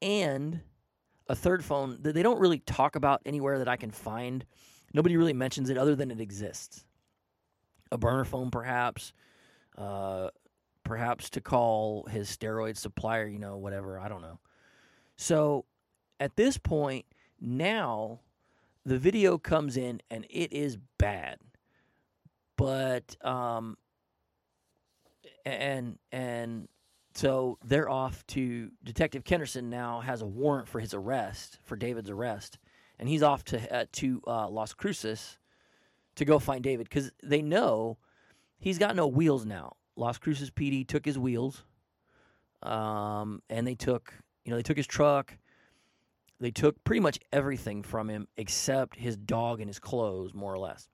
and 0.03 0.61
a 1.29 1.35
third 1.35 1.64
phone 1.64 1.99
that 2.03 2.14
they 2.14 2.23
don't 2.23 2.41
really 2.41 2.61
talk 2.61 2.97
about 2.97 3.23
anywhere 3.27 3.59
that 3.59 3.69
I 3.69 3.77
can 3.77 3.91
find. 3.91 4.45
Nobody 4.97 5.18
really 5.18 5.34
mentions 5.34 5.68
it 5.68 5.76
other 5.76 5.94
than 5.94 6.11
it 6.11 6.22
exists. 6.22 6.86
A 7.92 7.99
burner 7.99 8.24
phone, 8.24 8.51
perhaps, 8.51 9.12
uh, 9.76 10.30
perhaps 10.84 11.28
to 11.30 11.42
call 11.42 12.07
his 12.11 12.34
steroid 12.34 12.78
supplier, 12.78 13.26
you 13.26 13.38
know, 13.38 13.59
whatever. 13.59 14.01
I 14.01 14.09
don't 14.09 14.22
know. 14.22 14.38
So 15.16 15.66
at 16.18 16.36
this 16.36 16.57
point, 16.57 17.05
now 17.38 18.20
the 18.86 18.97
video 18.97 19.36
comes 19.36 19.76
in 19.76 20.01
and 20.11 20.24
it 20.30 20.51
is 20.55 20.78
bad. 20.97 21.40
But 22.57 23.22
um, 23.22 23.76
and 25.44 25.99
and 26.11 26.68
so 27.12 27.59
they're 27.62 27.90
off 27.90 28.26
to 28.28 28.70
Detective 28.82 29.24
Kenderson 29.24 29.68
now 29.68 30.01
has 30.01 30.22
a 30.22 30.26
warrant 30.26 30.68
for 30.68 30.80
his 30.80 30.94
arrest, 30.94 31.59
for 31.64 31.76
David's 31.76 32.09
arrest, 32.09 32.57
and 32.99 33.09
he's 33.09 33.22
off 33.22 33.44
to 33.44 33.74
uh, 33.74 33.84
to 33.92 34.22
uh, 34.26 34.49
Las 34.49 34.72
Cruces 34.72 35.38
to 36.16 36.24
go 36.24 36.38
find 36.38 36.62
David 36.62 36.88
because 36.88 37.11
they 37.22 37.42
know 37.42 37.99
he's 38.59 38.78
got 38.78 38.97
no 38.97 39.07
wheels 39.07 39.44
now. 39.44 39.76
Las 39.97 40.18
Cruces 40.18 40.51
PD 40.51 40.86
took 40.86 41.05
his 41.05 41.18
wheels, 41.18 41.64
um, 42.62 43.42
and 43.49 43.66
they 43.66 43.74
took 43.74 44.14
you 44.44 44.51
know 44.51 44.57
they 44.57 44.62
took 44.62 44.76
his 44.76 44.86
truck. 44.86 45.36
They 46.38 46.51
took 46.51 46.84
pretty 46.84 47.01
much 47.01 47.18
everything 47.32 47.82
from 47.82 48.11
him 48.11 48.28
except 48.36 48.97
his 48.97 49.16
dog 49.16 49.61
and 49.61 49.68
his 49.70 49.78
clothes, 49.78 50.34
more 50.34 50.53
or 50.53 50.59
less. 50.59 50.86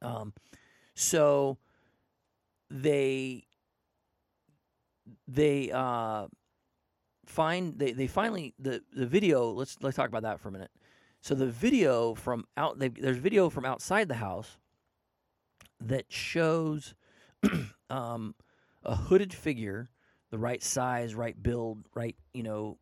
Um, 0.00 0.32
so 0.94 1.58
they 2.70 3.44
they 5.26 5.70
uh, 5.70 6.26
find 7.28 7.78
they, 7.78 7.92
they 7.92 8.06
finally 8.06 8.54
the 8.58 8.82
the 8.92 9.06
video. 9.06 9.50
Let's 9.50 9.76
let's 9.80 9.96
talk 9.96 10.08
about 10.08 10.22
that 10.22 10.40
for 10.40 10.48
a 10.48 10.52
minute. 10.52 10.70
So 11.20 11.34
the 11.34 11.46
video 11.46 12.14
from 12.14 12.46
out 12.56 12.78
they, 12.78 12.88
there's 12.88 13.18
video 13.18 13.50
from 13.50 13.64
outside 13.64 14.08
the 14.08 14.14
house 14.14 14.58
that 15.80 16.06
shows 16.08 16.94
um, 17.90 18.34
a 18.82 18.94
hooded 18.94 19.32
figure, 19.32 19.90
the 20.30 20.38
right 20.38 20.62
size, 20.62 21.14
right 21.14 21.40
build, 21.40 21.84
right 21.94 22.16
you 22.32 22.42
know, 22.42 22.78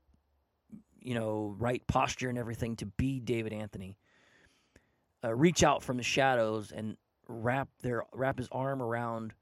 you 1.00 1.14
know, 1.14 1.54
right 1.58 1.86
posture 1.86 2.28
and 2.28 2.38
everything 2.38 2.76
to 2.76 2.86
be 2.86 3.20
David 3.20 3.52
Anthony. 3.52 3.98
Uh, 5.24 5.34
reach 5.34 5.62
out 5.62 5.82
from 5.82 5.96
the 5.96 6.02
shadows 6.02 6.70
and 6.70 6.96
wrap 7.28 7.68
their 7.82 8.04
wrap 8.12 8.38
his 8.38 8.48
arm 8.52 8.80
around 8.80 9.32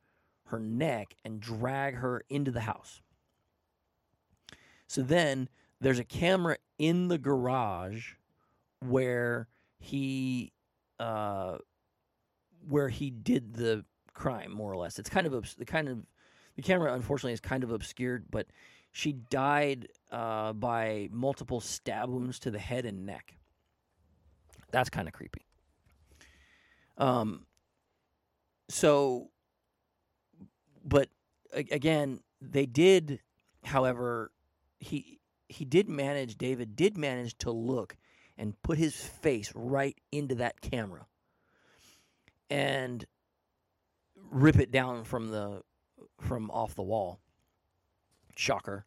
her 0.47 0.59
neck 0.59 1.15
and 1.25 1.41
drag 1.41 1.97
her 1.97 2.23
into 2.31 2.51
the 2.51 2.61
house. 2.61 3.03
So 4.87 5.03
then 5.03 5.49
there's 5.81 5.99
a 5.99 6.05
camera 6.05 6.59
in 6.79 7.09
the 7.09 7.19
garage 7.19 8.13
where 8.81 9.49
he 9.79 10.53
uh, 10.99 11.59
where 12.69 12.89
he 12.89 13.11
did 13.11 13.55
the 13.55 13.85
crime 14.13 14.53
more 14.53 14.73
or 14.73 14.77
less. 14.77 14.99
It's 14.99 15.11
kind 15.11 15.27
of 15.27 15.55
the 15.57 15.65
kind 15.65 15.89
of 15.89 15.99
the 16.57 16.63
camera 16.63 16.93
unfortunately 16.95 17.33
is 17.33 17.41
kind 17.41 17.65
of 17.65 17.71
obscured, 17.71 18.27
but 18.31 18.47
she 18.93 19.13
died 19.13 19.89
uh, 20.13 20.53
by 20.53 21.09
multiple 21.11 21.61
stab 21.61 22.09
wounds 22.09 22.39
to 22.41 22.51
the 22.51 22.59
head 22.59 22.87
and 22.87 23.05
neck. 23.05 23.37
That's 24.71 24.91
kind 24.91 25.09
of 25.09 25.15
creepy. 25.15 25.47
Um, 26.97 27.47
so 28.69 29.31
but 30.85 31.09
again, 31.53 32.21
they 32.41 32.67
did, 32.67 33.21
however, 33.65 34.31
he 34.85 35.21
he 35.49 35.65
did 35.65 35.89
manage. 35.89 36.37
David 36.37 36.77
did 36.77 36.97
manage 36.97 37.37
to 37.39 37.51
look 37.51 37.97
and 38.37 38.61
put 38.63 38.79
his 38.79 38.95
face 38.95 39.53
right 39.55 39.97
into 40.11 40.35
that 40.37 40.61
camera 40.61 41.07
and 42.51 43.05
rip 44.31 44.59
it 44.59 44.71
down 44.71 45.05
from 45.05 45.29
the 45.29 45.63
from 46.21 46.51
off 46.51 46.75
the 46.75 46.83
wall. 46.83 47.21
Shocker. 48.37 48.85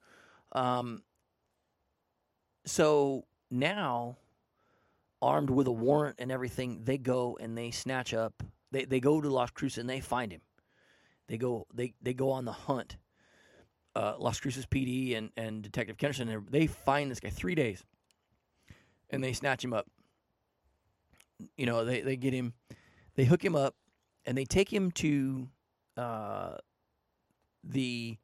Um, 0.52 1.04
so 2.66 3.26
now, 3.50 4.18
armed 5.22 5.50
with 5.50 5.68
a 5.68 5.72
warrant 5.72 6.18
and 6.20 6.32
everything, 6.32 6.84
they 6.84 6.98
go 6.98 7.38
and 7.40 7.58
they 7.58 7.72
snatch 7.72 8.14
up. 8.14 8.44
They 8.72 8.86
they 8.86 9.00
go 9.00 9.22
to 9.22 9.30
Las 9.30 9.52
Cruces 9.52 9.80
and 9.80 9.90
they 9.90 10.02
find 10.02 10.32
him. 10.32 10.42
They 11.28 11.38
go 11.38 11.66
they 11.74 11.94
they 12.02 12.14
go 12.14 12.32
on 12.32 12.46
the 12.46 12.52
hunt. 12.52 12.98
Uh, 13.98 14.14
Las 14.20 14.40
Cruces 14.40 14.68
PD 14.68 15.18
and, 15.18 15.32
and 15.36 15.64
Detective 15.64 15.98
Kenderson, 15.98 16.46
they 16.52 16.68
find 16.68 17.10
this 17.10 17.20
guy 17.20 17.32
three 17.32 17.56
days, 17.56 17.84
and 19.10 19.24
they 19.24 19.34
snatch 19.34 19.64
him 19.64 19.74
up. 19.74 19.88
You 21.58 21.66
know, 21.66 21.84
they, 21.84 22.02
they 22.02 22.16
get 22.16 22.32
him, 22.32 22.54
they 23.16 23.26
hook 23.26 23.44
him 23.44 23.56
up, 23.56 23.74
and 24.24 24.38
they 24.38 24.46
take 24.46 24.72
him 24.72 24.92
to 24.92 25.50
uh, 25.98 26.58
the 27.64 28.18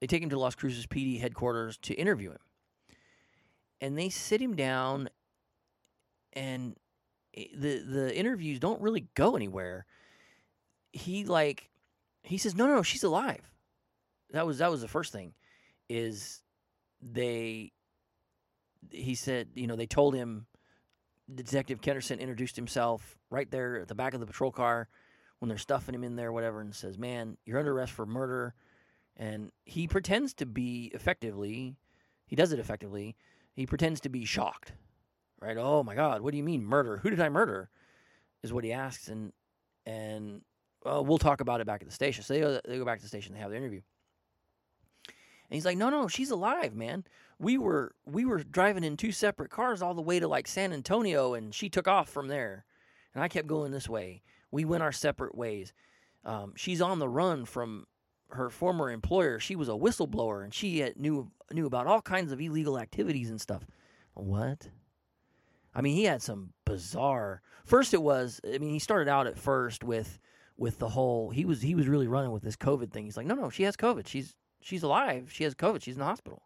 they 0.00 0.08
take 0.08 0.20
him 0.20 0.30
to 0.30 0.38
Las 0.38 0.56
Cruces 0.56 0.86
PD 0.88 1.20
headquarters 1.20 1.78
to 1.82 1.94
interview 1.94 2.32
him, 2.32 2.40
and 3.80 3.96
they 3.96 4.08
sit 4.08 4.42
him 4.42 4.56
down, 4.56 5.10
and 6.32 6.74
the 7.34 7.84
the 7.86 8.16
interviews 8.16 8.58
don't 8.58 8.82
really 8.82 9.06
go 9.14 9.36
anywhere. 9.36 9.86
He 10.92 11.24
like 11.24 11.70
he 12.24 12.36
says, 12.36 12.56
"No, 12.56 12.66
no, 12.66 12.74
no, 12.74 12.82
she's 12.82 13.04
alive." 13.04 13.48
That 14.30 14.46
was 14.46 14.58
that 14.58 14.70
was 14.70 14.80
the 14.80 14.88
first 14.88 15.12
thing, 15.12 15.32
is 15.88 16.42
they. 17.00 17.72
He 18.90 19.14
said, 19.14 19.48
you 19.54 19.66
know, 19.66 19.76
they 19.76 19.86
told 19.86 20.14
him. 20.14 20.46
Detective 21.34 21.82
Kenderson 21.82 22.20
introduced 22.20 22.56
himself 22.56 23.18
right 23.28 23.50
there 23.50 23.80
at 23.80 23.88
the 23.88 23.94
back 23.94 24.14
of 24.14 24.20
the 24.20 24.26
patrol 24.26 24.50
car 24.50 24.88
when 25.38 25.50
they're 25.50 25.58
stuffing 25.58 25.94
him 25.94 26.02
in 26.02 26.16
there, 26.16 26.32
whatever, 26.32 26.60
and 26.62 26.74
says, 26.74 26.96
"Man, 26.96 27.36
you're 27.44 27.58
under 27.58 27.72
arrest 27.72 27.92
for 27.92 28.06
murder." 28.06 28.54
And 29.18 29.50
he 29.64 29.88
pretends 29.88 30.32
to 30.34 30.46
be 30.46 30.90
effectively, 30.94 31.76
he 32.26 32.36
does 32.36 32.52
it 32.52 32.60
effectively. 32.60 33.16
He 33.52 33.66
pretends 33.66 34.00
to 34.02 34.08
be 34.08 34.24
shocked, 34.24 34.72
right? 35.40 35.56
Oh 35.58 35.82
my 35.82 35.96
God, 35.96 36.22
what 36.22 36.30
do 36.30 36.36
you 36.38 36.44
mean 36.44 36.64
murder? 36.64 36.98
Who 36.98 37.10
did 37.10 37.20
I 37.20 37.28
murder? 37.28 37.68
Is 38.42 38.52
what 38.52 38.64
he 38.64 38.72
asks, 38.72 39.08
and 39.08 39.32
and 39.84 40.42
well, 40.84 41.04
we'll 41.04 41.18
talk 41.18 41.40
about 41.40 41.60
it 41.60 41.66
back 41.66 41.82
at 41.82 41.88
the 41.88 41.94
station. 41.94 42.22
So 42.22 42.34
they 42.34 42.40
go, 42.40 42.60
they 42.64 42.78
go 42.78 42.84
back 42.84 42.98
to 42.98 43.02
the 43.02 43.08
station, 43.08 43.34
they 43.34 43.40
have 43.40 43.50
the 43.50 43.56
interview. 43.56 43.80
And 45.50 45.54
he's 45.54 45.64
like, 45.64 45.78
"No, 45.78 45.90
no, 45.90 46.08
she's 46.08 46.30
alive, 46.30 46.74
man. 46.74 47.04
We 47.38 47.56
were 47.56 47.94
we 48.04 48.24
were 48.24 48.42
driving 48.42 48.84
in 48.84 48.96
two 48.96 49.12
separate 49.12 49.50
cars 49.50 49.80
all 49.80 49.94
the 49.94 50.02
way 50.02 50.20
to 50.20 50.28
like 50.28 50.46
San 50.46 50.72
Antonio, 50.72 51.34
and 51.34 51.54
she 51.54 51.68
took 51.68 51.88
off 51.88 52.08
from 52.08 52.28
there, 52.28 52.64
and 53.14 53.22
I 53.22 53.28
kept 53.28 53.48
going 53.48 53.72
this 53.72 53.88
way. 53.88 54.22
We 54.50 54.64
went 54.64 54.82
our 54.82 54.92
separate 54.92 55.34
ways. 55.34 55.72
Um, 56.24 56.52
she's 56.56 56.82
on 56.82 56.98
the 56.98 57.08
run 57.08 57.44
from 57.44 57.86
her 58.30 58.50
former 58.50 58.90
employer. 58.90 59.38
She 59.38 59.56
was 59.56 59.68
a 59.68 59.72
whistleblower, 59.72 60.44
and 60.44 60.52
she 60.52 60.80
had, 60.80 60.98
knew 60.98 61.30
knew 61.52 61.66
about 61.66 61.86
all 61.86 62.02
kinds 62.02 62.32
of 62.32 62.40
illegal 62.40 62.78
activities 62.78 63.30
and 63.30 63.40
stuff. 63.40 63.64
What? 64.14 64.68
I 65.74 65.80
mean, 65.80 65.94
he 65.94 66.04
had 66.04 66.22
some 66.22 66.52
bizarre. 66.64 67.40
First, 67.64 67.94
it 67.94 68.02
was. 68.02 68.40
I 68.44 68.58
mean, 68.58 68.70
he 68.70 68.78
started 68.78 69.08
out 69.08 69.26
at 69.26 69.38
first 69.38 69.84
with 69.84 70.18
with 70.56 70.78
the 70.78 70.88
whole. 70.88 71.30
He 71.30 71.44
was 71.44 71.62
he 71.62 71.74
was 71.74 71.88
really 71.88 72.08
running 72.08 72.32
with 72.32 72.42
this 72.42 72.56
COVID 72.56 72.90
thing. 72.90 73.04
He's 73.04 73.16
like, 73.16 73.26
no, 73.26 73.34
no, 73.34 73.48
she 73.48 73.62
has 73.62 73.76
COVID. 73.76 74.06
She's 74.06 74.34
she's 74.60 74.82
alive. 74.82 75.30
She 75.32 75.44
has 75.44 75.54
COVID. 75.54 75.82
She's 75.82 75.94
in 75.94 76.00
the 76.00 76.06
hospital. 76.06 76.42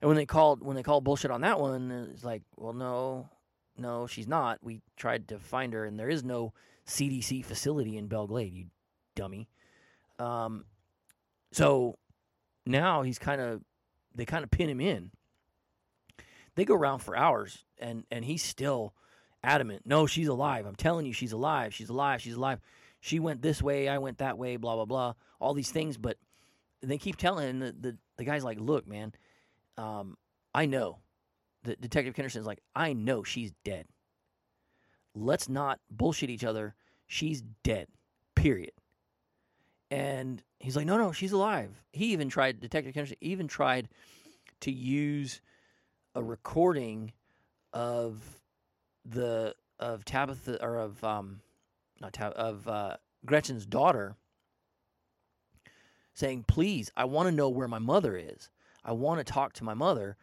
And 0.00 0.08
when 0.08 0.16
they 0.16 0.26
called 0.26 0.62
when 0.62 0.76
they 0.76 0.82
called 0.82 1.04
bullshit 1.04 1.30
on 1.30 1.40
that 1.40 1.60
one, 1.60 1.90
it's 2.12 2.24
like, 2.24 2.42
well, 2.56 2.72
no, 2.72 3.28
no, 3.78 4.06
she's 4.06 4.28
not. 4.28 4.58
We 4.62 4.82
tried 4.96 5.28
to 5.28 5.38
find 5.38 5.72
her, 5.72 5.84
and 5.84 5.98
there 5.98 6.08
is 6.08 6.22
no 6.22 6.52
CDC 6.86 7.44
facility 7.44 7.96
in 7.96 8.06
Belle 8.06 8.26
Glade. 8.26 8.54
You 8.54 8.66
dummy. 9.14 9.48
Um, 10.18 10.64
so 11.52 11.96
now 12.64 13.02
he's 13.02 13.18
kind 13.18 13.40
of 13.40 13.62
they 14.14 14.24
kind 14.24 14.44
of 14.44 14.50
pin 14.50 14.68
him 14.68 14.80
in. 14.80 15.10
They 16.54 16.64
go 16.64 16.74
around 16.74 17.00
for 17.00 17.16
hours, 17.16 17.64
and 17.78 18.04
and 18.10 18.24
he's 18.24 18.42
still 18.42 18.94
adamant. 19.42 19.82
No, 19.84 20.06
she's 20.06 20.28
alive. 20.28 20.66
I'm 20.66 20.76
telling 20.76 21.06
you, 21.06 21.12
she's 21.12 21.32
alive. 21.32 21.74
She's 21.74 21.88
alive. 21.88 22.20
She's 22.20 22.34
alive. 22.34 22.60
She 23.00 23.20
went 23.20 23.42
this 23.42 23.62
way. 23.62 23.88
I 23.88 23.98
went 23.98 24.18
that 24.18 24.38
way. 24.38 24.56
Blah 24.56 24.76
blah 24.76 24.84
blah. 24.84 25.14
All 25.40 25.54
these 25.54 25.70
things, 25.70 25.96
but 25.96 26.16
they 26.90 26.98
keep 26.98 27.16
telling 27.16 27.58
the 27.58 27.72
the, 27.72 27.96
the 28.16 28.24
guy's 28.24 28.44
like, 28.44 28.58
look, 28.60 28.86
man, 28.86 29.12
um, 29.76 30.16
I 30.54 30.66
know. 30.66 30.98
The 31.64 31.76
detective 31.76 32.14
Kenderson's 32.14 32.46
like, 32.46 32.60
I 32.76 32.92
know 32.92 33.24
she's 33.24 33.52
dead. 33.64 33.86
Let's 35.14 35.48
not 35.48 35.80
bullshit 35.90 36.30
each 36.30 36.44
other. 36.44 36.74
She's 37.08 37.42
dead. 37.64 37.88
Period. 38.36 38.72
And 39.90 40.42
he's 40.60 40.76
like, 40.76 40.86
no, 40.86 40.96
no, 40.96 41.12
she's 41.12 41.32
alive. 41.32 41.82
He 41.92 42.12
even 42.12 42.28
tried, 42.28 42.60
Detective 42.60 42.94
Kenderson 42.94 43.16
even 43.20 43.48
tried 43.48 43.88
to 44.60 44.70
use 44.70 45.40
a 46.14 46.22
recording 46.22 47.12
of 47.72 48.22
the 49.04 49.54
of 49.78 50.04
Tabitha 50.04 50.62
or 50.64 50.78
of 50.78 51.02
um 51.04 51.40
not 52.00 52.12
Tab 52.12 52.32
of 52.32 52.66
uh, 52.66 52.96
Gretchen's 53.24 53.66
daughter 53.66 54.16
saying, 56.16 56.44
"Please, 56.48 56.90
I 56.96 57.04
want 57.04 57.28
to 57.28 57.32
know 57.32 57.48
where 57.48 57.68
my 57.68 57.78
mother 57.78 58.16
is. 58.16 58.50
I 58.84 58.92
want 58.92 59.18
to 59.18 59.32
talk 59.32 59.52
to 59.54 59.64
my 59.64 59.74
mother. 59.74 60.16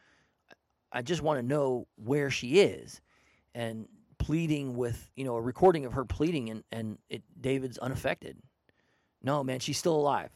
I 0.92 1.02
just 1.02 1.22
want 1.22 1.40
to 1.40 1.46
know 1.46 1.88
where 1.96 2.30
she 2.30 2.60
is." 2.60 3.02
And 3.56 3.88
pleading 4.18 4.76
with, 4.76 5.12
you 5.16 5.26
know, 5.26 5.36
a 5.36 5.42
recording 5.42 5.86
of 5.86 5.94
her 5.94 6.06
pleading 6.06 6.50
and 6.50 6.64
and 6.72 6.98
it 7.10 7.24
David's 7.40 7.78
unaffected. 7.78 8.38
No, 9.22 9.44
man, 9.44 9.60
she's 9.60 9.78
still 9.78 9.96
alive. 9.96 10.32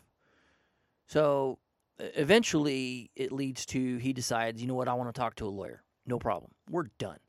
So 1.08 1.60
eventually 2.00 3.12
it 3.16 3.32
leads 3.32 3.66
to 3.68 3.98
he 3.98 4.14
decides, 4.14 4.62
you 4.62 4.68
know 4.68 4.76
what, 4.76 4.88
I 4.88 4.94
want 4.94 5.14
to 5.14 5.20
talk 5.20 5.36
to 5.36 5.46
a 5.46 5.50
lawyer. 5.50 5.84
No 6.06 6.20
problem. 6.20 6.52
We're 6.70 6.88
done. 6.98 7.20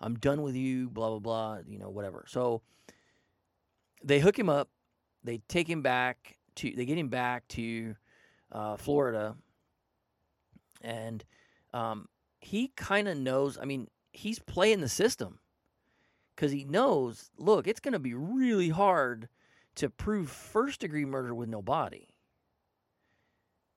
I'm 0.00 0.14
done 0.14 0.42
with 0.42 0.56
you, 0.56 0.88
blah, 0.88 1.10
blah, 1.10 1.18
blah, 1.18 1.58
you 1.66 1.78
know, 1.78 1.90
whatever. 1.90 2.24
So 2.28 2.62
they 4.02 4.18
hook 4.18 4.38
him 4.38 4.48
up. 4.48 4.68
They 5.22 5.42
take 5.48 5.68
him 5.68 5.82
back 5.82 6.38
to, 6.56 6.72
they 6.74 6.84
get 6.84 6.98
him 6.98 7.08
back 7.08 7.46
to 7.48 7.94
uh, 8.52 8.76
Florida. 8.76 9.36
And 10.82 11.24
um, 11.72 12.08
he 12.40 12.72
kind 12.76 13.08
of 13.08 13.16
knows, 13.16 13.58
I 13.58 13.64
mean, 13.64 13.88
he's 14.12 14.38
playing 14.38 14.80
the 14.80 14.88
system 14.88 15.38
because 16.34 16.52
he 16.52 16.64
knows, 16.64 17.30
look, 17.36 17.66
it's 17.66 17.80
going 17.80 17.92
to 17.92 17.98
be 17.98 18.14
really 18.14 18.70
hard 18.70 19.28
to 19.76 19.90
prove 19.90 20.30
first 20.30 20.80
degree 20.80 21.04
murder 21.04 21.34
with 21.34 21.48
no 21.48 21.62
body. 21.62 22.08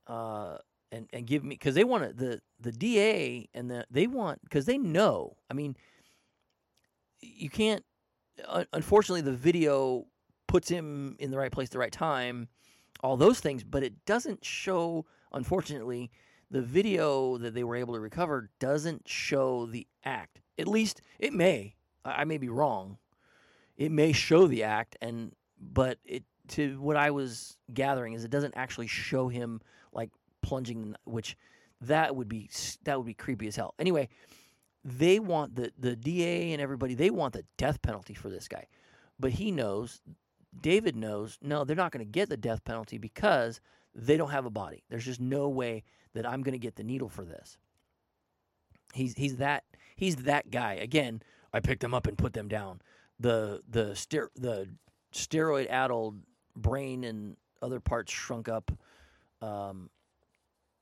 Uh, 0.07 0.57
and 0.91 1.07
and 1.11 1.25
give 1.25 1.43
me 1.43 1.55
because 1.55 1.75
they 1.75 1.83
want 1.83 2.03
to 2.03 2.13
the 2.13 2.41
the 2.59 2.71
DA 2.71 3.49
and 3.53 3.69
the 3.69 3.85
they 3.89 4.05
want 4.05 4.41
because 4.43 4.65
they 4.65 4.77
know. 4.77 5.35
I 5.49 5.53
mean, 5.53 5.75
you 7.19 7.49
can't. 7.49 7.83
Unfortunately, 8.71 9.21
the 9.21 9.31
video 9.31 10.05
puts 10.47 10.69
him 10.69 11.15
in 11.19 11.31
the 11.31 11.37
right 11.37 11.51
place, 11.51 11.69
the 11.69 11.79
right 11.79 11.91
time, 11.91 12.47
all 13.03 13.17
those 13.17 13.39
things, 13.39 13.63
but 13.63 13.83
it 13.83 14.05
doesn't 14.05 14.43
show. 14.43 15.05
Unfortunately, 15.31 16.09
the 16.49 16.61
video 16.61 17.37
that 17.37 17.53
they 17.53 17.63
were 17.63 17.75
able 17.75 17.93
to 17.95 17.99
recover 17.99 18.49
doesn't 18.59 19.07
show 19.07 19.65
the 19.65 19.85
act. 20.05 20.41
At 20.57 20.67
least 20.67 21.01
it 21.19 21.33
may. 21.33 21.75
I, 22.05 22.23
may 22.25 22.37
be 22.37 22.49
wrong. 22.49 22.97
It 23.77 23.91
may 23.91 24.11
show 24.11 24.47
the 24.47 24.63
act, 24.63 24.97
and 25.01 25.33
but 25.59 25.97
it 26.05 26.23
to 26.49 26.79
what 26.81 26.97
I 26.97 27.11
was 27.11 27.57
gathering 27.73 28.13
is 28.13 28.23
it 28.23 28.31
doesn't 28.31 28.55
actually 28.55 28.87
show 28.87 29.29
him 29.29 29.61
like 29.93 30.11
plunging, 30.41 30.95
which 31.05 31.37
that 31.81 32.15
would 32.15 32.29
be 32.29 32.49
that 32.83 32.97
would 32.97 33.05
be 33.05 33.13
creepy 33.13 33.47
as 33.47 33.55
hell. 33.55 33.73
Anyway, 33.79 34.09
they 34.83 35.19
want 35.19 35.55
the 35.55 35.71
the 35.77 35.95
DA 35.95 36.53
and 36.53 36.61
everybody 36.61 36.93
they 36.93 37.09
want 37.09 37.33
the 37.33 37.45
death 37.57 37.81
penalty 37.81 38.13
for 38.13 38.29
this 38.29 38.47
guy, 38.47 38.67
but 39.19 39.31
he 39.31 39.51
knows, 39.51 40.01
David 40.59 40.95
knows, 40.95 41.37
no, 41.41 41.63
they're 41.63 41.75
not 41.75 41.91
going 41.91 42.05
to 42.05 42.11
get 42.11 42.29
the 42.29 42.37
death 42.37 42.63
penalty 42.63 42.97
because 42.97 43.59
they 43.95 44.17
don't 44.17 44.31
have 44.31 44.45
a 44.45 44.49
body. 44.49 44.83
There's 44.89 45.05
just 45.05 45.19
no 45.19 45.49
way 45.49 45.83
that 46.13 46.27
I'm 46.27 46.41
going 46.43 46.53
to 46.53 46.59
get 46.59 46.75
the 46.75 46.83
needle 46.83 47.09
for 47.09 47.25
this. 47.25 47.57
He's 48.93 49.15
he's 49.15 49.37
that 49.37 49.63
he's 49.95 50.17
that 50.17 50.51
guy. 50.51 50.73
Again, 50.73 51.21
I 51.51 51.59
picked 51.59 51.81
them 51.81 51.93
up 51.93 52.05
and 52.05 52.17
put 52.17 52.33
them 52.33 52.47
down. 52.47 52.81
The 53.19 53.61
the 53.67 53.95
ster- 53.95 54.31
the 54.35 54.69
steroid 55.13 55.67
addled 55.67 56.19
brain 56.55 57.03
and 57.03 57.35
other 57.61 57.79
parts 57.79 58.11
shrunk 58.13 58.49
up, 58.49 58.71
um, 59.41 59.89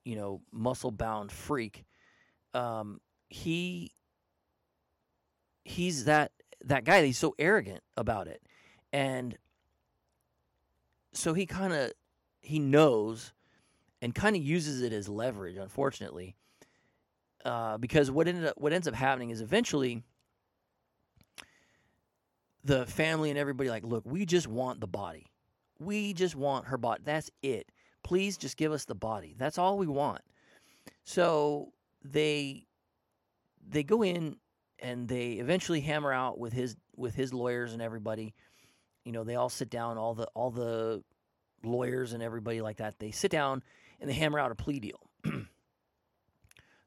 you 0.04 0.16
know, 0.16 0.42
muscle 0.52 0.90
bound 0.90 1.32
freak. 1.32 1.84
Um, 2.52 3.00
he 3.28 3.92
he's 5.64 6.04
that 6.04 6.32
that 6.64 6.84
guy. 6.84 7.04
He's 7.04 7.18
so 7.18 7.34
arrogant 7.38 7.82
about 7.96 8.28
it, 8.28 8.42
and 8.92 9.38
so 11.12 11.34
he 11.34 11.46
kind 11.46 11.72
of 11.72 11.92
he 12.40 12.58
knows 12.58 13.32
and 14.00 14.14
kind 14.14 14.34
of 14.36 14.42
uses 14.42 14.82
it 14.82 14.92
as 14.92 15.08
leverage. 15.08 15.56
Unfortunately, 15.56 16.34
uh, 17.44 17.78
because 17.78 18.10
what 18.10 18.28
ended 18.28 18.46
up 18.46 18.54
what 18.56 18.72
ends 18.72 18.88
up 18.88 18.94
happening 18.94 19.30
is 19.30 19.40
eventually 19.40 20.02
the 22.64 22.86
family 22.86 23.30
and 23.30 23.38
everybody 23.38 23.70
like, 23.70 23.84
look, 23.84 24.04
we 24.06 24.24
just 24.24 24.46
want 24.46 24.80
the 24.80 24.86
body. 24.86 25.26
We 25.78 26.12
just 26.12 26.36
want 26.36 26.66
her 26.66 26.78
body. 26.78 27.02
That's 27.04 27.30
it. 27.42 27.70
Please 28.04 28.36
just 28.36 28.56
give 28.56 28.72
us 28.72 28.84
the 28.84 28.94
body. 28.94 29.34
That's 29.36 29.58
all 29.58 29.78
we 29.78 29.86
want. 29.86 30.20
So 31.04 31.72
they 32.04 32.66
they 33.68 33.82
go 33.82 34.02
in 34.02 34.36
and 34.78 35.08
they 35.08 35.32
eventually 35.34 35.80
hammer 35.80 36.12
out 36.12 36.38
with 36.38 36.52
his 36.52 36.76
with 36.96 37.14
his 37.14 37.32
lawyers 37.32 37.72
and 37.72 37.82
everybody. 37.82 38.34
You 39.04 39.12
know, 39.12 39.24
they 39.24 39.34
all 39.34 39.48
sit 39.48 39.70
down, 39.70 39.98
all 39.98 40.14
the 40.14 40.26
all 40.34 40.50
the 40.50 41.02
lawyers 41.64 42.12
and 42.12 42.22
everybody 42.22 42.60
like 42.60 42.78
that. 42.78 42.98
They 42.98 43.10
sit 43.10 43.30
down 43.30 43.62
and 44.00 44.08
they 44.08 44.14
hammer 44.14 44.38
out 44.38 44.52
a 44.52 44.54
plea 44.54 44.80
deal. 44.80 45.00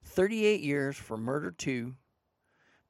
38 0.03 0.61
years 0.61 0.95
for 0.95 1.17
murder 1.17 1.51
2, 1.51 1.93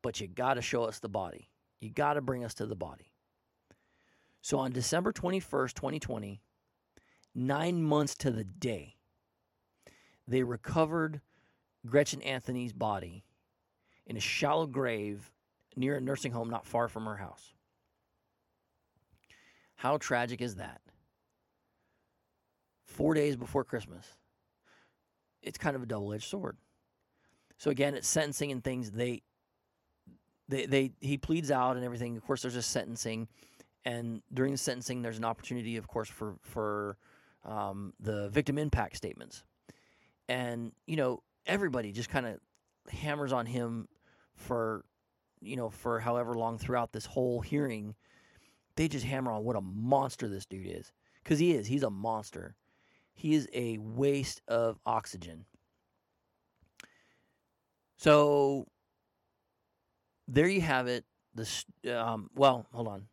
but 0.01 0.19
you 0.19 0.27
got 0.27 0.55
to 0.55 0.61
show 0.61 0.83
us 0.83 0.99
the 0.99 1.09
body. 1.09 1.49
You 1.79 1.89
got 1.89 2.13
to 2.13 2.21
bring 2.21 2.43
us 2.43 2.53
to 2.55 2.65
the 2.65 2.75
body. 2.75 3.11
So 4.41 4.59
on 4.59 4.71
December 4.71 5.11
21st, 5.11 5.73
2020, 5.73 6.39
nine 7.33 7.81
months 7.81 8.15
to 8.17 8.29
the 8.29 8.43
day, 8.43 8.95
they 10.27 10.43
recovered 10.43 11.21
Gretchen 11.85 12.21
Anthony's 12.21 12.73
body 12.73 13.23
in 14.05 14.17
a 14.17 14.19
shallow 14.19 14.67
grave 14.67 15.31
near 15.75 15.95
a 15.95 16.01
nursing 16.01 16.31
home 16.31 16.49
not 16.49 16.65
far 16.65 16.87
from 16.87 17.05
her 17.05 17.17
house. 17.17 17.54
How 19.75 19.97
tragic 19.97 20.41
is 20.41 20.55
that? 20.55 20.81
Four 22.85 23.13
days 23.13 23.35
before 23.35 23.63
Christmas. 23.63 24.05
It's 25.41 25.57
kind 25.57 25.75
of 25.75 25.83
a 25.83 25.85
double 25.85 26.13
edged 26.13 26.29
sword. 26.29 26.57
So 27.57 27.69
again, 27.71 27.93
it's 27.93 28.07
sentencing 28.07 28.51
and 28.51 28.63
things. 28.63 28.91
They, 28.91 29.21
they, 30.47 30.65
they, 30.65 30.91
he 31.01 31.17
pleads 31.17 31.51
out 31.51 31.75
and 31.75 31.85
everything. 31.85 32.17
Of 32.17 32.25
course, 32.25 32.41
there's 32.41 32.55
a 32.55 32.61
sentencing, 32.61 33.27
and 33.85 34.21
during 34.33 34.51
the 34.51 34.57
sentencing, 34.57 35.01
there's 35.01 35.17
an 35.17 35.25
opportunity, 35.25 35.77
of 35.77 35.87
course, 35.87 36.09
for 36.09 36.35
for 36.41 36.97
um, 37.45 37.93
the 37.99 38.29
victim 38.29 38.57
impact 38.57 38.97
statements, 38.97 39.43
and 40.27 40.71
you 40.87 40.95
know 40.95 41.21
everybody 41.45 41.91
just 41.91 42.09
kind 42.09 42.25
of 42.25 42.39
hammers 42.91 43.31
on 43.31 43.45
him 43.45 43.87
for 44.35 44.83
you 45.41 45.55
know 45.55 45.69
for 45.69 45.99
however 45.99 46.33
long 46.33 46.57
throughout 46.57 46.91
this 46.91 47.05
whole 47.05 47.41
hearing 47.41 47.95
they 48.75 48.87
just 48.87 49.05
hammer 49.05 49.31
on 49.31 49.43
what 49.43 49.55
a 49.55 49.61
monster 49.61 50.27
this 50.27 50.45
dude 50.45 50.67
is. 50.67 50.91
Because 51.23 51.39
he 51.39 51.53
is 51.53 51.67
he's 51.67 51.83
a 51.83 51.89
monster. 51.89 52.55
He 53.13 53.33
is 53.33 53.47
a 53.53 53.77
waste 53.79 54.41
of 54.47 54.77
oxygen. 54.85 55.45
So 57.97 58.67
there 60.27 60.47
you 60.47 60.61
have 60.61 60.87
it. 60.87 61.05
This 61.33 61.65
um, 61.91 62.29
well 62.35 62.65
hold 62.71 62.87
on. 62.87 63.07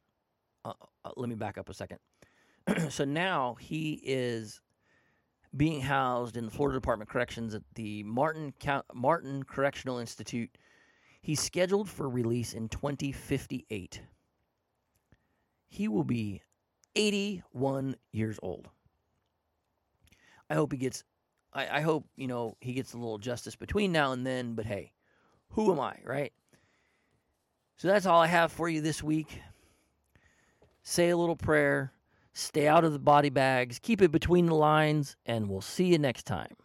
Uh, 0.65 0.73
uh, 1.05 1.11
let 1.17 1.29
me 1.29 1.35
back 1.35 1.59
up 1.59 1.69
a 1.69 1.75
second. 1.75 1.99
So 2.91 3.05
now 3.05 3.57
he 3.59 4.01
is 4.05 4.61
being 5.57 5.81
housed 5.81 6.37
in 6.37 6.45
the 6.45 6.51
Florida 6.51 6.77
Department 6.77 7.09
of 7.09 7.13
Corrections 7.13 7.55
at 7.55 7.63
the 7.75 8.03
Martin 8.05 8.55
Martin 8.95 9.43
Correctional 9.43 9.99
Institute. 9.99 10.51
He's 11.21 11.41
scheduled 11.41 11.89
for 11.89 12.09
release 12.09 12.55
in 12.55 12.69
2058. 12.69 14.01
He 15.73 15.89
will 15.89 16.05
be 16.05 16.43
81 16.95 17.97
years 18.13 18.39
old. 18.43 18.69
I 20.51 20.55
hope 20.55 20.73
he 20.73 20.79
gets 20.79 21.05
I, 21.55 21.79
I 21.79 21.81
hope, 21.81 22.07
you 22.17 22.27
know, 22.27 22.57
he 22.61 22.73
gets 22.73 22.95
a 22.95 22.99
little 22.99 23.19
justice 23.19 23.57
between 23.57 23.93
now 23.93 24.13
and 24.13 24.27
then, 24.27 24.55
but 24.55 24.65
hey, 24.65 24.93
who 25.51 25.73
am 25.73 25.81
I, 25.81 25.97
right? 26.05 26.33
So 27.77 27.89
that's 27.89 28.07
all 28.07 28.21
I 28.21 28.27
have 28.27 28.53
for 28.53 28.69
you 28.69 28.81
this 28.81 29.03
week. 29.03 29.41
Say 30.83 31.11
a 31.11 31.17
little 31.17 31.37
prayer 31.37 31.93
Stay 32.35 32.67
out 32.67 32.85
of 32.85 32.93
the 32.93 32.99
body 32.99 33.29
bags, 33.29 33.79
keep 33.79 34.01
it 34.01 34.11
between 34.11 34.47
the 34.47 34.55
lines, 34.55 35.17
and 35.27 35.49
we'll 35.49 35.61
see 35.61 35.85
you 35.85 35.99
next 35.99 36.25
time. 36.25 36.57